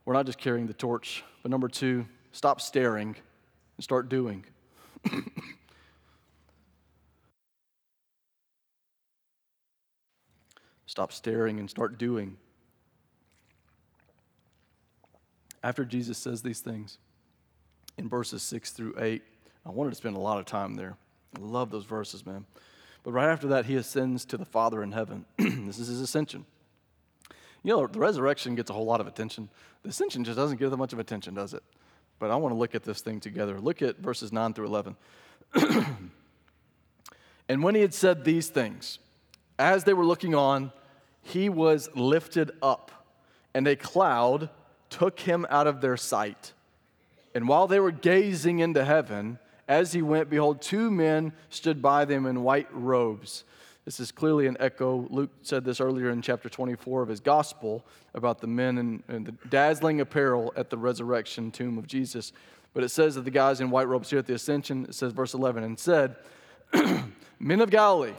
We're 0.05 0.15
not 0.15 0.27
just 0.27 0.39
carrying 0.39 0.67
the 0.67 0.75
torch, 0.75 1.23
but 1.43 1.51
number 1.53 1.69
two, 1.69 2.07
stop 2.33 2.61
staring 2.61 3.15
and 3.77 3.85
start 3.85 4.09
doing. 4.09 4.45
Stop 10.99 11.13
staring 11.13 11.61
and 11.61 11.71
start 11.71 11.97
doing. 11.97 12.37
After 15.63 15.85
Jesus 15.85 16.19
says 16.19 16.43
these 16.43 16.59
things 16.59 16.99
in 17.97 18.09
verses 18.09 18.43
6 18.43 18.73
through 18.73 18.97
8, 18.99 19.23
I 19.65 19.71
wanted 19.71 19.91
to 19.91 19.95
spend 19.95 20.17
a 20.17 20.19
lot 20.19 20.41
of 20.41 20.47
time 20.47 20.75
there. 20.75 20.97
I 21.37 21.41
love 21.41 21.71
those 21.71 21.85
verses, 21.85 22.27
man. 22.27 22.47
But 23.05 23.13
right 23.13 23.31
after 23.31 23.47
that, 23.47 23.67
he 23.67 23.77
ascends 23.77 24.25
to 24.25 24.37
the 24.37 24.45
Father 24.45 24.83
in 24.83 24.91
heaven. 24.91 25.25
this 25.39 25.79
is 25.79 25.87
his 25.87 26.01
ascension. 26.01 26.45
You 27.63 27.77
know, 27.77 27.87
the 27.87 28.01
resurrection 28.01 28.57
gets 28.57 28.69
a 28.69 28.73
whole 28.73 28.87
lot 28.87 29.01
of 29.01 29.07
attention. 29.07 29.51
The 29.85 29.91
ascension 29.91 30.25
just 30.25 30.37
doesn't 30.37 30.59
get 30.59 30.69
that 30.69 30.77
much 30.79 30.93
of 30.93 30.99
attention, 30.99 31.33
does 31.33 31.55
it? 31.55 31.63
But 32.19 32.33
I 32.33 32.35
want 32.35 32.53
to 32.53 32.59
look 32.59 32.75
at 32.75 32.83
this 32.83 33.03
thing 33.03 33.21
together. 33.21 33.61
Look 33.61 33.83
at 33.83 33.99
verses 33.99 34.33
9 34.33 34.53
through 34.53 34.67
11. 34.67 34.97
and 37.49 37.63
when 37.63 37.77
he 37.77 37.83
had 37.83 37.95
said 37.95 38.25
these 38.25 38.49
things, 38.49 38.99
as 39.61 39.85
they 39.85 39.95
were 39.95 40.05
looking 40.05 40.35
on, 40.35 40.73
he 41.23 41.49
was 41.49 41.89
lifted 41.95 42.53
up, 42.63 42.91
and 43.55 43.67
a 43.67 43.77
cloud 43.77 44.51
took 44.91 45.21
him 45.21 45.47
out 45.51 45.67
of 45.67 45.81
their 45.81 45.97
sight. 45.97 46.53
And 47.35 47.47
while 47.49 47.67
they 47.67 47.81
were 47.81 47.91
gazing 47.91 48.61
into 48.61 48.85
heaven, 48.85 49.39
as 49.69 49.93
he 49.93 50.01
went, 50.01 50.31
behold, 50.31 50.63
two 50.63 50.91
men 50.91 51.33
stood 51.51 51.83
by 51.83 52.05
them 52.05 52.25
in 52.25 52.43
white 52.43 52.69
robes. 52.73 53.45
This 53.85 54.01
is 54.01 54.11
clearly 54.11 54.47
an 54.47 54.57
echo. 54.61 55.07
Luke 55.11 55.31
said 55.43 55.65
this 55.65 55.81
earlier 55.81 56.11
in 56.11 56.21
chapter 56.21 56.49
24 56.49 57.03
of 57.03 57.09
his 57.09 57.21
gospel 57.21 57.85
about 58.15 58.41
the 58.41 58.47
men 58.47 58.79
in, 58.79 59.03
in 59.09 59.25
the 59.25 59.33
dazzling 59.49 60.01
apparel 60.01 60.53
at 60.57 60.71
the 60.71 60.79
resurrection 60.79 61.51
tomb 61.51 61.79
of 61.79 61.87
Jesus. 61.87 62.33
But 62.75 62.85
it 62.85 62.91
says 62.91 63.15
that 63.15 63.23
the 63.23 63.31
guys 63.31 63.61
in 63.61 63.71
white 63.71 63.89
robes 63.89 64.11
here 64.11 64.19
at 64.19 64.27
the 64.27 64.35
ascension, 64.35 64.85
it 64.85 64.95
says, 64.95 65.13
verse 65.13 65.35
11, 65.35 65.65
and 65.65 65.79
said, 65.79 66.17
Men 67.39 67.61
of 67.61 67.71
Galilee, 67.71 68.13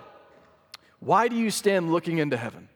why 1.00 1.28
do 1.28 1.36
you 1.36 1.52
stand 1.52 1.91
looking 1.91 2.18
into 2.18 2.38
heaven? 2.38 2.68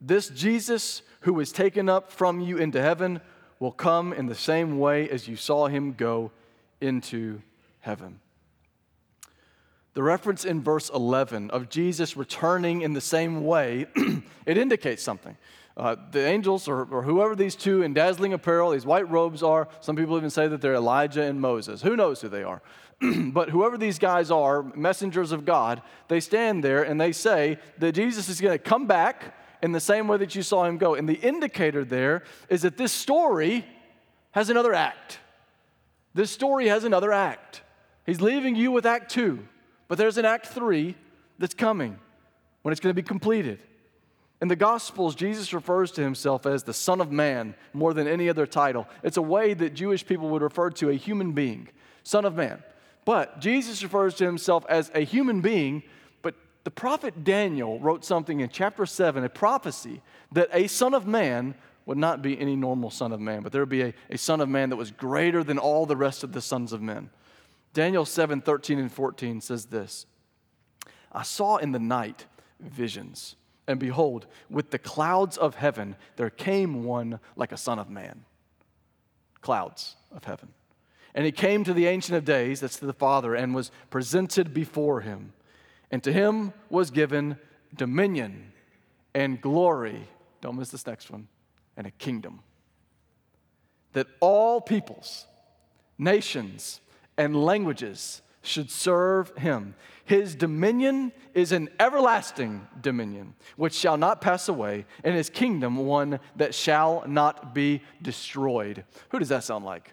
This 0.00 0.28
Jesus 0.28 1.02
who 1.20 1.34
was 1.34 1.52
taken 1.52 1.88
up 1.88 2.10
from 2.10 2.40
you 2.40 2.56
into 2.56 2.80
heaven 2.80 3.20
will 3.58 3.72
come 3.72 4.12
in 4.12 4.26
the 4.26 4.34
same 4.34 4.78
way 4.78 5.08
as 5.08 5.28
you 5.28 5.36
saw 5.36 5.66
him 5.66 5.92
go 5.92 6.30
into 6.80 7.42
heaven. 7.80 8.20
The 9.92 10.02
reference 10.02 10.44
in 10.44 10.62
verse 10.62 10.88
11 10.88 11.50
of 11.50 11.68
Jesus 11.68 12.16
returning 12.16 12.82
in 12.82 12.94
the 12.94 13.00
same 13.00 13.44
way, 13.44 13.86
it 14.46 14.56
indicates 14.56 15.02
something. 15.02 15.36
Uh, 15.76 15.96
the 16.10 16.24
angels, 16.24 16.68
or, 16.68 16.84
or, 16.84 17.02
whoever 17.02 17.34
these 17.34 17.54
two 17.54 17.82
in 17.82 17.94
dazzling 17.94 18.32
apparel, 18.32 18.70
these 18.70 18.84
white 18.84 19.08
robes 19.08 19.42
are, 19.42 19.68
some 19.80 19.96
people 19.96 20.16
even 20.16 20.28
say 20.28 20.46
that 20.46 20.60
they're 20.60 20.74
Elijah 20.74 21.22
and 21.22 21.40
Moses. 21.40 21.80
Who 21.80 21.96
knows 21.96 22.20
who 22.20 22.28
they 22.28 22.42
are? 22.42 22.60
but 23.00 23.50
whoever 23.50 23.78
these 23.78 23.98
guys 23.98 24.30
are, 24.30 24.62
messengers 24.62 25.32
of 25.32 25.44
God, 25.44 25.80
they 26.08 26.20
stand 26.20 26.62
there 26.62 26.82
and 26.82 27.00
they 27.00 27.12
say 27.12 27.58
that 27.78 27.92
Jesus 27.92 28.28
is 28.28 28.40
going 28.40 28.56
to 28.56 28.62
come 28.62 28.86
back 28.86 29.34
in 29.62 29.72
the 29.72 29.80
same 29.80 30.08
way 30.08 30.16
that 30.18 30.34
you 30.34 30.42
saw 30.42 30.64
him 30.64 30.78
go. 30.78 30.94
And 30.94 31.08
the 31.08 31.14
indicator 31.14 31.84
there 31.84 32.22
is 32.48 32.62
that 32.62 32.76
this 32.76 32.92
story 32.92 33.64
has 34.32 34.50
another 34.50 34.74
act. 34.74 35.18
This 36.14 36.30
story 36.30 36.68
has 36.68 36.84
another 36.84 37.12
act. 37.12 37.62
He's 38.06 38.20
leaving 38.20 38.56
you 38.56 38.72
with 38.72 38.86
act 38.86 39.10
two, 39.10 39.46
but 39.88 39.98
there's 39.98 40.18
an 40.18 40.24
act 40.24 40.46
three 40.46 40.96
that's 41.38 41.54
coming 41.54 41.98
when 42.62 42.72
it's 42.72 42.80
going 42.80 42.94
to 42.94 43.02
be 43.02 43.06
completed. 43.06 43.60
In 44.40 44.48
the 44.48 44.56
Gospels, 44.56 45.14
Jesus 45.14 45.52
refers 45.52 45.92
to 45.92 46.02
himself 46.02 46.46
as 46.46 46.62
the 46.62 46.72
Son 46.72 47.00
of 47.00 47.12
Man 47.12 47.54
more 47.74 47.92
than 47.92 48.08
any 48.08 48.28
other 48.28 48.46
title. 48.46 48.88
It's 49.02 49.18
a 49.18 49.22
way 49.22 49.52
that 49.54 49.74
Jewish 49.74 50.06
people 50.06 50.30
would 50.30 50.42
refer 50.42 50.70
to 50.70 50.88
a 50.88 50.94
human 50.94 51.32
being, 51.32 51.68
Son 52.02 52.24
of 52.24 52.34
Man. 52.34 52.62
But 53.04 53.40
Jesus 53.40 53.82
refers 53.82 54.14
to 54.14 54.24
himself 54.24 54.64
as 54.68 54.90
a 54.94 55.00
human 55.00 55.40
being 55.40 55.82
the 56.64 56.70
prophet 56.70 57.24
Daniel 57.24 57.80
wrote 57.80 58.04
something 58.04 58.40
in 58.40 58.48
chapter 58.48 58.84
7, 58.86 59.24
a 59.24 59.28
prophecy 59.28 60.02
that 60.32 60.48
a 60.52 60.66
son 60.66 60.94
of 60.94 61.06
man 61.06 61.54
would 61.86 61.98
not 61.98 62.22
be 62.22 62.38
any 62.38 62.54
normal 62.54 62.90
son 62.90 63.12
of 63.12 63.20
man, 63.20 63.42
but 63.42 63.52
there 63.52 63.62
would 63.62 63.68
be 63.68 63.82
a, 63.82 63.94
a 64.10 64.18
son 64.18 64.40
of 64.40 64.48
man 64.48 64.70
that 64.70 64.76
was 64.76 64.90
greater 64.90 65.42
than 65.42 65.58
all 65.58 65.86
the 65.86 65.96
rest 65.96 66.22
of 66.22 66.32
the 66.32 66.40
sons 66.40 66.72
of 66.72 66.82
men. 66.82 67.10
Daniel 67.72 68.04
7 68.04 68.40
13 68.40 68.78
and 68.78 68.92
14 68.92 69.40
says 69.40 69.66
this 69.66 70.06
I 71.12 71.22
saw 71.22 71.56
in 71.56 71.72
the 71.72 71.78
night 71.78 72.26
visions, 72.60 73.36
and 73.66 73.80
behold, 73.80 74.26
with 74.48 74.70
the 74.70 74.78
clouds 74.78 75.36
of 75.36 75.54
heaven 75.54 75.96
there 76.16 76.30
came 76.30 76.84
one 76.84 77.20
like 77.36 77.52
a 77.52 77.56
son 77.56 77.78
of 77.78 77.88
man. 77.88 78.24
Clouds 79.40 79.96
of 80.12 80.24
heaven. 80.24 80.50
And 81.14 81.24
he 81.24 81.32
came 81.32 81.64
to 81.64 81.74
the 81.74 81.86
Ancient 81.86 82.16
of 82.16 82.24
Days, 82.24 82.60
that's 82.60 82.78
to 82.78 82.86
the 82.86 82.92
Father, 82.92 83.34
and 83.34 83.54
was 83.54 83.72
presented 83.88 84.54
before 84.54 85.00
him. 85.00 85.32
And 85.90 86.02
to 86.04 86.12
him 86.12 86.52
was 86.68 86.90
given 86.90 87.38
dominion 87.74 88.52
and 89.14 89.40
glory. 89.40 90.08
Don't 90.40 90.56
miss 90.56 90.70
this 90.70 90.86
next 90.86 91.10
one. 91.10 91.28
And 91.76 91.86
a 91.86 91.90
kingdom. 91.90 92.40
That 93.92 94.06
all 94.20 94.60
peoples, 94.60 95.26
nations, 95.98 96.80
and 97.16 97.34
languages 97.44 98.22
should 98.42 98.70
serve 98.70 99.36
him. 99.36 99.74
His 100.04 100.34
dominion 100.34 101.12
is 101.34 101.52
an 101.52 101.68
everlasting 101.78 102.66
dominion, 102.80 103.34
which 103.56 103.74
shall 103.74 103.96
not 103.96 104.20
pass 104.20 104.48
away, 104.48 104.86
and 105.04 105.14
his 105.14 105.28
kingdom 105.30 105.76
one 105.76 106.18
that 106.36 106.54
shall 106.54 107.04
not 107.06 107.54
be 107.54 107.82
destroyed. 108.00 108.84
Who 109.10 109.18
does 109.18 109.28
that 109.28 109.44
sound 109.44 109.64
like? 109.64 109.92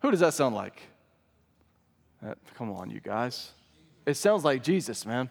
Who 0.00 0.10
does 0.10 0.20
that 0.20 0.34
sound 0.34 0.54
like? 0.54 0.80
Uh, 2.24 2.34
come 2.54 2.70
on, 2.72 2.90
you 2.90 3.00
guys. 3.00 3.52
It 4.08 4.16
sounds 4.16 4.42
like 4.42 4.62
Jesus, 4.62 5.04
man. 5.04 5.28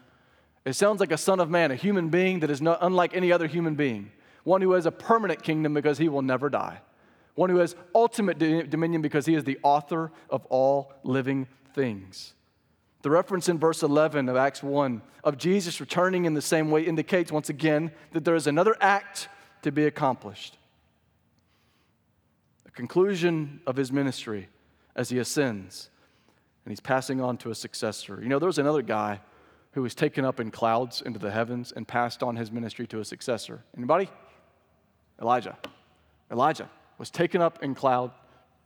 It 0.64 0.74
sounds 0.74 1.00
like 1.00 1.10
a 1.10 1.18
son 1.18 1.40
of 1.40 1.50
man, 1.50 1.72
a 1.72 1.74
human 1.74 2.10
being 2.10 2.38
that 2.40 2.50
is 2.50 2.62
not 2.62 2.78
unlike 2.80 3.12
any 3.12 3.32
other 3.32 3.48
human 3.48 3.74
being, 3.74 4.12
one 4.44 4.62
who 4.62 4.70
has 4.72 4.86
a 4.86 4.92
permanent 4.92 5.42
kingdom 5.42 5.74
because 5.74 5.98
he 5.98 6.08
will 6.08 6.22
never 6.22 6.48
die, 6.48 6.80
one 7.34 7.50
who 7.50 7.56
has 7.56 7.74
ultimate 7.92 8.38
dominion 8.38 9.02
because 9.02 9.26
he 9.26 9.34
is 9.34 9.42
the 9.42 9.58
author 9.64 10.12
of 10.30 10.46
all 10.46 10.92
living 11.02 11.48
things. 11.74 12.34
The 13.02 13.10
reference 13.10 13.48
in 13.48 13.58
verse 13.58 13.82
11 13.82 14.28
of 14.28 14.36
Acts 14.36 14.62
1 14.62 15.02
of 15.24 15.38
Jesus 15.38 15.80
returning 15.80 16.24
in 16.24 16.34
the 16.34 16.40
same 16.40 16.70
way 16.70 16.82
indicates 16.82 17.32
once 17.32 17.48
again 17.48 17.90
that 18.12 18.24
there 18.24 18.36
is 18.36 18.46
another 18.46 18.76
act 18.80 19.28
to 19.62 19.72
be 19.72 19.86
accomplished. 19.86 20.56
The 22.64 22.70
conclusion 22.70 23.60
of 23.66 23.74
his 23.74 23.90
ministry 23.90 24.48
as 24.94 25.08
he 25.08 25.18
ascends 25.18 25.90
and 26.64 26.72
he's 26.72 26.80
passing 26.80 27.20
on 27.20 27.36
to 27.38 27.50
a 27.50 27.54
successor. 27.54 28.18
You 28.22 28.28
know, 28.28 28.38
there 28.38 28.46
was 28.46 28.58
another 28.58 28.82
guy 28.82 29.20
who 29.72 29.82
was 29.82 29.94
taken 29.94 30.24
up 30.24 30.40
in 30.40 30.50
clouds 30.50 31.02
into 31.02 31.18
the 31.18 31.30
heavens 31.30 31.72
and 31.72 31.86
passed 31.86 32.22
on 32.22 32.36
his 32.36 32.50
ministry 32.50 32.86
to 32.88 33.00
a 33.00 33.04
successor. 33.04 33.62
Anybody? 33.76 34.08
Elijah. 35.20 35.56
Elijah 36.30 36.68
was 36.98 37.10
taken 37.10 37.40
up 37.40 37.62
in 37.62 37.74
cloud 37.74 38.10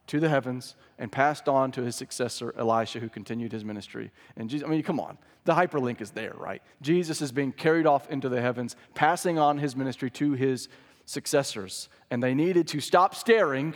to 0.06 0.20
the 0.20 0.28
heavens 0.28 0.74
and 0.98 1.10
passed 1.10 1.48
on 1.48 1.70
to 1.72 1.82
his 1.82 1.96
successor, 1.96 2.54
Elisha, 2.58 2.98
who 2.98 3.08
continued 3.08 3.52
his 3.52 3.64
ministry. 3.64 4.10
And 4.36 4.50
Jesus, 4.50 4.66
I 4.66 4.70
mean, 4.70 4.82
come 4.82 5.00
on, 5.00 5.18
the 5.44 5.54
hyperlink 5.54 6.00
is 6.00 6.10
there, 6.10 6.34
right? 6.36 6.62
Jesus 6.80 7.22
is 7.22 7.32
being 7.32 7.52
carried 7.52 7.86
off 7.86 8.10
into 8.10 8.28
the 8.28 8.40
heavens, 8.40 8.76
passing 8.94 9.38
on 9.38 9.58
his 9.58 9.76
ministry 9.76 10.10
to 10.10 10.32
his 10.32 10.68
successors. 11.04 11.88
And 12.10 12.22
they 12.22 12.34
needed 12.34 12.68
to 12.68 12.80
stop 12.80 13.14
staring 13.14 13.74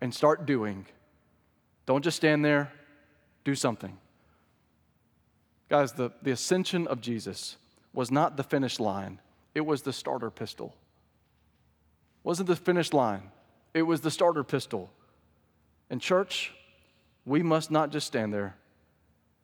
and 0.00 0.14
start 0.14 0.46
doing. 0.46 0.86
Don't 1.86 2.02
just 2.02 2.16
stand 2.16 2.44
there, 2.44 2.72
do 3.44 3.54
something. 3.54 3.96
Guys, 5.68 5.92
the, 5.92 6.10
the 6.22 6.32
ascension 6.32 6.86
of 6.88 7.00
Jesus 7.00 7.56
was 7.92 8.10
not 8.10 8.36
the 8.36 8.42
finish 8.42 8.80
line, 8.80 9.20
it 9.54 9.62
was 9.62 9.82
the 9.82 9.92
starter 9.92 10.30
pistol. 10.30 10.74
wasn't 12.22 12.48
the 12.48 12.56
finish 12.56 12.92
line. 12.92 13.30
It 13.72 13.82
was 13.82 14.00
the 14.00 14.10
starter 14.10 14.42
pistol. 14.42 14.90
And 15.90 16.00
church, 16.00 16.52
we 17.24 17.42
must 17.42 17.70
not 17.70 17.90
just 17.90 18.06
stand 18.06 18.32
there. 18.32 18.56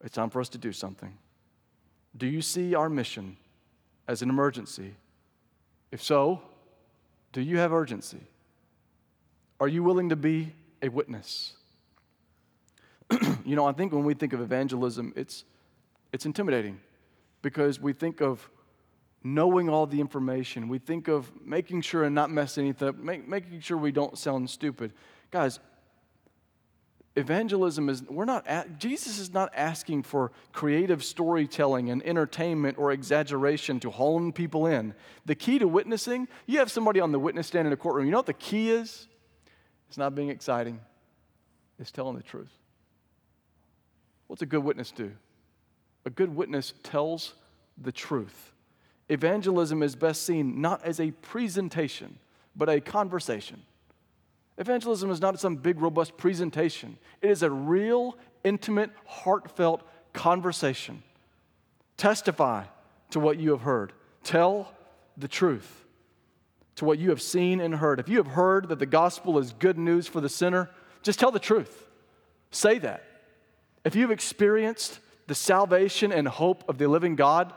It's 0.03 0.14
time 0.14 0.30
for 0.30 0.40
us 0.40 0.49
to 0.51 0.59
do 0.59 0.72
something. 0.72 1.16
Do 2.16 2.26
you 2.26 2.42
see 2.42 2.74
our 2.74 2.88
mission 2.88 3.36
as 4.09 4.22
an 4.22 4.30
emergency? 4.30 4.94
If 5.90 6.03
so, 6.03 6.42
do 7.32 7.40
you 7.40 7.59
have 7.59 7.72
urgency? 7.72 8.20
Are 9.61 9.68
you 9.68 9.82
willing 9.82 10.09
to 10.11 10.16
be 10.16 10.53
a 10.82 10.88
witness? 10.88 11.55
you 13.44 13.57
know, 13.57 13.66
I 13.66 13.72
think 13.72 13.92
when 13.92 14.04
we 14.04 14.14
think 14.14 14.32
of 14.32 14.40
evangelism, 14.40 15.12
it's, 15.16 15.44
it's 16.12 16.26
intimidating 16.26 16.80
because 17.42 17.80
we 17.80 17.92
think 17.92 18.20
of 18.20 18.48
knowing 19.22 19.68
all 19.68 19.86
the 19.86 20.00
information. 20.00 20.68
We 20.68 20.78
think 20.78 21.09
of 21.09 21.30
making 21.44 21.82
sure 21.82 22.04
and 22.04 22.14
not 22.14 22.30
messing 22.30 22.64
anything 22.64 22.88
up, 22.88 22.96
make, 22.96 23.28
making 23.28 23.61
sure 23.61 23.76
we 23.76 23.92
don't 23.92 24.16
sound 24.16 24.48
stupid. 24.48 24.92
Guys, 25.30 25.59
evangelism 27.16 27.88
is, 27.88 28.02
we're 28.04 28.24
not, 28.24 28.46
Jesus 28.78 29.18
is 29.18 29.32
not 29.32 29.50
asking 29.54 30.04
for 30.04 30.30
creative 30.52 31.02
storytelling 31.02 31.90
and 31.90 32.04
entertainment 32.07 32.78
or 32.78 32.92
exaggeration 32.92 33.80
to 33.80 33.90
hone 33.90 34.32
people 34.32 34.66
in. 34.66 34.94
The 35.24 35.34
key 35.34 35.59
to 35.59 35.66
witnessing, 35.66 36.28
you 36.46 36.59
have 36.59 36.70
somebody 36.70 37.00
on 37.00 37.11
the 37.11 37.18
witness 37.18 37.48
stand 37.48 37.66
in 37.66 37.72
a 37.72 37.76
courtroom, 37.76 38.07
you 38.07 38.12
know 38.12 38.18
what 38.18 38.26
the 38.26 38.34
key 38.34 38.70
is? 38.70 39.09
It's 39.88 39.98
not 39.98 40.14
being 40.14 40.28
exciting, 40.28 40.80
it's 41.78 41.90
telling 41.90 42.16
the 42.16 42.22
truth. 42.22 42.50
What's 44.27 44.43
a 44.43 44.47
good 44.47 44.64
witness 44.64 44.91
do? 44.91 45.12
A 46.05 46.11
good 46.11 46.35
witness 46.35 46.72
tells 46.83 47.35
the 47.79 47.93
truth. 47.93 48.53
Evangelism 49.09 49.83
is 49.83 49.95
best 49.95 50.24
seen 50.24 50.61
not 50.61 50.85
as 50.85 51.01
a 51.01 51.11
presentation, 51.11 52.18
but 52.57 52.68
a 52.68 52.81
conversation. 52.81 53.62
Evangelism 54.59 55.11
is 55.11 55.20
not 55.20 55.39
some 55.39 55.57
big, 55.57 55.81
robust 55.81 56.16
presentation, 56.16 56.97
it 57.20 57.31
is 57.31 57.43
a 57.43 57.51
real, 57.51 58.16
intimate, 58.43 58.91
heartfelt 59.05 59.83
conversation. 60.12 61.03
Testify 61.97 62.64
to 63.11 63.20
what 63.20 63.39
you 63.39 63.51
have 63.51 63.61
heard, 63.61 63.93
tell 64.24 64.72
the 65.16 65.29
truth 65.29 65.85
to 66.77 66.85
what 66.85 66.99
you 66.99 67.11
have 67.11 67.22
seen 67.22 67.61
and 67.61 67.74
heard. 67.74 67.99
If 67.99 68.09
you 68.09 68.18
have 68.18 68.27
heard 68.29 68.68
that 68.68 68.79
the 68.79 68.87
gospel 68.87 69.39
is 69.39 69.53
good 69.53 69.79
news 69.79 70.07
for 70.07 70.20
the 70.20 70.29
sinner, 70.29 70.70
just 71.03 71.18
tell 71.18 71.31
the 71.31 71.39
truth. 71.39 71.87
Say 72.51 72.79
that. 72.79 73.03
If 73.87 73.95
you've 73.95 74.11
experienced 74.11 74.99
the 75.28 75.34
salvation 75.37 76.11
and 76.11 76.26
hope 76.26 76.68
of 76.68 76.76
the 76.76 76.89
living 76.89 77.14
God, 77.14 77.53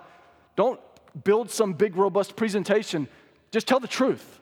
don't 0.56 0.80
build 1.24 1.50
some 1.50 1.74
big, 1.74 1.96
robust 1.96 2.36
presentation. 2.36 3.08
Just 3.50 3.68
tell 3.68 3.80
the 3.80 3.88
truth. 3.88 4.40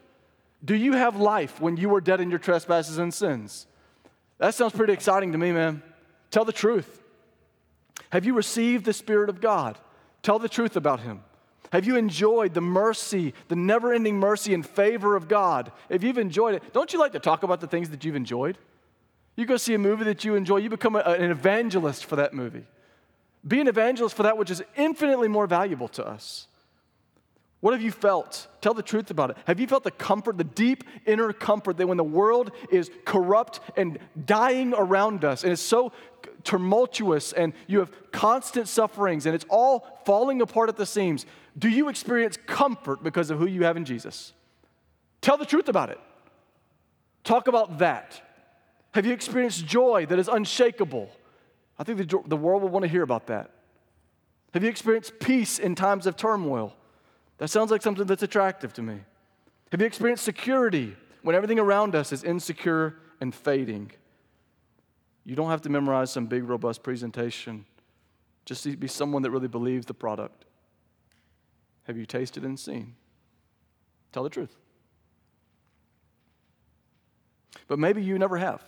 Do 0.65 0.75
you 0.75 0.91
have 0.93 1.15
life 1.15 1.61
when 1.61 1.77
you 1.77 1.87
were 1.87 2.01
dead 2.01 2.19
in 2.19 2.29
your 2.29 2.39
trespasses 2.39 2.97
and 2.97 3.13
sins? 3.13 3.67
That 4.37 4.53
sounds 4.53 4.73
pretty 4.73 4.91
exciting 4.91 5.31
to 5.31 5.37
me, 5.37 5.53
man. 5.53 5.81
Tell 6.29 6.43
the 6.43 6.51
truth. 6.51 7.01
Have 8.09 8.25
you 8.25 8.33
received 8.33 8.83
the 8.83 8.91
Spirit 8.91 9.29
of 9.29 9.39
God? 9.39 9.77
Tell 10.23 10.39
the 10.39 10.49
truth 10.49 10.75
about 10.75 10.99
Him. 10.99 11.21
Have 11.71 11.85
you 11.85 11.95
enjoyed 11.95 12.53
the 12.53 12.59
mercy, 12.59 13.33
the 13.47 13.55
never 13.55 13.93
ending 13.93 14.19
mercy 14.19 14.53
and 14.53 14.67
favor 14.67 15.15
of 15.15 15.29
God? 15.29 15.71
If 15.87 16.03
you've 16.03 16.17
enjoyed 16.17 16.55
it, 16.55 16.73
don't 16.73 16.91
you 16.91 16.99
like 16.99 17.13
to 17.13 17.19
talk 17.19 17.43
about 17.43 17.61
the 17.61 17.67
things 17.67 17.91
that 17.91 18.03
you've 18.03 18.17
enjoyed? 18.17 18.57
You 19.37 19.45
go 19.45 19.55
see 19.55 19.75
a 19.75 19.79
movie 19.79 20.03
that 20.03 20.25
you 20.25 20.35
enjoy, 20.35 20.57
you 20.57 20.69
become 20.69 20.95
a, 20.95 20.99
an 20.99 21.31
evangelist 21.31 22.05
for 22.05 22.17
that 22.17 22.33
movie. 22.33 22.65
Be 23.47 23.61
an 23.61 23.67
evangelist 23.67 24.15
for 24.15 24.23
that 24.23 24.37
which 24.37 24.51
is 24.51 24.61
infinitely 24.75 25.29
more 25.29 25.47
valuable 25.47 25.87
to 25.89 26.05
us. 26.05 26.47
What 27.59 27.73
have 27.73 27.81
you 27.81 27.91
felt? 27.91 28.47
Tell 28.61 28.73
the 28.73 28.83
truth 28.83 29.09
about 29.09 29.31
it. 29.31 29.37
Have 29.45 29.59
you 29.59 29.67
felt 29.67 29.83
the 29.83 29.91
comfort, 29.91 30.37
the 30.37 30.43
deep 30.43 30.83
inner 31.05 31.31
comfort 31.33 31.77
that 31.77 31.87
when 31.87 31.97
the 31.97 32.03
world 32.03 32.51
is 32.71 32.91
corrupt 33.05 33.59
and 33.75 33.99
dying 34.25 34.73
around 34.75 35.23
us 35.23 35.43
and 35.43 35.53
it's 35.53 35.61
so 35.61 35.91
tumultuous 36.43 37.31
and 37.33 37.53
you 37.67 37.79
have 37.79 37.91
constant 38.11 38.67
sufferings 38.67 39.25
and 39.25 39.33
it's 39.35 39.45
all 39.49 40.01
falling 40.05 40.41
apart 40.41 40.69
at 40.69 40.77
the 40.77 40.85
seams, 40.85 41.25
do 41.57 41.69
you 41.69 41.89
experience 41.89 42.37
comfort 42.47 43.03
because 43.03 43.29
of 43.29 43.37
who 43.37 43.47
you 43.47 43.63
have 43.63 43.77
in 43.77 43.85
Jesus? 43.85 44.33
Tell 45.21 45.37
the 45.37 45.45
truth 45.45 45.67
about 45.67 45.89
it. 45.89 45.99
Talk 47.23 47.47
about 47.47 47.79
that. 47.79 48.26
Have 48.97 49.05
you 49.05 49.13
experienced 49.13 49.63
joy 49.67 50.07
that 50.07 50.17
is 50.17 50.27
unshakable? 50.27 51.11
I 51.77 51.83
think 51.83 51.99
the, 51.99 52.19
the 52.25 52.35
world 52.35 52.63
will 52.63 52.69
want 52.69 52.81
to 52.81 52.89
hear 52.89 53.03
about 53.03 53.27
that. 53.27 53.51
Have 54.55 54.63
you 54.63 54.69
experienced 54.71 55.19
peace 55.19 55.59
in 55.59 55.75
times 55.75 56.07
of 56.07 56.17
turmoil? 56.17 56.73
That 57.37 57.49
sounds 57.49 57.69
like 57.69 57.83
something 57.83 58.07
that's 58.07 58.23
attractive 58.23 58.73
to 58.73 58.81
me. 58.81 58.97
Have 59.71 59.81
you 59.81 59.85
experienced 59.85 60.23
security 60.23 60.95
when 61.21 61.35
everything 61.35 61.59
around 61.59 61.93
us 61.93 62.11
is 62.11 62.23
insecure 62.23 62.95
and 63.21 63.35
fading? 63.35 63.91
You 65.25 65.35
don't 65.35 65.51
have 65.51 65.61
to 65.61 65.69
memorize 65.69 66.11
some 66.11 66.25
big, 66.25 66.45
robust 66.45 66.81
presentation. 66.81 67.65
Just 68.45 68.79
be 68.79 68.87
someone 68.87 69.21
that 69.21 69.29
really 69.29 69.47
believes 69.47 69.85
the 69.85 69.93
product. 69.93 70.45
Have 71.83 71.97
you 71.97 72.07
tasted 72.07 72.43
and 72.43 72.59
seen? 72.59 72.95
Tell 74.11 74.23
the 74.23 74.31
truth. 74.31 74.57
But 77.67 77.77
maybe 77.77 78.01
you 78.01 78.17
never 78.17 78.37
have. 78.37 78.63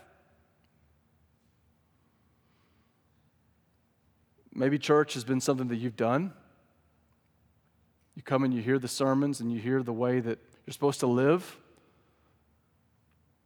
Maybe 4.59 4.77
church 4.77 5.15
has 5.15 5.23
been 5.23 5.41
something 5.41 5.69
that 5.69 5.77
you've 5.77 5.95
done 5.95 6.33
you 8.19 8.23
come 8.23 8.43
and 8.43 8.53
you 8.53 8.61
hear 8.61 8.77
the 8.77 8.89
sermons 8.89 9.39
and 9.39 9.49
you 9.49 9.61
hear 9.61 9.81
the 9.81 9.93
way 9.93 10.19
that 10.19 10.39
you're 10.65 10.73
supposed 10.73 10.99
to 10.99 11.07
live. 11.07 11.57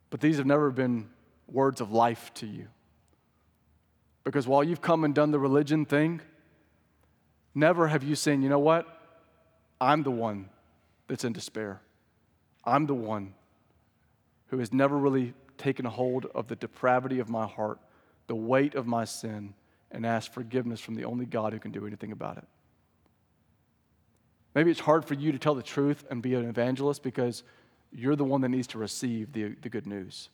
But 0.09 0.20
these 0.20 0.38
have 0.38 0.47
never 0.47 0.72
been 0.72 1.11
words 1.47 1.80
of 1.80 1.91
life 1.91 2.34
to 2.36 2.47
you. 2.47 2.70
Because 4.24 4.47
while 4.47 4.64
you've 4.64 4.82
come 4.82 5.03
and 5.03 5.14
done 5.14 5.30
the 5.30 5.38
religion 5.38 5.86
thing, 5.86 6.22
never 7.53 7.88
have 7.88 8.01
you 8.01 8.16
seen, 8.16 8.41
you 8.41 8.49
know 8.49 8.57
what? 8.57 8.88
I'm 9.80 10.01
the 10.01 10.09
one 10.09 10.49
that's 11.07 11.24
in 11.24 11.34
despair. 11.34 11.80
I'm 12.66 12.88
the 12.88 12.95
one 12.95 13.36
who 14.47 14.57
has 14.57 14.74
never 14.74 14.97
really 14.97 15.36
taken 15.59 15.86
hold 15.86 16.26
of 16.34 16.47
the 16.47 16.55
depravity 16.55 17.20
of 17.20 17.30
my 17.30 17.45
heart, 17.45 17.78
the 18.26 18.36
weight 18.36 18.74
of 18.74 18.88
my 18.88 19.05
sin, 19.05 19.53
and 19.93 20.05
ask 20.05 20.33
forgiveness 20.33 20.81
from 20.81 20.95
the 20.95 21.05
only 21.05 21.25
God 21.25 21.53
who 21.53 21.59
can 21.59 21.71
do 21.71 21.87
anything 21.87 22.11
about 22.11 22.37
it. 22.37 22.45
Maybe 24.55 24.71
it's 24.71 24.79
hard 24.79 25.05
for 25.05 25.13
you 25.13 25.31
to 25.31 25.39
tell 25.39 25.55
the 25.55 25.63
truth 25.63 26.03
and 26.09 26.21
be 26.21 26.35
an 26.35 26.47
evangelist 26.47 27.01
because 27.03 27.43
you're 27.91 28.15
the 28.15 28.23
one 28.23 28.41
that 28.41 28.49
needs 28.49 28.67
to 28.67 28.77
receive 28.77 29.31
the, 29.31 29.55
the 29.61 29.69
good 29.69 29.87
news. 29.87 30.29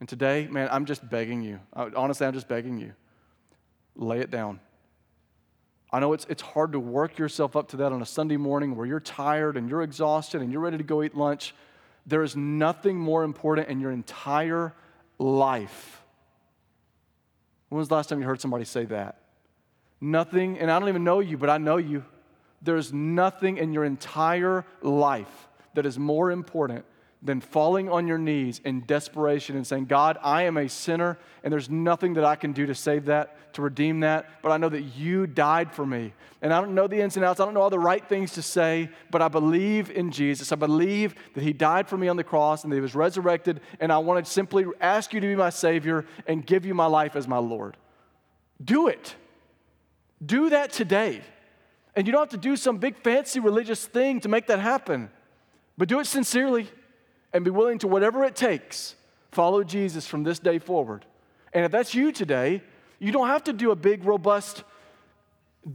And 0.00 0.08
today, 0.08 0.46
man, 0.50 0.68
I'm 0.70 0.84
just 0.84 1.08
begging 1.08 1.42
you. 1.42 1.60
Honestly, 1.72 2.26
I'm 2.26 2.34
just 2.34 2.48
begging 2.48 2.78
you. 2.78 2.92
Lay 3.94 4.20
it 4.20 4.30
down. 4.30 4.60
I 5.90 6.00
know 6.00 6.12
it's, 6.12 6.26
it's 6.28 6.42
hard 6.42 6.72
to 6.72 6.80
work 6.80 7.18
yourself 7.18 7.56
up 7.56 7.68
to 7.68 7.76
that 7.78 7.92
on 7.92 8.02
a 8.02 8.06
Sunday 8.06 8.36
morning 8.36 8.76
where 8.76 8.86
you're 8.86 9.00
tired 9.00 9.56
and 9.56 9.70
you're 9.70 9.82
exhausted 9.82 10.42
and 10.42 10.52
you're 10.52 10.60
ready 10.60 10.76
to 10.76 10.84
go 10.84 11.02
eat 11.02 11.16
lunch. 11.16 11.54
There 12.06 12.22
is 12.22 12.36
nothing 12.36 12.98
more 12.98 13.24
important 13.24 13.68
in 13.68 13.80
your 13.80 13.92
entire 13.92 14.74
life. 15.18 16.02
When 17.68 17.78
was 17.78 17.88
the 17.88 17.94
last 17.94 18.08
time 18.08 18.20
you 18.20 18.26
heard 18.26 18.40
somebody 18.40 18.64
say 18.64 18.84
that? 18.86 19.18
Nothing, 20.00 20.58
and 20.58 20.70
I 20.70 20.78
don't 20.78 20.88
even 20.88 21.04
know 21.04 21.20
you, 21.20 21.38
but 21.38 21.50
I 21.50 21.58
know 21.58 21.78
you. 21.78 22.04
There's 22.62 22.92
nothing 22.92 23.58
in 23.58 23.72
your 23.72 23.84
entire 23.84 24.64
life 24.82 25.48
that 25.74 25.86
is 25.86 25.98
more 25.98 26.30
important 26.30 26.84
than 27.22 27.40
falling 27.40 27.88
on 27.88 28.06
your 28.06 28.18
knees 28.18 28.60
in 28.64 28.82
desperation 28.82 29.56
and 29.56 29.66
saying, 29.66 29.86
God, 29.86 30.18
I 30.22 30.42
am 30.42 30.56
a 30.56 30.68
sinner, 30.68 31.18
and 31.42 31.52
there's 31.52 31.70
nothing 31.70 32.14
that 32.14 32.24
I 32.24 32.36
can 32.36 32.52
do 32.52 32.66
to 32.66 32.74
save 32.74 33.06
that, 33.06 33.54
to 33.54 33.62
redeem 33.62 34.00
that, 34.00 34.42
but 34.42 34.52
I 34.52 34.58
know 34.58 34.68
that 34.68 34.82
you 34.82 35.26
died 35.26 35.72
for 35.72 35.86
me. 35.86 36.12
And 36.42 36.52
I 36.52 36.60
don't 36.60 36.74
know 36.74 36.86
the 36.86 37.00
ins 37.00 37.16
and 37.16 37.24
outs, 37.24 37.40
I 37.40 37.44
don't 37.44 37.54
know 37.54 37.62
all 37.62 37.70
the 37.70 37.78
right 37.78 38.06
things 38.06 38.32
to 38.32 38.42
say, 38.42 38.90
but 39.10 39.22
I 39.22 39.28
believe 39.28 39.90
in 39.90 40.10
Jesus. 40.10 40.52
I 40.52 40.56
believe 40.56 41.14
that 41.34 41.42
He 41.42 41.52
died 41.52 41.88
for 41.88 41.96
me 41.96 42.08
on 42.08 42.16
the 42.16 42.24
cross 42.24 42.62
and 42.62 42.72
that 42.72 42.76
He 42.76 42.82
was 42.82 42.94
resurrected, 42.94 43.60
and 43.80 43.90
I 43.90 43.98
want 43.98 44.24
to 44.24 44.30
simply 44.30 44.66
ask 44.80 45.12
you 45.12 45.20
to 45.20 45.26
be 45.26 45.36
my 45.36 45.50
Savior 45.50 46.04
and 46.26 46.44
give 46.44 46.66
you 46.66 46.74
my 46.74 46.86
life 46.86 47.16
as 47.16 47.26
my 47.26 47.38
Lord. 47.38 47.76
Do 48.62 48.88
it. 48.88 49.14
Do 50.24 50.50
that 50.50 50.72
today. 50.72 51.22
And 51.94 52.06
you 52.06 52.12
don't 52.12 52.20
have 52.20 52.40
to 52.40 52.48
do 52.48 52.56
some 52.56 52.76
big 52.76 52.96
fancy 52.98 53.40
religious 53.40 53.86
thing 53.86 54.20
to 54.20 54.28
make 54.28 54.46
that 54.48 54.60
happen, 54.60 55.10
but 55.78 55.88
do 55.88 55.98
it 55.98 56.06
sincerely 56.06 56.68
and 57.36 57.44
be 57.44 57.50
willing 57.50 57.78
to, 57.78 57.86
whatever 57.86 58.24
it 58.24 58.34
takes, 58.34 58.94
follow 59.30 59.62
Jesus 59.62 60.06
from 60.06 60.22
this 60.22 60.38
day 60.38 60.58
forward. 60.58 61.04
And 61.52 61.66
if 61.66 61.70
that's 61.70 61.94
you 61.94 62.10
today, 62.10 62.62
you 62.98 63.12
don't 63.12 63.28
have 63.28 63.44
to 63.44 63.52
do 63.52 63.72
a 63.72 63.76
big, 63.76 64.04
robust 64.04 64.64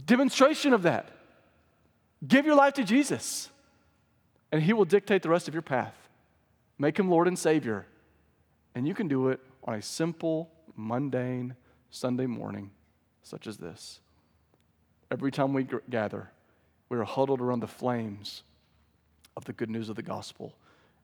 demonstration 0.04 0.72
of 0.72 0.82
that. 0.82 1.08
Give 2.26 2.46
your 2.46 2.56
life 2.56 2.74
to 2.74 2.84
Jesus, 2.84 3.48
and 4.50 4.60
He 4.60 4.72
will 4.72 4.84
dictate 4.84 5.22
the 5.22 5.28
rest 5.28 5.46
of 5.46 5.54
your 5.54 5.62
path. 5.62 5.94
Make 6.80 6.98
Him 6.98 7.08
Lord 7.08 7.28
and 7.28 7.38
Savior. 7.38 7.86
And 8.74 8.84
you 8.84 8.94
can 8.94 9.06
do 9.06 9.28
it 9.28 9.38
on 9.62 9.74
a 9.74 9.82
simple, 9.82 10.50
mundane 10.74 11.54
Sunday 11.90 12.26
morning, 12.26 12.72
such 13.22 13.46
as 13.46 13.56
this. 13.56 14.00
Every 15.12 15.30
time 15.30 15.52
we 15.52 15.68
gather, 15.88 16.32
we 16.88 16.98
are 16.98 17.04
huddled 17.04 17.40
around 17.40 17.60
the 17.60 17.68
flames 17.68 18.42
of 19.36 19.44
the 19.44 19.52
good 19.52 19.70
news 19.70 19.88
of 19.88 19.94
the 19.94 20.02
gospel. 20.02 20.56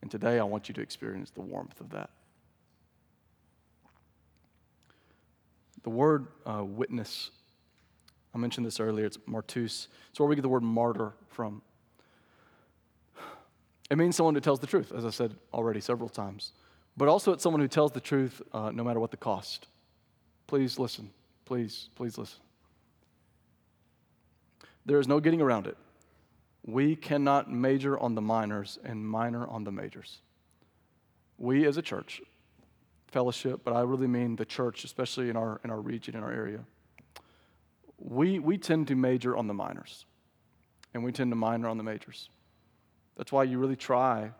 And 0.02 0.10
today 0.10 0.38
I 0.38 0.44
want 0.44 0.68
you 0.68 0.74
to 0.74 0.80
experience 0.80 1.30
the 1.30 1.40
warmth 1.40 1.80
of 1.80 1.90
that. 1.90 2.10
The 5.82 5.90
word 5.90 6.26
uh, 6.46 6.64
witness, 6.64 7.30
I 8.34 8.38
mentioned 8.38 8.66
this 8.66 8.80
earlier, 8.80 9.06
it's 9.06 9.16
martus. 9.18 9.88
It's 10.10 10.20
where 10.20 10.28
we 10.28 10.34
get 10.34 10.42
the 10.42 10.48
word 10.48 10.62
martyr 10.62 11.14
from. 11.28 11.62
It 13.90 13.96
means 13.96 14.16
someone 14.16 14.34
who 14.34 14.40
tells 14.40 14.60
the 14.60 14.66
truth, 14.66 14.92
as 14.94 15.04
I 15.04 15.10
said 15.10 15.34
already 15.52 15.80
several 15.80 16.08
times. 16.08 16.52
But 16.96 17.08
also, 17.08 17.32
it's 17.32 17.42
someone 17.42 17.60
who 17.62 17.68
tells 17.68 17.92
the 17.92 18.00
truth 18.00 18.42
uh, 18.52 18.70
no 18.70 18.84
matter 18.84 19.00
what 19.00 19.10
the 19.10 19.16
cost. 19.16 19.68
Please 20.46 20.78
listen. 20.78 21.10
Please, 21.44 21.88
please 21.94 22.18
listen. 22.18 22.40
There 24.84 24.98
is 24.98 25.08
no 25.08 25.20
getting 25.20 25.40
around 25.40 25.66
it. 25.66 25.76
We 26.68 26.96
cannot 26.96 27.50
major 27.50 27.98
on 27.98 28.14
the 28.14 28.20
minors 28.20 28.78
and 28.84 29.08
minor 29.08 29.46
on 29.46 29.64
the 29.64 29.72
majors. 29.72 30.18
We 31.38 31.64
as 31.64 31.78
a 31.78 31.82
church, 31.82 32.20
fellowship, 33.06 33.62
but 33.64 33.72
I 33.72 33.80
really 33.80 34.06
mean 34.06 34.36
the 34.36 34.44
church, 34.44 34.84
especially 34.84 35.30
in 35.30 35.36
our, 35.36 35.62
in 35.64 35.70
our 35.70 35.80
region, 35.80 36.14
in 36.14 36.22
our 36.22 36.30
area, 36.30 36.60
we, 37.96 38.38
we 38.38 38.58
tend 38.58 38.86
to 38.88 38.94
major 38.94 39.34
on 39.34 39.46
the 39.46 39.54
minors 39.54 40.04
and 40.92 41.02
we 41.02 41.10
tend 41.10 41.32
to 41.32 41.36
minor 41.36 41.68
on 41.68 41.78
the 41.78 41.84
majors. 41.84 42.28
That's 43.16 43.32
why 43.32 43.44
you 43.44 43.58
really 43.58 43.74
try 43.74 44.32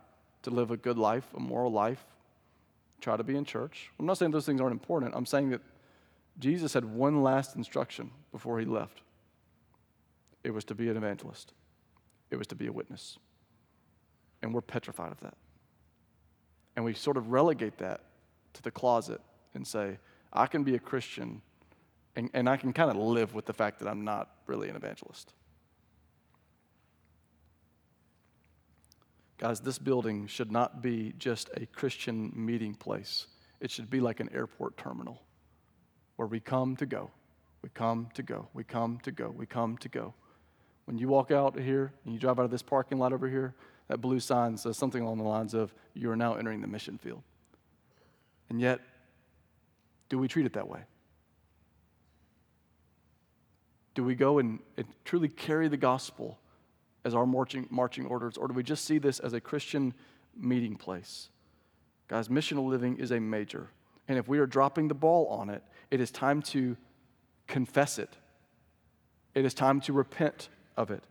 to 0.43 0.51
live 0.51 0.71
a 0.71 0.77
good 0.77 0.99
life, 0.99 1.25
a 1.35 1.41
moral 1.41 1.73
life, 1.73 2.05
try 3.01 3.17
to 3.17 3.25
be 3.25 3.37
in 3.37 3.47
church. 3.47 3.91
I'm 3.99 4.05
not 4.05 4.19
saying 4.19 4.33
those 4.33 4.45
things 4.45 4.61
aren't 4.61 4.75
important. 4.75 5.15
I'm 5.15 5.25
saying 5.25 5.49
that 5.49 5.63
Jesus 6.39 6.75
had 6.75 6.85
one 6.85 7.23
last 7.23 7.57
instruction 7.57 8.11
before 8.33 8.59
he 8.59 8.67
left 8.67 9.01
it 10.45 10.51
was 10.51 10.65
to 10.65 10.75
be 10.75 10.89
an 10.89 10.97
evangelist, 10.97 11.53
it 12.31 12.37
was 12.37 12.47
to 12.49 12.55
be 12.55 12.67
a 12.67 12.73
witness. 12.73 13.19
And 14.43 14.55
we're 14.55 14.61
petrified 14.61 15.13
of 15.13 15.21
that. 15.21 15.37
And 16.77 16.85
we 16.85 16.95
sort 16.95 17.17
of 17.17 17.31
relegate 17.31 17.79
that 17.79 18.03
to 18.55 18.63
the 18.63 18.71
closet 18.71 19.21
and 19.55 19.67
say, 19.67 19.99
I 20.33 20.47
can 20.47 20.63
be 20.63 20.75
a 20.75 20.79
Christian 20.79 21.43
and, 22.19 22.31
and 22.35 22.49
I 22.49 22.57
can 22.57 22.73
kind 22.73 22.91
of 22.91 22.97
live 22.97 23.33
with 23.33 23.47
the 23.47 23.53
fact 23.53 23.79
that 23.79 23.89
I'm 23.89 24.05
not 24.05 24.29
really 24.47 24.69
an 24.69 24.75
evangelist. 24.75 25.33
Guys, 29.39 29.61
this 29.61 29.79
building 29.79 30.27
should 30.27 30.51
not 30.51 30.83
be 30.83 31.15
just 31.17 31.49
a 31.57 31.67
Christian 31.67 32.33
meeting 32.35 32.75
place. 32.75 33.29
It 33.61 33.71
should 33.71 33.89
be 33.89 34.01
like 34.01 34.19
an 34.19 34.29
airport 34.35 34.77
terminal 34.77 35.23
where 36.17 36.27
we 36.27 36.41
come 36.41 36.75
to 36.77 36.87
go. 36.87 37.11
We 37.63 37.69
come 37.69 38.09
to 38.15 38.23
go. 38.25 38.49
We 38.53 38.65
come 38.65 38.99
to 39.05 39.13
go. 39.13 39.31
We 39.31 39.47
come 39.47 39.79
to 39.79 39.89
go. 39.89 40.15
When 40.89 40.97
you 40.97 41.07
walk 41.07 41.31
out 41.31 41.59
here 41.59 41.93
and 42.07 42.15
you 42.15 42.19
drive 42.19 42.39
out 42.39 42.47
of 42.47 42.51
this 42.51 42.63
parking 42.63 42.97
lot 42.97 43.13
over 43.13 43.29
here, 43.29 43.55
that 43.89 44.01
blue 44.01 44.19
sign 44.21 44.57
says 44.57 44.79
something 44.79 45.03
along 45.03 45.19
the 45.19 45.25
lines 45.25 45.53
of, 45.53 45.75
You 45.93 46.11
are 46.11 46.17
now 46.17 46.37
entering 46.37 46.63
the 46.63 46.67
mission 46.67 46.97
field. 46.97 47.23
And 48.49 48.59
yet, 48.59 48.81
do 50.09 50.17
we 50.17 50.29
treat 50.29 50.47
it 50.47 50.55
that 50.55 50.67
way? 50.67 50.81
Do 53.95 54.03
we 54.03 54.15
go 54.15 54.39
and, 54.39 54.61
and 54.79 54.87
truly 55.05 55.29
carry 55.29 55.69
the 55.69 55.77
gospel 55.77 56.39
as 57.05 57.15
our 57.15 57.27
marching, 57.27 57.67
marching 57.69 58.07
orders, 58.07 58.39
or 58.39 58.49
do 58.49 58.55
we 58.55 58.63
just 58.63 58.87
see 58.87 58.97
this 58.97 59.19
as 59.21 59.35
a 59.35 59.43
Christian 59.43 59.93
meeting 60.35 60.75
place? 60.75 61.29
Guys, 62.09 62.29
missional 62.29 62.67
living 62.67 62.97
is 62.97 63.11
a 63.11 63.21
major. 63.21 63.69
And 64.09 64.17
if 64.17 64.27
we 64.27 64.39
are 64.39 64.47
dropping 64.47 64.89
the 64.89 64.95
ball 64.95 65.27
on 65.27 65.51
it, 65.51 65.63
it 65.91 66.01
is 66.01 66.11
time 66.11 66.41
to 66.45 66.79
confess 67.47 67.99
it. 67.99 68.17
It 69.35 69.45
is 69.45 69.53
time 69.53 69.83
to 69.83 69.93
repent 69.93 70.49
of 70.79 70.91
it. 70.91 71.03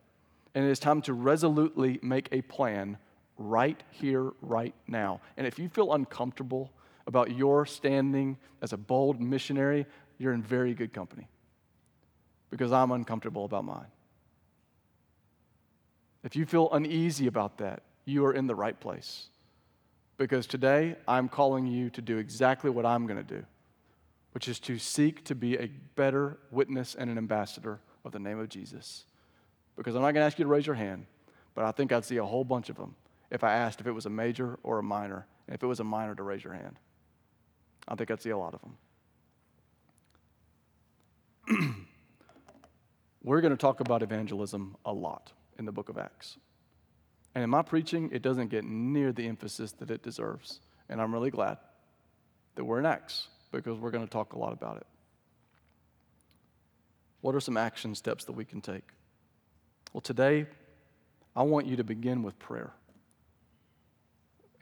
And 0.55 0.65
it 0.65 0.71
is 0.71 0.79
time 0.79 1.03
to 1.03 1.13
resolutely 1.13 1.99
make 2.01 2.29
a 2.31 2.41
plan 2.41 2.97
right 3.37 3.81
here, 3.91 4.31
right 4.41 4.73
now. 4.87 5.21
And 5.35 5.45
if 5.45 5.59
you 5.59 5.69
feel 5.69 5.93
uncomfortable 5.93 6.71
about 7.05 7.35
your 7.35 7.67
standing 7.67 8.37
as 8.61 8.73
a 8.73 8.77
bold 8.77 9.21
missionary, 9.21 9.85
you're 10.17 10.33
in 10.33 10.41
very 10.41 10.73
good 10.73 10.93
company 10.93 11.27
because 12.49 12.71
I'm 12.71 12.91
uncomfortable 12.91 13.45
about 13.45 13.65
mine. 13.65 13.87
If 16.23 16.35
you 16.35 16.45
feel 16.45 16.69
uneasy 16.71 17.27
about 17.27 17.59
that, 17.59 17.83
you 18.05 18.25
are 18.25 18.33
in 18.33 18.47
the 18.47 18.55
right 18.55 18.79
place. 18.79 19.27
Because 20.17 20.47
today, 20.47 20.95
I'm 21.07 21.29
calling 21.29 21.67
you 21.67 21.91
to 21.91 22.01
do 22.01 22.17
exactly 22.17 22.71
what 22.71 22.85
I'm 22.85 23.05
going 23.05 23.23
to 23.23 23.35
do, 23.35 23.45
which 24.31 24.47
is 24.47 24.59
to 24.61 24.79
seek 24.79 25.23
to 25.25 25.35
be 25.35 25.55
a 25.57 25.67
better 25.95 26.37
witness 26.49 26.95
and 26.95 27.11
an 27.11 27.19
ambassador 27.19 27.79
of 28.03 28.13
the 28.13 28.19
name 28.19 28.39
of 28.39 28.49
Jesus. 28.49 29.05
Because 29.77 29.95
I'm 29.95 30.01
not 30.01 30.13
going 30.13 30.21
to 30.21 30.25
ask 30.25 30.37
you 30.37 30.43
to 30.43 30.49
raise 30.49 30.65
your 30.65 30.75
hand, 30.75 31.05
but 31.55 31.63
I 31.63 31.71
think 31.71 31.91
I'd 31.91 32.03
see 32.03 32.17
a 32.17 32.25
whole 32.25 32.43
bunch 32.43 32.69
of 32.69 32.75
them 32.75 32.95
if 33.29 33.43
I 33.43 33.53
asked 33.53 33.79
if 33.79 33.87
it 33.87 33.91
was 33.91 34.05
a 34.05 34.09
major 34.09 34.57
or 34.63 34.79
a 34.79 34.83
minor, 34.83 35.25
and 35.47 35.55
if 35.55 35.63
it 35.63 35.67
was 35.67 35.79
a 35.79 35.83
minor 35.83 36.15
to 36.15 36.23
raise 36.23 36.43
your 36.43 36.53
hand. 36.53 36.77
I 37.87 37.95
think 37.95 38.11
I'd 38.11 38.21
see 38.21 38.31
a 38.31 38.37
lot 38.37 38.53
of 38.53 38.61
them. 41.47 41.85
We're 43.23 43.41
going 43.41 43.51
to 43.51 43.57
talk 43.57 43.79
about 43.79 44.03
evangelism 44.03 44.75
a 44.85 44.93
lot 44.93 45.31
in 45.57 45.65
the 45.65 45.71
book 45.71 45.89
of 45.89 45.97
Acts. 45.97 46.37
And 47.35 47.43
in 47.43 47.49
my 47.49 47.61
preaching, 47.61 48.09
it 48.11 48.21
doesn't 48.21 48.49
get 48.49 48.63
near 48.63 49.11
the 49.11 49.27
emphasis 49.27 49.71
that 49.73 49.91
it 49.91 50.01
deserves. 50.01 50.59
And 50.89 51.01
I'm 51.01 51.13
really 51.13 51.29
glad 51.29 51.57
that 52.55 52.63
we're 52.63 52.79
in 52.79 52.85
Acts 52.85 53.27
because 53.51 53.77
we're 53.77 53.91
going 53.91 54.03
to 54.03 54.09
talk 54.09 54.33
a 54.33 54.39
lot 54.39 54.53
about 54.53 54.77
it. 54.77 54.87
What 57.21 57.35
are 57.35 57.39
some 57.39 57.57
action 57.57 57.95
steps 57.95 58.25
that 58.25 58.31
we 58.33 58.45
can 58.45 58.61
take? 58.61 58.83
Well, 59.97 60.03
today, 60.03 60.45
I 61.35 61.41
want 61.41 61.65
you 61.65 61.75
to 61.77 61.83
begin 61.83 62.21
with 62.21 62.37
prayer. 62.37 62.71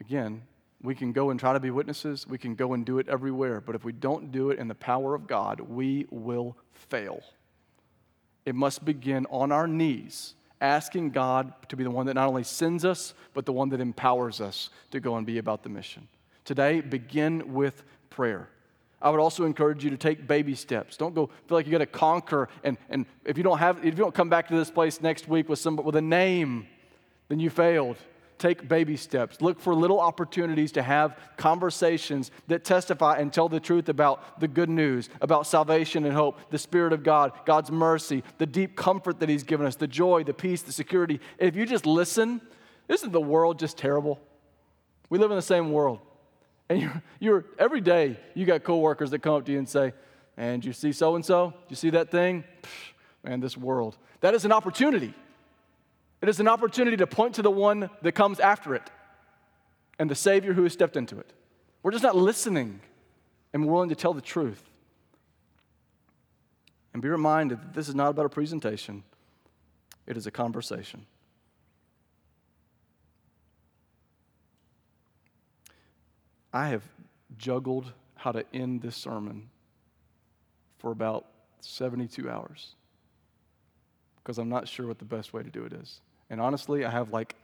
Again, 0.00 0.40
we 0.82 0.94
can 0.94 1.12
go 1.12 1.28
and 1.28 1.38
try 1.38 1.52
to 1.52 1.60
be 1.60 1.70
witnesses, 1.70 2.26
we 2.26 2.38
can 2.38 2.54
go 2.54 2.72
and 2.72 2.86
do 2.86 2.98
it 2.98 3.06
everywhere, 3.06 3.60
but 3.60 3.74
if 3.74 3.84
we 3.84 3.92
don't 3.92 4.32
do 4.32 4.48
it 4.48 4.58
in 4.58 4.66
the 4.66 4.74
power 4.74 5.14
of 5.14 5.26
God, 5.26 5.60
we 5.60 6.06
will 6.10 6.56
fail. 6.72 7.20
It 8.46 8.54
must 8.54 8.86
begin 8.86 9.26
on 9.28 9.52
our 9.52 9.68
knees 9.68 10.32
asking 10.62 11.10
God 11.10 11.52
to 11.68 11.76
be 11.76 11.84
the 11.84 11.90
one 11.90 12.06
that 12.06 12.14
not 12.14 12.28
only 12.28 12.42
sends 12.42 12.86
us, 12.86 13.12
but 13.34 13.44
the 13.44 13.52
one 13.52 13.68
that 13.68 13.80
empowers 13.82 14.40
us 14.40 14.70
to 14.90 15.00
go 15.00 15.16
and 15.16 15.26
be 15.26 15.36
about 15.36 15.62
the 15.62 15.68
mission. 15.68 16.08
Today, 16.46 16.80
begin 16.80 17.52
with 17.52 17.82
prayer. 18.08 18.48
I 19.00 19.10
would 19.10 19.20
also 19.20 19.44
encourage 19.44 19.84
you 19.84 19.90
to 19.90 19.96
take 19.96 20.26
baby 20.26 20.54
steps. 20.54 20.96
Don't 20.96 21.14
go 21.14 21.26
feel 21.46 21.58
like 21.58 21.66
you 21.66 21.72
got 21.72 21.78
to 21.78 21.86
conquer. 21.86 22.48
And, 22.64 22.78
and 22.88 23.06
if 23.24 23.36
you 23.36 23.44
don't 23.44 23.58
have, 23.58 23.78
if 23.78 23.84
you 23.84 23.92
don't 23.92 24.14
come 24.14 24.28
back 24.28 24.48
to 24.48 24.56
this 24.56 24.70
place 24.70 25.00
next 25.00 25.28
week 25.28 25.48
with 25.48 25.58
some 25.58 25.76
with 25.76 25.96
a 25.96 26.02
name, 26.02 26.66
then 27.28 27.38
you 27.38 27.50
failed 27.50 27.98
take 28.38 28.68
baby 28.68 28.96
steps. 28.96 29.40
Look 29.40 29.60
for 29.60 29.74
little 29.74 30.00
opportunities 30.00 30.72
to 30.72 30.82
have 30.82 31.16
conversations 31.36 32.30
that 32.48 32.64
testify 32.64 33.18
and 33.18 33.32
tell 33.32 33.48
the 33.48 33.60
truth 33.60 33.88
about 33.88 34.40
the 34.40 34.48
good 34.48 34.68
news, 34.68 35.08
about 35.20 35.46
salvation 35.46 36.04
and 36.04 36.14
hope, 36.14 36.38
the 36.50 36.58
Spirit 36.58 36.92
of 36.92 37.02
God, 37.02 37.32
God's 37.44 37.70
mercy, 37.70 38.22
the 38.38 38.46
deep 38.46 38.76
comfort 38.76 39.20
that 39.20 39.28
He's 39.28 39.42
given 39.42 39.66
us, 39.66 39.76
the 39.76 39.86
joy, 39.86 40.24
the 40.24 40.34
peace, 40.34 40.62
the 40.62 40.72
security. 40.72 41.20
If 41.38 41.56
you 41.56 41.66
just 41.66 41.86
listen, 41.86 42.40
isn't 42.88 43.12
the 43.12 43.20
world 43.20 43.58
just 43.58 43.78
terrible? 43.78 44.20
We 45.08 45.18
live 45.18 45.30
in 45.30 45.36
the 45.36 45.42
same 45.42 45.72
world. 45.72 46.00
And 46.68 46.80
you're, 46.80 47.02
you're 47.20 47.44
every 47.58 47.80
day 47.80 48.18
you 48.34 48.44
got 48.44 48.64
coworkers 48.64 49.10
that 49.10 49.20
come 49.20 49.34
up 49.34 49.46
to 49.46 49.52
you 49.52 49.58
and 49.58 49.68
say, 49.68 49.92
and 50.36 50.64
you 50.64 50.72
see 50.72 50.92
so 50.92 51.14
and 51.14 51.24
so? 51.24 51.54
You 51.68 51.76
see 51.76 51.90
that 51.90 52.10
thing? 52.10 52.44
Man, 53.22 53.40
this 53.40 53.56
world. 53.56 53.96
That 54.20 54.34
is 54.34 54.44
an 54.44 54.52
opportunity. 54.52 55.14
It 56.20 56.28
is 56.28 56.40
an 56.40 56.48
opportunity 56.48 56.96
to 56.96 57.06
point 57.06 57.34
to 57.36 57.42
the 57.42 57.50
one 57.50 57.90
that 58.02 58.12
comes 58.12 58.40
after 58.40 58.74
it 58.74 58.90
and 59.98 60.10
the 60.10 60.14
Savior 60.14 60.52
who 60.52 60.62
has 60.64 60.72
stepped 60.72 60.96
into 60.96 61.18
it. 61.18 61.32
We're 61.82 61.92
just 61.92 62.02
not 62.02 62.16
listening 62.16 62.80
and 63.52 63.64
we're 63.64 63.72
willing 63.72 63.88
to 63.90 63.94
tell 63.94 64.12
the 64.12 64.20
truth. 64.20 64.62
And 66.92 67.02
be 67.02 67.08
reminded 67.08 67.60
that 67.60 67.74
this 67.74 67.88
is 67.88 67.94
not 67.94 68.08
about 68.08 68.26
a 68.26 68.30
presentation, 68.30 69.04
it 70.06 70.16
is 70.16 70.26
a 70.26 70.30
conversation. 70.30 71.06
I 76.56 76.68
have 76.68 76.84
juggled 77.36 77.92
how 78.14 78.32
to 78.32 78.42
end 78.54 78.80
this 78.80 78.96
sermon 78.96 79.50
for 80.78 80.90
about 80.90 81.26
72 81.60 82.30
hours 82.30 82.76
because 84.16 84.38
I'm 84.38 84.48
not 84.48 84.66
sure 84.66 84.86
what 84.86 84.98
the 84.98 85.04
best 85.04 85.34
way 85.34 85.42
to 85.42 85.50
do 85.50 85.64
it 85.64 85.74
is. 85.74 86.00
And 86.30 86.40
honestly, 86.40 86.86
I 86.86 86.90
have 86.90 87.10
like 87.12 87.36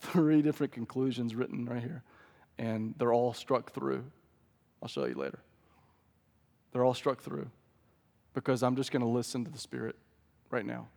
three 0.00 0.42
different 0.42 0.72
conclusions 0.72 1.36
written 1.36 1.64
right 1.64 1.80
here, 1.80 2.02
and 2.58 2.92
they're 2.98 3.12
all 3.12 3.32
struck 3.32 3.70
through. 3.70 4.04
I'll 4.82 4.88
show 4.88 5.04
you 5.04 5.14
later. 5.14 5.38
They're 6.72 6.84
all 6.84 6.92
struck 6.92 7.22
through 7.22 7.48
because 8.34 8.64
I'm 8.64 8.74
just 8.74 8.90
going 8.90 9.02
to 9.02 9.08
listen 9.08 9.44
to 9.44 9.50
the 9.50 9.58
Spirit 9.58 9.94
right 10.50 10.66
now. 10.66 10.88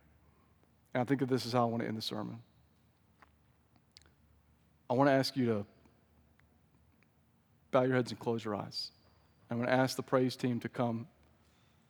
And 0.92 1.02
I 1.02 1.04
think 1.04 1.20
that 1.20 1.28
this 1.28 1.46
is 1.46 1.52
how 1.52 1.62
I 1.62 1.66
want 1.66 1.82
to 1.82 1.88
end 1.88 1.96
the 1.96 2.02
sermon. 2.02 2.40
I 4.90 4.94
want 4.94 5.06
to 5.06 5.12
ask 5.12 5.36
you 5.36 5.46
to 5.46 5.66
bow 7.70 7.82
your 7.82 7.96
heads 7.96 8.10
and 8.10 8.20
close 8.20 8.44
your 8.44 8.56
eyes. 8.56 8.90
I'm 9.50 9.56
going 9.56 9.68
to 9.68 9.74
ask 9.74 9.96
the 9.96 10.02
praise 10.02 10.36
team 10.36 10.60
to 10.60 10.68
come 10.68 11.06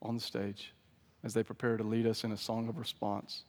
on 0.03 0.15
the 0.15 0.21
stage 0.21 0.73
as 1.23 1.35
they 1.35 1.43
prepare 1.43 1.77
to 1.77 1.85
lead 1.85 2.07
us 2.07 2.25
in 2.25 2.33
a 2.33 2.37
song 2.37 2.69
of 2.69 2.79
response. 2.79 3.43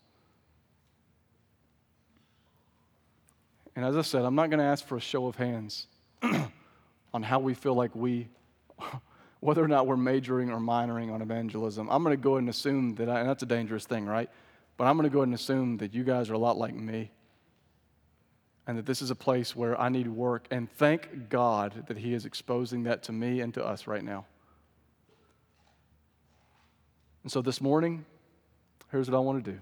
And 3.75 3.85
as 3.85 3.95
I 3.95 4.01
said, 4.01 4.25
I'm 4.25 4.35
not 4.35 4.49
going 4.49 4.59
to 4.59 4.65
ask 4.65 4.85
for 4.85 4.97
a 4.97 5.01
show 5.01 5.27
of 5.27 5.35
hands 5.37 5.87
on 7.13 7.23
how 7.23 7.39
we 7.39 7.53
feel 7.53 7.73
like 7.73 7.95
we, 7.95 8.27
whether 9.39 9.63
or 9.63 9.67
not 9.69 9.87
we're 9.87 9.95
majoring 9.95 10.51
or 10.51 10.59
minoring 10.59 11.13
on 11.13 11.21
evangelism. 11.21 11.87
I'm 11.89 12.03
going 12.03 12.15
to 12.15 12.21
go 12.21 12.31
ahead 12.31 12.41
and 12.41 12.49
assume 12.49 12.95
that, 12.95 13.07
I, 13.07 13.21
and 13.21 13.29
that's 13.29 13.43
a 13.43 13.47
dangerous 13.47 13.85
thing, 13.85 14.05
right? 14.05 14.29
But 14.75 14.85
I'm 14.85 14.97
going 14.97 15.09
to 15.09 15.13
go 15.13 15.19
ahead 15.19 15.29
and 15.29 15.35
assume 15.35 15.77
that 15.77 15.93
you 15.93 16.03
guys 16.03 16.29
are 16.29 16.33
a 16.33 16.37
lot 16.37 16.57
like 16.57 16.75
me 16.75 17.11
and 18.71 18.77
that 18.77 18.85
this 18.85 19.01
is 19.01 19.11
a 19.11 19.15
place 19.15 19.53
where 19.53 19.77
I 19.77 19.89
need 19.89 20.07
work. 20.07 20.47
And 20.49 20.71
thank 20.71 21.27
God 21.27 21.87
that 21.89 21.97
He 21.97 22.13
is 22.13 22.23
exposing 22.23 22.83
that 22.83 23.03
to 23.03 23.11
me 23.11 23.41
and 23.41 23.53
to 23.55 23.65
us 23.65 23.85
right 23.85 24.01
now. 24.01 24.25
And 27.23 27.29
so 27.29 27.41
this 27.41 27.59
morning, 27.59 28.05
here's 28.89 29.11
what 29.11 29.17
I 29.17 29.19
want 29.19 29.43
to 29.43 29.51
do. 29.51 29.59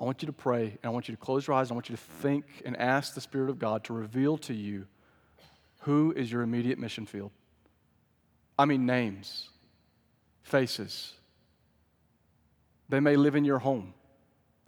I 0.00 0.04
want 0.04 0.22
you 0.22 0.26
to 0.26 0.32
pray, 0.32 0.62
and 0.62 0.84
I 0.84 0.90
want 0.90 1.08
you 1.08 1.16
to 1.16 1.20
close 1.20 1.44
your 1.48 1.56
eyes, 1.56 1.70
and 1.70 1.72
I 1.72 1.74
want 1.74 1.88
you 1.88 1.96
to 1.96 2.02
think 2.02 2.44
and 2.64 2.76
ask 2.76 3.14
the 3.14 3.20
Spirit 3.20 3.50
of 3.50 3.58
God 3.58 3.82
to 3.82 3.92
reveal 3.92 4.38
to 4.38 4.54
you 4.54 4.86
who 5.80 6.12
is 6.16 6.30
your 6.30 6.42
immediate 6.42 6.78
mission 6.78 7.04
field. 7.04 7.32
I 8.56 8.64
mean, 8.64 8.86
names, 8.86 9.48
faces. 10.44 11.14
They 12.88 13.00
may 13.00 13.16
live 13.16 13.34
in 13.34 13.44
your 13.44 13.58
home. 13.58 13.92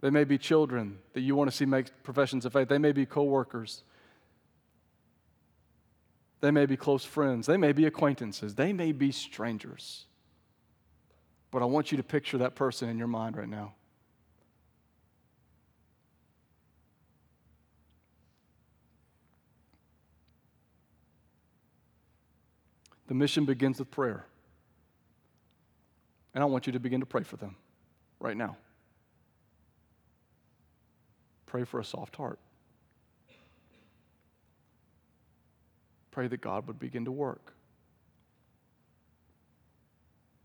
They 0.01 0.09
may 0.09 0.23
be 0.23 0.37
children 0.37 0.99
that 1.13 1.21
you 1.21 1.35
want 1.35 1.49
to 1.49 1.55
see 1.55 1.65
make 1.65 2.03
professions 2.03 2.45
of 2.45 2.53
faith. 2.53 2.69
They 2.69 2.77
may 2.77 2.91
be 2.91 3.05
coworkers. 3.05 3.83
They 6.39 6.51
may 6.51 6.67
be 6.67 6.77
close 6.77 7.03
friends. 7.03 7.47
They 7.47 7.57
may 7.57 7.71
be 7.71 7.85
acquaintances. 7.85 8.53
They 8.55 8.73
may 8.73 8.91
be 8.91 9.11
strangers. 9.11 10.05
But 11.49 11.61
I 11.63 11.65
want 11.65 11.91
you 11.91 11.97
to 11.97 12.03
picture 12.03 12.37
that 12.39 12.53
person 12.53 12.89
in 12.89 12.97
your 12.97 13.07
mind 13.07 13.37
right 13.37 13.49
now. 13.49 13.73
The 23.07 23.13
mission 23.13 23.45
begins 23.45 23.79
with 23.79 23.89
prayer. 23.89 24.25
And 26.35 26.43
I 26.43 26.45
want 26.45 26.67
you 26.67 26.73
to 26.73 26.79
begin 26.79 26.99
to 26.99 27.05
pray 27.05 27.23
for 27.23 27.37
them 27.37 27.55
right 28.19 28.37
now. 28.37 28.57
Pray 31.47 31.63
for 31.63 31.79
a 31.79 31.83
soft 31.83 32.15
heart. 32.17 32.39
Pray 36.11 36.27
that 36.27 36.41
God 36.41 36.67
would 36.67 36.79
begin 36.79 37.05
to 37.05 37.11
work. 37.11 37.53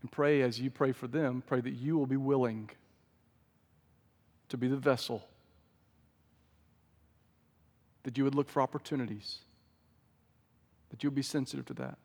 And 0.01 0.11
pray 0.11 0.41
as 0.41 0.59
you 0.59 0.69
pray 0.69 0.91
for 0.91 1.07
them, 1.07 1.43
pray 1.45 1.61
that 1.61 1.73
you 1.73 1.97
will 1.97 2.05
be 2.05 2.17
willing 2.17 2.69
to 4.49 4.57
be 4.57 4.67
the 4.67 4.77
vessel, 4.77 5.27
that 8.03 8.17
you 8.17 8.23
would 8.23 8.35
look 8.35 8.49
for 8.49 8.61
opportunities, 8.61 9.39
that 10.89 11.03
you 11.03 11.09
would 11.09 11.15
be 11.15 11.21
sensitive 11.21 11.65
to 11.65 11.73
that. 11.73 11.97